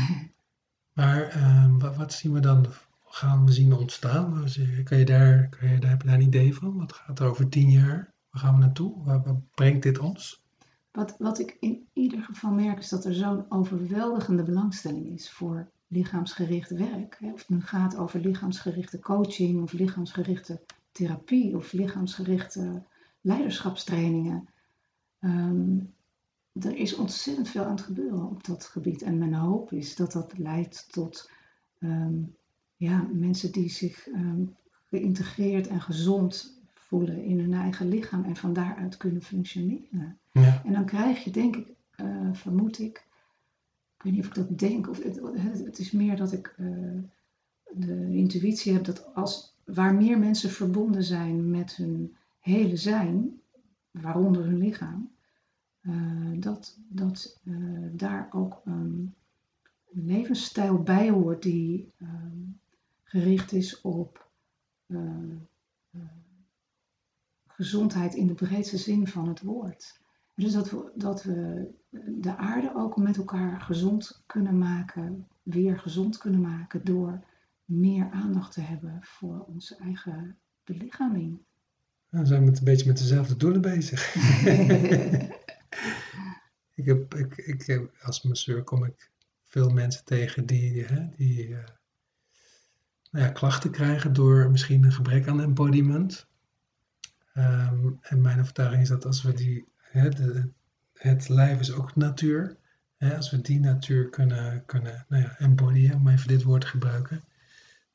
Maar 0.92 1.22
ehm, 1.22 1.78
wat, 1.78 1.96
wat 1.96 2.12
zien 2.12 2.32
we 2.32 2.40
dan, 2.40 2.66
gaan 3.10 3.46
we 3.46 3.52
zien 3.52 3.72
ontstaan? 3.72 4.44
Kan 4.84 4.98
je 4.98 5.04
daar, 5.04 5.56
je, 5.60 5.66
heb 5.66 6.02
je 6.02 6.06
daar 6.06 6.14
een 6.14 6.20
idee 6.20 6.54
van? 6.54 6.76
Wat 6.76 6.92
gaat 6.92 7.18
er 7.18 7.26
over 7.26 7.48
tien 7.48 7.70
jaar? 7.70 8.12
Waar 8.30 8.42
gaan 8.42 8.54
we 8.54 8.60
naartoe? 8.60 9.04
Waar, 9.04 9.22
brengt 9.54 9.82
dit 9.82 9.98
ons? 9.98 10.44
Wat, 10.90 11.14
wat 11.18 11.38
ik 11.38 11.56
in 11.60 11.88
ieder 11.92 12.22
geval 12.22 12.50
merk 12.50 12.78
is 12.78 12.88
dat 12.88 13.04
er 13.04 13.14
zo'n 13.14 13.44
overweldigende 13.48 14.42
belangstelling 14.42 15.06
is 15.06 15.30
voor 15.30 15.70
lichaamsgericht 15.86 16.70
werk. 16.70 17.18
Of 17.20 17.38
het 17.38 17.48
nu 17.48 17.60
gaat 17.60 17.96
over 17.96 18.20
lichaamsgerichte 18.20 18.98
coaching 18.98 19.62
of 19.62 19.72
lichaamsgerichte 19.72 20.60
therapie 20.92 21.56
of 21.56 21.72
lichaamsgerichte 21.72 22.82
leiderschapstrainingen. 23.20 24.48
Ehm, 25.18 25.78
er 26.52 26.76
is 26.76 26.94
ontzettend 26.94 27.48
veel 27.48 27.64
aan 27.64 27.70
het 27.70 27.80
gebeuren 27.80 28.30
op 28.30 28.44
dat 28.44 28.64
gebied. 28.64 29.02
En 29.02 29.18
mijn 29.18 29.34
hoop 29.34 29.72
is 29.72 29.96
dat 29.96 30.12
dat 30.12 30.38
leidt 30.38 30.92
tot 30.92 31.30
ehm, 31.78 32.22
ja, 32.80 33.08
mensen 33.12 33.52
die 33.52 33.68
zich 33.68 34.08
ehm, 34.08 34.44
geïntegreerd 34.88 35.66
en 35.66 35.80
gezond 35.80 36.60
voelen 36.74 37.24
in 37.24 37.38
hun 37.38 37.52
eigen 37.52 37.88
lichaam 37.88 38.24
en 38.24 38.36
van 38.36 38.52
daaruit 38.52 38.96
kunnen 38.96 39.22
functioneren. 39.22 40.18
Ja, 40.32 40.62
En 40.64 40.72
dan 40.72 40.84
krijg 40.84 41.24
je, 41.24 41.30
denk 41.30 41.56
ik, 41.56 41.68
eh, 41.90 42.28
vermoed 42.32 42.78
ik, 42.78 43.06
ik 43.96 44.02
weet 44.02 44.12
niet 44.12 44.22
of 44.22 44.28
ik 44.28 44.34
dat 44.34 44.58
denk, 44.58 44.88
of 44.88 45.02
het, 45.02 45.20
het, 45.64 45.78
is 45.78 45.90
meer 45.90 46.16
dat 46.16 46.32
ik 46.32 46.54
eh, 46.58 46.66
de 47.70 48.08
intuïtie 48.12 48.72
heb 48.72 48.84
dat 48.84 49.14
als, 49.14 49.56
waar 49.64 49.94
meer 49.94 50.18
mensen 50.18 50.50
verbonden 50.50 51.04
zijn 51.04 51.50
met 51.50 51.76
hun 51.76 52.16
hele 52.38 52.76
zijn, 52.76 53.40
waaronder 53.90 54.44
hun 54.44 54.58
lichaam, 54.58 55.10
eh, 55.80 55.92
dat, 56.36 56.78
dat 56.88 57.40
daar 57.92 58.28
ook 58.32 58.60
een 58.64 59.14
levensstijl 59.90 60.82
bij 60.82 61.10
hoort 61.10 61.42
die 61.42 61.92
ehm, 61.98 62.38
gericht 63.10 63.52
is 63.52 63.80
op 63.80 64.30
eh, 64.86 64.98
eh, 65.90 66.00
gezondheid 67.46 68.14
in 68.14 68.26
de 68.26 68.34
breedste 68.34 68.76
zin 68.78 69.06
van 69.06 69.28
het 69.28 69.40
woord. 69.42 70.00
Dus 70.34 70.52
dat 70.52 70.70
we, 70.70 70.92
dat 70.94 71.22
we 71.22 71.68
de 72.20 72.36
aarde 72.36 72.74
ook 72.74 72.96
met 72.96 73.16
elkaar 73.16 73.60
gezond 73.60 74.22
kunnen 74.26 74.58
maken, 74.58 75.28
weer 75.42 75.78
gezond 75.78 76.18
kunnen 76.18 76.40
maken 76.40 76.84
door 76.84 77.24
meer 77.64 78.10
aandacht 78.10 78.52
te 78.52 78.60
hebben 78.60 78.98
voor 79.02 79.44
onze 79.44 79.76
eigen 79.76 80.38
belichaming. 80.64 81.38
dan 82.10 82.26
zijn 82.26 82.44
we 82.44 82.56
een 82.58 82.64
beetje 82.64 82.86
met 82.86 82.98
dezelfde 82.98 83.36
doelen 83.36 83.60
bezig. 83.60 84.14
Ik 86.74 86.86
heb, 86.86 87.14
ik, 87.14 87.36
ik, 87.36 87.62
heb- 87.66 87.96
als 88.02 88.22
masseur 88.22 88.62
kom 88.62 88.84
ik 88.84 89.10
veel 89.44 89.68
mensen 89.70 90.04
tegen 90.04 90.46
die, 90.46 90.84
hè, 90.84 91.08
die 91.16 91.56
eh, 91.56 91.64
nou 93.10 93.24
ja, 93.24 93.30
klachten 93.30 93.70
krijgen 93.70 94.12
door 94.12 94.50
misschien 94.50 94.84
een 94.84 94.92
gebrek 94.92 95.28
aan 95.28 95.40
embodiment. 95.40 96.28
Ehm, 97.32 97.90
en 98.00 98.20
mijn 98.20 98.40
overtuiging 98.40 98.82
is 98.82 98.88
dat 98.88 99.06
als 99.06 99.22
we 99.22 99.32
die, 99.32 99.68
hè, 99.76 100.08
de, 100.08 100.48
het 100.92 101.28
lijf 101.28 101.60
is 101.60 101.72
ook 101.72 101.96
natuur. 101.96 102.56
Hè, 102.96 103.16
als 103.16 103.30
we 103.30 103.40
die 103.40 103.60
natuur 103.60 104.08
kunnen, 104.08 104.64
kunnen 104.66 105.04
nou 105.08 105.22
ja, 105.22 105.38
embodyen, 105.38 105.94
om 105.96 106.08
even 106.08 106.28
dit 106.28 106.42
woord 106.42 106.60
te 106.60 106.66
gebruiken, 106.66 107.24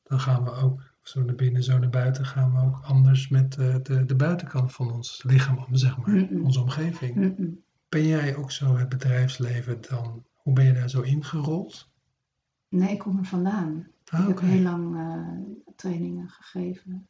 dan 0.02 0.20
gaan 0.20 0.44
we 0.44 0.50
ook 0.50 0.94
zo 1.02 1.22
naar 1.22 1.34
binnen, 1.34 1.62
zo 1.62 1.78
naar 1.78 1.90
buiten, 1.90 2.26
gaan 2.26 2.52
we 2.52 2.60
ook 2.60 2.80
anders 2.82 3.28
met 3.28 3.56
eh, 3.58 3.76
de, 3.82 4.04
de 4.04 4.16
buitenkant 4.16 4.72
van 4.72 4.92
ons 4.92 5.22
lichaam 5.22 5.58
om, 5.58 5.76
zeg 5.76 5.96
maar, 5.96 6.28
onze 6.42 6.60
omgeving. 6.60 7.34
Ben 7.88 8.06
jij 8.06 8.36
ook 8.36 8.50
zo 8.50 8.76
het 8.76 8.88
bedrijfsleven 8.88 9.80
dan? 9.80 10.24
Hoe 10.34 10.52
ben 10.54 10.64
je 10.64 10.72
daar 10.72 10.90
zo 10.90 11.00
ingerold? 11.00 11.90
Nee, 12.68 12.92
ik 12.92 12.98
kom 12.98 13.18
er 13.18 13.24
vandaan. 13.24 13.86
Ah, 14.10 14.20
ik 14.20 14.26
heb 14.26 14.40
heel 14.40 14.62
lang 14.62 14.96
eh, 14.96 15.72
trainingen 15.76 16.28
gegeven 16.28 17.06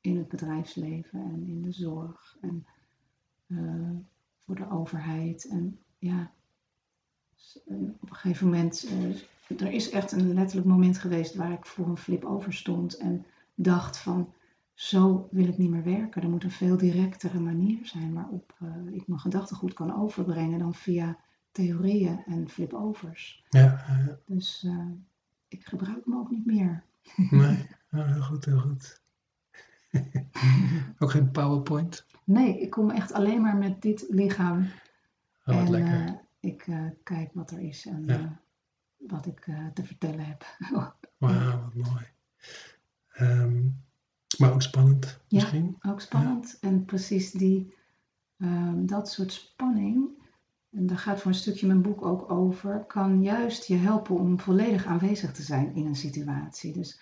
in 0.00 0.16
het 0.16 0.28
bedrijfsleven 0.28 1.20
en 1.20 1.46
in 1.46 1.62
de 1.62 1.72
zorg 1.72 2.36
en 2.40 2.66
eh, 3.46 3.96
voor 4.38 4.54
de 4.54 4.70
overheid. 4.70 5.48
En 5.48 5.78
ja, 5.98 6.32
en 7.66 7.96
op 8.00 8.10
een 8.10 8.16
gegeven 8.16 8.46
moment, 8.46 8.86
eh, 9.48 9.60
er 9.60 9.72
is 9.72 9.90
echt 9.90 10.12
een 10.12 10.34
letterlijk 10.34 10.68
moment 10.68 10.98
geweest 10.98 11.34
waar 11.34 11.52
ik 11.52 11.66
voor 11.66 11.86
een 11.86 11.96
flip 11.96 12.24
over 12.24 12.52
stond 12.52 12.96
en 12.96 13.26
dacht 13.54 13.96
van, 13.96 14.32
zo 14.74 15.28
wil 15.30 15.48
ik 15.48 15.58
niet 15.58 15.70
meer 15.70 15.84
werken. 15.84 16.22
Er 16.22 16.30
moet 16.30 16.44
een 16.44 16.50
veel 16.50 16.76
directere 16.76 17.40
manier 17.40 17.86
zijn 17.86 18.14
waarop 18.14 18.56
uh, 18.62 18.94
ik 18.94 19.06
mijn 19.06 19.20
gedachtegoed 19.20 19.72
kan 19.72 19.96
overbrengen 19.96 20.58
dan 20.58 20.74
via 20.74 21.18
theorieën 21.50 22.22
en 22.26 22.48
flip-overs. 22.48 23.44
Ja, 23.48 23.84
Dus 24.26 24.64
uh, 24.66 24.86
ik 25.48 25.64
gebruik 25.66 26.04
hem 26.04 26.16
ook 26.18 26.30
niet 26.30 26.46
meer. 26.46 26.84
nee, 27.30 27.66
heel 27.90 28.22
goed, 28.22 28.44
heel 28.44 28.58
goed. 28.60 29.02
ook 30.98 31.10
geen 31.10 31.30
PowerPoint? 31.30 32.06
Nee, 32.24 32.60
ik 32.60 32.70
kom 32.70 32.90
echt 32.90 33.12
alleen 33.12 33.40
maar 33.42 33.56
met 33.56 33.82
dit 33.82 34.06
lichaam. 34.08 34.62
Oh, 35.44 35.54
wat 35.54 35.64
en 35.64 35.70
lekker. 35.70 36.20
ik 36.40 36.68
kijk 37.02 37.30
wat 37.32 37.50
er 37.50 37.60
is 37.60 37.86
en 37.86 38.02
Ja. 38.06 38.40
wat 38.96 39.26
ik 39.26 39.40
te 39.74 39.84
vertellen 39.84 40.24
heb. 40.26 40.44
Wauw, 41.18 41.60
wat 41.62 41.74
mooi. 41.74 42.06
Ehm, 43.08 43.68
maar 44.38 44.52
ook 44.52 44.62
spannend 44.62 45.20
Ja. 45.28 45.40
misschien? 45.40 45.76
Ook 45.80 46.00
spannend. 46.00 46.58
En 46.60 46.84
precies 46.84 47.30
die, 47.30 47.74
ehm, 48.38 48.86
dat 48.86 49.10
soort 49.10 49.32
spanning, 49.32 50.08
en 50.70 50.86
daar 50.86 50.98
gaat 50.98 51.20
voor 51.20 51.30
een 51.30 51.36
stukje 51.36 51.66
mijn 51.66 51.82
boek 51.82 52.04
ook 52.04 52.30
over, 52.30 52.84
kan 52.84 53.22
juist 53.22 53.66
je 53.66 53.76
helpen 53.76 54.14
om 54.14 54.40
volledig 54.40 54.86
aanwezig 54.86 55.32
te 55.32 55.42
zijn 55.42 55.74
in 55.74 55.86
een 55.86 55.96
situatie. 55.96 56.72
Dus 56.72 57.00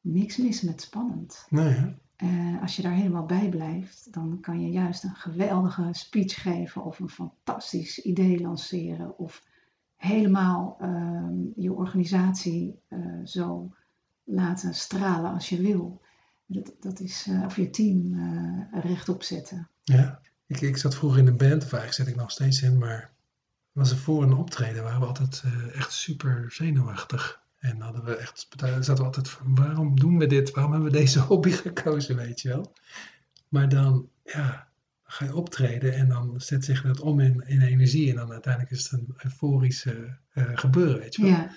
niks 0.00 0.36
mis 0.36 0.62
met 0.62 0.80
spannend. 0.80 1.46
Nee, 1.50 1.68
hè? 1.68 1.94
Eh, 2.16 2.60
als 2.60 2.76
je 2.76 2.82
daar 2.82 2.92
helemaal 2.92 3.26
bij 3.26 3.48
blijft, 3.48 4.12
dan 4.12 4.38
kan 4.40 4.60
je 4.60 4.70
juist 4.70 5.04
een 5.04 5.14
geweldige 5.14 5.88
speech 5.92 6.42
geven 6.42 6.84
of 6.84 6.98
een 6.98 7.08
fantastisch 7.08 7.98
idee 7.98 8.40
lanceren 8.40 9.18
of 9.18 9.44
helemaal 9.96 10.76
ehm, 10.80 11.34
je 11.56 11.72
organisatie 11.72 12.78
eh, 12.88 12.98
zo 13.24 13.74
laten 14.24 14.74
stralen 14.74 15.32
als 15.32 15.48
je 15.48 15.60
wil. 15.60 16.00
Dat, 16.46 16.72
dat 16.80 17.00
is, 17.00 17.26
eh, 17.28 17.42
of 17.44 17.56
je 17.56 17.70
team 17.70 18.14
rechtop 18.72 19.22
zetten. 19.22 19.68
Ja. 19.82 20.20
Ik, 20.52 20.60
ik 20.60 20.76
zat 20.76 20.94
vroeger 20.94 21.18
in 21.18 21.26
een 21.26 21.36
band, 21.36 21.64
of 21.64 21.72
eigenlijk 21.72 21.92
zit 21.92 22.06
ik 22.06 22.16
nog 22.16 22.30
steeds 22.30 22.62
in, 22.62 22.78
maar 22.78 23.10
was 23.72 23.90
er 23.90 23.96
voor 23.96 24.22
een 24.22 24.32
optreden 24.32 24.82
waren 24.82 25.00
we 25.00 25.06
altijd 25.06 25.42
eh, 25.44 25.76
echt 25.76 25.92
super 25.92 26.46
zenuwachtig. 26.48 27.40
En 27.58 27.80
hadden 27.80 28.04
we 28.04 28.16
echt, 28.16 28.46
zaten 28.58 28.96
we 28.96 29.02
altijd 29.02 29.28
van, 29.28 29.54
waarom 29.54 30.00
doen 30.00 30.18
we 30.18 30.26
dit? 30.26 30.50
Waarom 30.50 30.72
hebben 30.72 30.90
we 30.90 30.98
deze 30.98 31.20
hobby 31.30 31.50
gekozen, 31.50 32.16
weet 32.16 32.40
je 32.40 32.48
wel? 32.48 32.72
Maar 33.48 33.68
dan, 33.68 34.08
ja, 34.24 34.68
ga 35.02 35.24
je 35.24 35.34
optreden 35.36 35.94
en 35.94 36.08
dan 36.08 36.40
zet 36.40 36.64
zich 36.64 36.82
dat 36.82 37.00
om 37.00 37.20
in, 37.20 37.42
in 37.46 37.60
energie. 37.60 38.10
En 38.10 38.16
dan 38.16 38.32
uiteindelijk 38.32 38.72
is 38.72 38.90
het 38.90 39.00
een 39.00 39.14
euforische 39.16 40.16
eh, 40.32 40.44
gebeuren, 40.54 40.98
weet 40.98 41.14
je 41.14 41.22
wel? 41.22 41.30
Ja, 41.30 41.50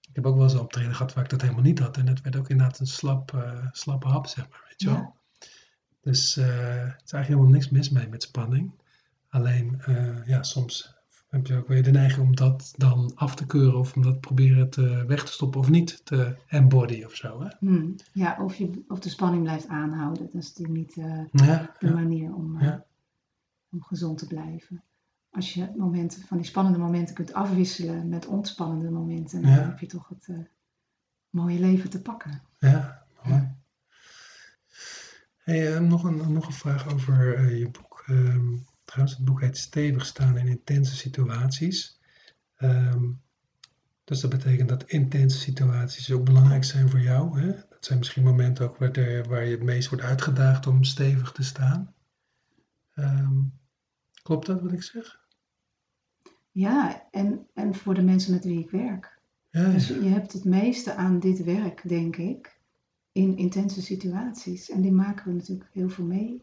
Ik 0.00 0.14
heb 0.14 0.26
ook 0.26 0.34
wel 0.34 0.44
eens 0.44 0.52
een 0.52 0.58
optreden 0.58 0.94
gehad 0.94 1.14
waar 1.14 1.24
ik 1.24 1.30
dat 1.30 1.40
helemaal 1.40 1.62
niet 1.62 1.78
had. 1.78 1.96
En 1.96 2.06
het 2.06 2.20
werd 2.20 2.36
ook 2.36 2.48
inderdaad 2.48 2.78
een 2.78 2.86
slap, 2.86 3.34
eh, 3.34 3.66
slappe 3.72 4.08
hap, 4.08 4.26
zeg 4.26 4.48
maar, 4.48 4.64
weet 4.68 4.80
je 4.80 4.86
wel? 4.86 4.96
Ja. 4.96 5.12
Dus 6.04 6.36
eh, 6.36 6.46
het 6.84 7.02
is 7.04 7.12
eigenlijk 7.12 7.26
helemaal 7.26 7.48
niks 7.48 7.68
mis 7.70 7.90
mee 7.90 8.08
met 8.08 8.22
spanning. 8.22 8.70
Alleen, 9.28 9.80
eh, 9.80 10.26
ja, 10.26 10.42
soms 10.42 10.94
heb 11.28 11.46
je 11.46 11.56
ook 11.56 11.68
weer 11.68 11.82
de 11.82 11.90
neiging 11.90 12.26
om 12.26 12.36
dat 12.36 12.74
dan 12.76 13.12
af 13.14 13.34
te 13.34 13.46
keuren 13.46 13.78
of 13.78 13.96
om 13.96 14.02
dat 14.02 14.20
proberen 14.20 14.70
te, 14.70 15.04
weg 15.06 15.24
te 15.24 15.32
stoppen 15.32 15.60
of 15.60 15.68
niet 15.70 16.00
te 16.04 16.36
embody 16.46 17.02
of 17.04 17.14
zo. 17.14 17.42
Hè? 17.42 17.48
Hm. 17.58 17.90
ja 18.12 18.36
of, 18.40 18.54
je, 18.54 18.84
of 18.88 18.98
de 18.98 19.08
spanning 19.08 19.42
blijft 19.42 19.68
aanhouden. 19.68 20.24
Dat 20.32 20.42
is 20.42 20.48
natuurlijk 20.48 20.78
niet 20.78 20.96
eh, 20.96 21.46
Ja, 21.46 21.74
de 21.78 21.86
ja, 21.86 21.92
manier 21.92 22.34
om, 22.34 22.60
Ja. 22.62 22.84
om 23.70 23.82
gezond 23.82 24.18
te 24.18 24.26
blijven. 24.26 24.82
Als 25.30 25.54
je 25.54 25.72
momenten, 25.76 26.22
van 26.22 26.36
die 26.36 26.46
spannende 26.46 26.78
momenten 26.78 27.14
kunt 27.14 27.32
afwisselen 27.32 28.08
met 28.08 28.26
ontspannende 28.26 28.90
momenten, 28.90 29.42
dan 29.42 29.50
heb 29.50 29.78
je 29.78 29.86
toch 29.86 30.08
het 30.08 30.28
mooie 31.30 31.58
leven 31.60 31.90
te 31.90 32.02
pakken. 32.02 32.42
ja, 32.58 33.04
mooi. 33.24 33.53
Hey, 35.44 35.74
eh, 35.74 35.80
nog, 35.80 36.04
een, 36.04 36.32
nog 36.32 36.46
een 36.46 36.52
vraag 36.52 36.92
over 36.92 37.34
eh, 37.34 37.58
je 37.58 37.70
boek. 37.70 38.04
Ehm, 38.06 38.56
trouwens, 38.84 39.16
het 39.16 39.24
boek 39.24 39.40
heet 39.40 39.58
Stevig 39.58 40.06
staan 40.06 40.36
in 40.38 40.46
intense 40.46 40.96
situaties. 40.96 42.00
Ehm, 42.56 43.10
dus 44.04 44.20
dat 44.20 44.30
betekent 44.30 44.68
dat 44.68 44.84
intense 44.84 45.38
situaties 45.38 46.12
ook 46.12 46.24
belangrijk 46.24 46.64
zijn 46.64 46.88
voor 46.88 47.00
jou. 47.00 47.40
Hè? 47.40 47.46
Dat 47.46 47.84
zijn 47.84 47.98
misschien 47.98 48.22
momenten 48.22 48.64
ook 48.64 48.76
waar, 48.76 48.92
de, 48.92 49.24
waar 49.28 49.44
je 49.44 49.50
het 49.50 49.62
meest 49.62 49.88
wordt 49.88 50.04
uitgedaagd 50.04 50.66
om 50.66 50.84
stevig 50.84 51.32
te 51.32 51.42
staan. 51.42 51.94
Ehm, 52.94 53.40
klopt 54.22 54.46
dat 54.46 54.60
wat 54.60 54.72
ik 54.72 54.82
zeg? 54.82 55.20
Ja, 56.50 57.08
en, 57.10 57.46
en 57.54 57.74
voor 57.74 57.94
de 57.94 58.02
mensen 58.02 58.32
met 58.32 58.44
wie 58.44 58.60
ik 58.60 58.70
werk. 58.70 59.18
Ja, 59.50 59.70
Dus 59.70 59.88
ja. 59.88 59.94
je 59.94 60.08
hebt 60.08 60.32
het 60.32 60.44
meeste 60.44 60.94
aan 60.94 61.20
dit 61.20 61.44
werk, 61.44 61.88
denk 61.88 62.16
ik, 62.16 62.53
in 63.14 63.36
intense 63.36 63.82
situaties. 63.82 64.70
En 64.70 64.80
die 64.80 64.92
maken 64.92 65.26
we 65.26 65.32
natuurlijk 65.32 65.70
heel 65.72 65.88
veel 65.88 66.04
mee, 66.04 66.42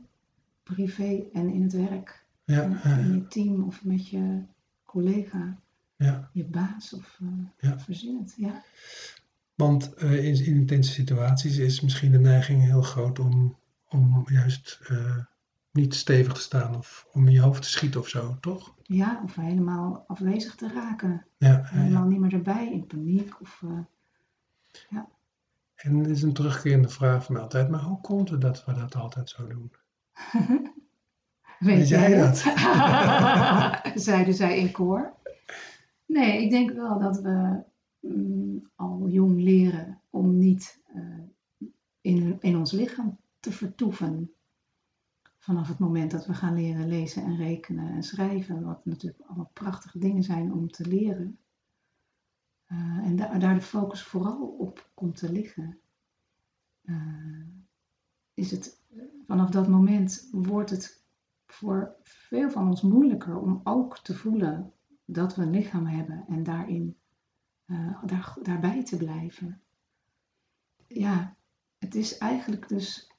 privé 0.63 1.24
en 1.34 1.49
in 1.49 1.61
het 1.61 1.74
werk. 1.74 2.26
ja, 2.43 2.61
En 2.63 2.69
ja, 2.84 2.97
in 2.97 3.07
ja, 3.07 3.13
je 3.13 3.28
team 3.28 3.63
of 3.63 3.84
met 3.84 4.07
je 4.09 4.41
collega, 4.86 5.57
ja. 5.95 6.30
je 6.34 6.43
baas 6.45 6.93
of 6.93 7.19
eh 7.22 7.69
Ja. 7.69 7.80
verzin 7.80 8.17
het. 8.17 8.34
Ja. 8.38 8.63
Want 9.55 9.93
eh, 9.93 10.26
in, 10.26 10.45
in 10.45 10.55
intense 10.55 10.91
situaties 10.91 11.57
is 11.57 11.82
misschien 11.82 12.11
de 12.11 12.19
neiging 12.19 12.63
heel 12.63 12.82
groot 12.82 13.19
om, 13.19 13.57
om 13.89 14.24
juist 14.30 14.80
eh, 14.88 15.17
niet 15.72 15.95
stevig 15.95 16.34
te 16.34 16.41
staan 16.41 16.76
of 16.76 17.07
om 17.11 17.28
in 17.28 17.34
je 17.34 17.41
hoofd 17.41 17.61
te 17.61 17.69
schieten 17.69 17.99
of 17.99 18.07
zo, 18.07 18.38
toch? 18.39 18.76
ja, 18.84 19.22
of 19.24 19.36
helemaal 19.36 20.03
afwezig 20.07 20.55
te 20.55 20.67
raken. 20.74 21.26
Ja, 21.38 21.47
ja, 21.49 21.61
Helemaal 21.63 22.03
ja. 22.03 22.09
niet 22.09 22.19
meer 22.19 22.34
erbij, 22.34 22.72
in 22.72 22.88
paniek. 22.88 23.41
Of, 23.41 23.63
eh, 23.65 24.99
En 25.84 25.95
het 25.97 26.09
is 26.09 26.21
een 26.21 26.34
terugkerende 26.34 26.89
vraag 26.89 27.25
van 27.25 27.34
mij 27.34 27.43
altijd, 27.43 27.69
maar 27.69 27.82
hoe 27.82 28.01
komt 28.01 28.29
het 28.29 28.41
dat 28.41 28.65
we 28.65 28.73
dat 28.73 28.95
altijd 28.95 29.29
zo 29.29 29.47
doen? 29.47 29.71
Weet, 31.59 31.77
Weet 31.77 31.88
jij 31.88 32.15
dat? 32.15 32.38
Zeiden 34.07 34.34
zij 34.34 34.57
in 34.57 34.71
koor. 34.71 35.13
Nee, 36.05 36.43
ik 36.43 36.49
denk 36.49 36.71
wel 36.71 36.99
dat 36.99 37.21
we 37.21 37.63
mm, 37.99 38.69
al 38.75 39.07
jong 39.09 39.41
leren 39.41 40.01
om 40.09 40.38
niet 40.38 40.82
eh, 40.86 41.23
in, 42.01 42.38
in 42.39 42.57
ons 42.57 42.71
lichaam 42.71 43.19
te 43.39 43.51
vertoeven. 43.51 44.32
Vanaf 45.38 45.67
het 45.67 45.79
moment 45.79 46.11
dat 46.11 46.25
we 46.25 46.34
gaan 46.34 46.55
leren 46.55 46.88
lezen 46.88 47.23
en 47.23 47.38
rekenen 47.38 47.93
en 47.93 48.03
schrijven, 48.03 48.63
wat 48.63 48.86
natuurlijk 48.86 49.23
allemaal 49.25 49.51
prachtige 49.53 49.99
dingen 49.99 50.23
zijn 50.23 50.53
om 50.53 50.71
te 50.71 50.88
leren. 50.88 51.39
Eh, 52.72 52.97
en 52.97 53.15
da- 53.15 53.38
daar 53.38 53.53
de 53.53 53.61
focus 53.61 54.03
vooral 54.03 54.47
op 54.47 54.89
komt 54.93 55.15
te 55.15 55.32
liggen. 55.32 55.80
Eh, 56.82 57.45
is 58.34 58.51
het, 58.51 58.82
vanaf 59.28 59.49
dat 59.49 59.67
moment 59.67 60.28
wordt 60.32 60.69
het 60.69 61.03
voor 61.45 61.95
veel 62.03 62.49
van 62.49 62.67
ons 62.67 62.82
moeilijker 62.82 63.39
om 63.39 63.61
ook 63.63 63.99
te 63.99 64.15
voelen 64.15 64.74
dat 65.05 65.36
we 65.36 65.41
een 65.41 65.49
lichaam 65.49 65.86
hebben 65.86 66.26
en 66.28 66.43
daarin 66.43 66.97
eh, 67.65 68.03
daar, 68.03 68.38
daarbij 68.41 68.84
te 68.84 68.97
blijven. 68.97 69.61
Ja, 70.88 71.36
het 71.78 71.95
is 71.95 72.17
eigenlijk 72.17 72.67
dus. 72.67 73.09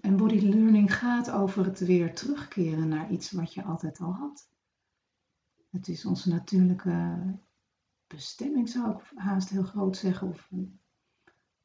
Embodied 0.00 0.42
learning 0.42 0.94
gaat 0.94 1.30
over 1.30 1.64
het 1.64 1.78
weer 1.78 2.14
terugkeren 2.14 2.88
naar 2.88 3.10
iets 3.10 3.30
wat 3.30 3.54
je 3.54 3.62
altijd 3.62 4.00
al 4.00 4.12
had. 4.12 4.48
Het 5.70 5.88
is 5.88 6.04
onze 6.04 6.28
natuurlijke 6.28 7.18
bestemming, 8.14 8.68
zou 8.68 8.90
ik 8.90 9.12
haast 9.14 9.48
heel 9.48 9.62
groot 9.62 9.96
zeggen, 9.96 10.28
of 10.28 10.48
een 10.50 10.78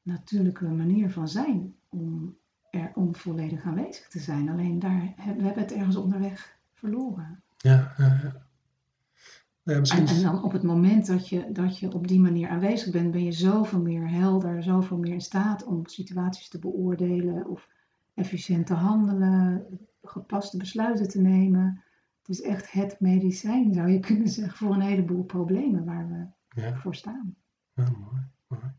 natuurlijke 0.02 0.68
manier 0.68 1.12
van 1.12 1.28
zijn 1.28 1.76
om 1.90 2.38
er 2.70 2.92
om 2.96 3.16
volledig 3.16 3.64
aanwezig 3.64 4.08
te 4.08 4.20
zijn. 4.20 4.50
Alleen 4.50 4.80
daar 4.80 5.14
hebben 5.16 5.38
we 5.38 5.46
hebben 5.46 5.64
het 5.64 5.74
ergens 5.74 5.96
onderweg 5.96 6.58
verloren. 6.74 7.44
Ja, 7.58 7.94
ja, 7.98 9.80
misschien 9.80 10.08
En, 10.08 10.16
en 10.16 10.22
dan 10.22 10.44
op 10.44 10.52
het 10.52 10.64
moment 10.64 11.06
dat 11.06 11.30
je, 11.30 11.52
dat 11.52 11.80
je 11.80 11.94
op 11.94 12.08
die 12.08 12.20
manier 12.20 12.50
aanwezig 12.50 12.92
bent, 12.92 13.12
ben 13.12 13.24
je 13.24 13.32
zoveel 13.32 13.82
meer 13.82 14.10
helder, 14.10 14.64
zoveel 14.64 14.98
meer 14.98 15.14
in 15.14 15.22
staat 15.22 15.64
om 15.64 15.88
situaties 15.88 16.50
te 16.50 16.60
beoordelen 16.60 17.48
of 17.48 17.70
efficiënt 18.14 18.68
te 18.68 18.74
handelen, 18.74 19.66
gepaste 20.02 20.58
besluiten 20.58 21.08
te 21.08 21.22
nemen. 21.22 21.84
Het 22.20 22.30
is 22.30 22.42
echt 22.42 22.72
het 22.72 23.00
medicijn, 23.00 23.74
zou 23.74 23.90
je 23.90 24.00
kunnen 24.00 24.28
zeggen, 24.28 24.58
voor 24.58 24.76
een 24.76 24.82
heleboel 24.82 25.24
problemen 25.24 25.86
waar 25.86 26.08
we 26.08 26.26
ja, 26.56 26.76
voor 26.76 26.96
staan. 26.96 27.36
ja, 27.74 27.90
mooi, 27.90 28.22
mooi. 28.48 28.74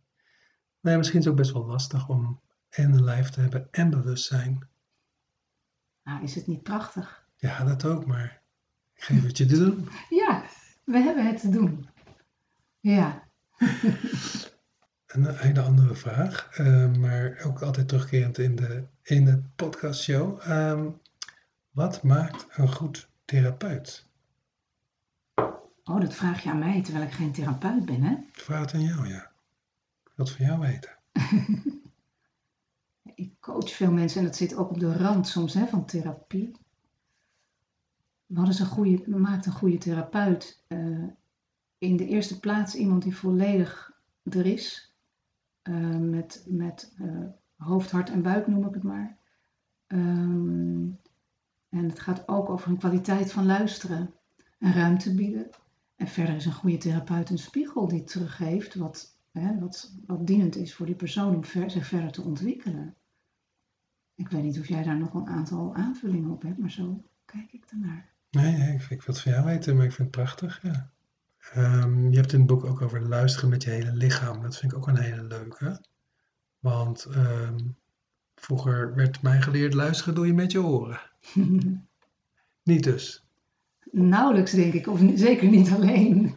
Nee, 0.80 0.96
misschien 0.96 1.18
is 1.18 1.24
het 1.24 1.34
ook 1.34 1.40
best 1.40 1.52
wel 1.52 1.66
lastig 1.66 2.08
om 2.08 2.40
en 2.68 2.92
een 2.92 3.04
lijf 3.04 3.30
te 3.30 3.40
hebben 3.40 3.68
en 3.70 3.90
bewustzijn. 3.90 4.68
Nou, 6.02 6.22
is 6.22 6.34
het 6.34 6.46
niet 6.46 6.62
prachtig? 6.62 7.28
Ja, 7.36 7.64
dat 7.64 7.84
ook, 7.84 8.06
maar 8.06 8.42
ik 8.94 9.02
geef 9.02 9.22
het 9.22 9.36
je 9.36 9.46
te 9.46 9.58
doen. 9.58 9.88
Ja, 10.22 10.44
we 10.84 10.98
hebben 10.98 11.26
het 11.26 11.40
te 11.40 11.48
doen. 11.48 11.88
Ja, 12.80 13.26
Een 15.06 15.36
hele 15.36 15.60
andere 15.60 15.94
vraag, 15.94 16.48
eh, 16.52 16.92
maar 16.92 17.42
ook 17.44 17.62
altijd 17.62 17.88
terugkerend 17.88 18.38
in 18.38 18.56
de, 18.56 18.84
in 19.02 19.24
de 19.24 19.42
podcastshow. 19.56 20.40
Ehm, 20.40 20.88
wat 21.70 22.02
maakt 22.02 22.46
een 22.50 22.72
goed 22.72 23.08
therapeut? 23.24 24.05
Oh, 25.87 26.01
dat 26.01 26.14
vraag 26.14 26.43
je 26.43 26.51
aan 26.51 26.59
mij 26.59 26.82
terwijl 26.82 27.07
ik 27.07 27.12
geen 27.12 27.32
therapeut 27.32 27.84
ben, 27.84 28.03
hè? 28.03 28.12
Ik 28.12 28.41
vraag 28.41 28.61
het 28.61 28.74
aan 28.74 28.82
jou, 28.82 29.09
ja. 29.09 29.30
Ik 30.05 30.12
wil 30.14 30.26
het 30.26 30.34
van 30.34 30.47
jou 30.47 30.61
weten. 30.61 30.97
ik 33.14 33.41
coach 33.41 33.70
veel 33.70 33.93
mensen 33.93 34.20
en 34.20 34.26
dat 34.26 34.37
zit 34.37 34.55
ook 34.55 34.70
op 34.70 34.78
de 34.78 34.97
rand 34.97 35.28
soms 35.28 35.55
hè, 35.55 35.66
van 35.66 35.84
therapie. 35.84 36.57
Wat 38.26 38.49
is 38.49 38.59
een 38.59 38.66
goede, 38.66 39.18
maakt 39.18 39.47
een 39.47 39.53
goede 39.53 39.78
therapeut? 39.78 40.62
Uh, 40.68 41.09
in 41.78 41.97
de 41.97 42.07
eerste 42.07 42.41
plaats 42.41 42.74
iemand 42.74 43.03
die 43.03 43.16
volledig 43.16 43.93
er 44.22 44.47
is. 44.47 44.95
Uh, 45.62 45.97
met 45.97 46.45
met 46.47 46.95
uh, 47.01 47.26
hoofd, 47.57 47.91
hart 47.91 48.11
en 48.11 48.22
buik 48.22 48.47
noem 48.47 48.66
ik 48.66 48.74
het 48.74 48.82
maar. 48.82 49.16
Um, 49.87 50.99
en 51.68 51.89
het 51.89 52.01
gaat 52.01 52.28
ook 52.28 52.49
over 52.49 52.70
een 52.70 52.78
kwaliteit 52.78 53.32
van 53.32 53.47
luisteren 53.47 54.14
en 54.59 54.72
ruimte 54.72 55.14
bieden. 55.14 55.51
En 55.97 56.09
verder 56.09 56.34
is 56.34 56.47
een 56.47 56.53
goede 56.53 56.76
therapeut 56.76 57.30
een 57.30 57.38
spiegel 57.38 57.88
die 57.88 58.05
teruggeeft 58.05 58.74
wat, 58.74 59.18
hè, 59.30 59.59
wat, 59.59 59.92
wat 60.07 60.26
dienend 60.26 60.57
is 60.57 60.74
voor 60.74 60.86
die 60.86 60.94
persoon 60.94 61.34
om 61.34 61.44
ver, 61.44 61.70
zich 61.70 61.86
verder 61.86 62.12
te 62.12 62.22
ontwikkelen. 62.22 62.94
Ik 64.14 64.28
weet 64.28 64.42
niet 64.42 64.59
of 64.59 64.68
jij 64.68 64.82
daar 64.82 64.99
nog 64.99 65.14
een 65.14 65.26
aantal 65.26 65.74
aanvullingen 65.74 66.30
op 66.30 66.42
hebt, 66.42 66.59
maar 66.59 66.70
zo 66.70 67.05
kijk 67.24 67.53
ik 67.53 67.64
ernaar. 67.70 68.09
Nee, 68.30 68.57
nee 68.57 68.74
ik, 68.74 68.80
ik 68.80 69.03
wil 69.03 69.14
het 69.14 69.20
van 69.20 69.32
jou 69.32 69.44
weten, 69.44 69.76
maar 69.76 69.84
ik 69.84 69.92
vind 69.92 70.09
het 70.09 70.24
prachtig, 70.24 70.62
ja. 70.62 70.90
Um, 71.57 72.11
je 72.11 72.16
hebt 72.16 72.32
in 72.32 72.38
het 72.38 72.49
boek 72.49 72.64
ook 72.64 72.82
over 72.82 73.09
luisteren 73.09 73.49
met 73.49 73.62
je 73.62 73.70
hele 73.70 73.92
lichaam. 73.92 74.42
Dat 74.42 74.57
vind 74.57 74.72
ik 74.72 74.78
ook 74.78 74.88
een 74.88 74.99
hele 74.99 75.22
leuke. 75.22 75.80
Want 76.59 77.07
um, 77.16 77.76
vroeger 78.34 78.94
werd 78.94 79.22
mij 79.22 79.42
geleerd 79.42 79.74
luisteren 79.74 80.14
doe 80.14 80.26
je 80.26 80.34
met 80.34 80.53
je 80.53 80.62
oren. 80.62 81.01
niet 82.62 82.84
dus. 82.84 83.25
Nauwelijks, 83.91 84.53
denk 84.53 84.72
ik, 84.72 84.87
of 84.87 85.01
zeker 85.14 85.49
niet 85.49 85.70
alleen. 85.72 86.34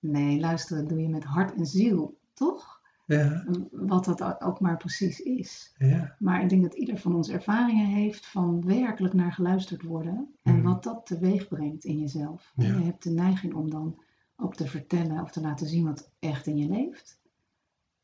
nee, 0.00 0.40
luisteren 0.40 0.88
doe 0.88 1.00
je 1.00 1.08
met 1.08 1.24
hart 1.24 1.54
en 1.54 1.66
ziel, 1.66 2.18
toch? 2.34 2.80
Ja. 3.06 3.44
Wat 3.70 4.04
dat 4.04 4.40
ook 4.40 4.60
maar 4.60 4.76
precies 4.76 5.20
is. 5.20 5.74
Ja. 5.78 6.16
Maar 6.18 6.42
ik 6.42 6.48
denk 6.48 6.62
dat 6.62 6.74
ieder 6.74 6.98
van 6.98 7.14
ons 7.14 7.28
ervaringen 7.28 7.86
heeft 7.86 8.26
van 8.26 8.66
werkelijk 8.66 9.14
naar 9.14 9.32
geluisterd 9.32 9.82
worden. 9.82 10.34
En 10.42 10.54
Mhm. 10.54 10.62
wat 10.62 10.82
dat 10.82 11.06
teweeg 11.06 11.48
brengt 11.48 11.84
in 11.84 11.98
jezelf. 11.98 12.52
Ja. 12.56 12.64
En 12.64 12.78
je 12.78 12.84
hebt 12.84 13.02
de 13.02 13.10
neiging 13.10 13.54
om 13.54 13.70
dan 13.70 14.02
ook 14.36 14.54
te 14.54 14.66
vertellen 14.66 15.22
of 15.22 15.30
te 15.30 15.40
laten 15.40 15.66
zien 15.66 15.84
wat 15.84 16.10
echt 16.18 16.46
in 16.46 16.56
je 16.56 16.68
leeft. 16.68 17.20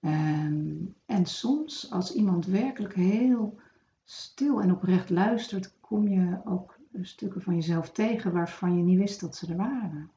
Ehm, 0.00 0.74
en 1.06 1.26
soms, 1.26 1.90
als 1.90 2.14
iemand 2.14 2.46
werkelijk 2.46 2.94
heel 2.94 3.58
stil 4.04 4.60
en 4.62 4.72
oprecht 4.72 5.10
luistert, 5.10 5.76
kom 5.88 6.08
je 6.08 6.40
ook 6.44 6.78
stukken 7.02 7.42
van 7.42 7.54
jezelf 7.54 7.90
tegen 7.90 8.32
waarvan 8.32 8.76
je 8.76 8.82
niet 8.82 8.98
wist 8.98 9.20
dat 9.20 9.36
ze 9.36 9.46
er 9.46 9.56
waren. 9.56 10.10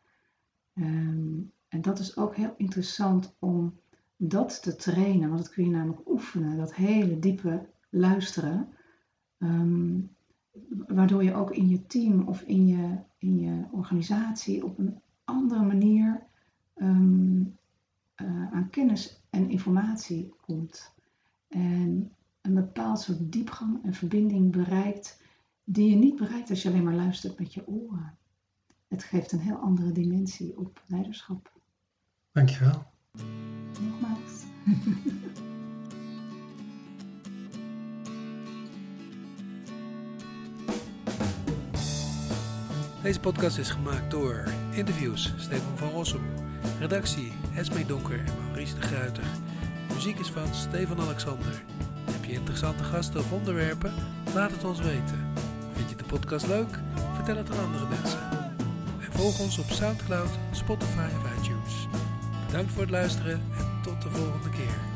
Ehm, 0.74 1.40
en 1.68 1.82
dat 1.82 2.00
is 2.00 2.18
ook 2.18 2.36
heel 2.36 2.54
interessant 2.58 3.36
om 3.40 3.80
dat 4.16 4.62
te 4.62 4.76
trainen, 4.76 5.30
want 5.30 5.42
dat 5.42 5.50
kun 5.50 5.66
je 5.66 5.72
namelijk 5.72 6.10
oefenen, 6.10 6.58
dat 6.58 6.76
hele 6.76 7.20
diepe 7.20 7.70
luisteren. 7.90 8.68
Ehm, 9.38 10.00
waardoor 10.88 11.24
je 11.24 11.34
ook 11.34 11.52
in 11.52 11.70
je 11.70 11.86
team 11.86 12.28
of 12.28 12.42
in 12.42 12.68
je, 12.68 12.98
in 13.18 13.40
je 13.40 13.64
organisatie 13.72 14.66
op 14.66 14.78
een 14.78 15.02
andere 15.24 15.64
manier 15.64 16.24
ehm, 16.74 17.44
eh, 18.16 18.52
aan 18.54 18.70
kennis 18.70 19.24
en 19.30 19.50
informatie 19.50 20.34
komt. 20.42 20.94
En 21.48 22.12
een 22.42 22.54
bepaald 22.54 23.00
soort 23.00 23.32
diepgang 23.32 23.84
en 23.84 23.94
verbinding 23.94 24.52
bereikt 24.52 25.21
die 25.72 25.90
je 25.90 25.96
niet 25.96 26.16
bereikt 26.16 26.50
als 26.50 26.62
je 26.62 26.70
alleen 26.70 26.84
maar 26.84 26.94
luistert 26.94 27.40
met 27.40 27.54
je 27.54 27.68
oren. 27.68 28.18
Het 28.88 29.04
geeft 29.04 29.32
een 29.32 29.40
heel 29.40 29.56
andere 29.56 29.92
dimensie 29.92 30.58
op 30.58 30.84
leiderschap. 30.88 31.52
Dankjewel. 32.32 32.84
Nogmaals. 33.82 34.44
Deze 43.04 43.20
podcast 43.20 43.58
is 43.58 43.70
gemaakt 43.70 44.12
door 44.12 44.54
interviews 44.72 45.34
Stefan 45.38 45.78
van 45.78 45.90
Rossum, 45.90 46.24
redactie 46.80 47.32
Esmee 47.56 47.86
Donker 47.86 48.20
en 48.20 48.34
Maurice 48.46 48.76
de 48.76 48.82
Gruiter. 48.82 49.26
Muziek 49.94 50.20
is 50.20 50.30
van 50.30 50.54
Stefan 50.54 51.00
Alexander. 51.00 51.64
Heb 52.12 52.26
je 52.26 52.32
interessante 52.32 52.84
gasten 52.84 53.20
of 53.20 53.32
onderwerpen? 53.32 53.94
Laat 54.34 54.52
het 54.52 54.64
ons 54.64 54.80
weten. 54.80 55.32
Podcast 56.12 56.48
leuk? 56.48 56.80
Vertel 57.16 57.38
het 57.38 57.52
aan 57.52 57.66
andere 57.66 57.86
mensen. 57.90 58.20
En 59.00 59.12
volg 59.12 59.40
ons 59.40 59.58
op 59.58 59.70
Soundcloud, 59.70 60.30
Spotify 60.52 61.08
of 61.18 61.42
iTunes. 61.42 61.88
Bedankt 62.48 62.72
voor 62.72 62.82
het 62.82 62.92
luisteren 62.92 63.42
en 63.58 63.82
tot 63.84 64.02
de 64.02 64.10
volgende 64.10 64.50
keer. 64.50 64.91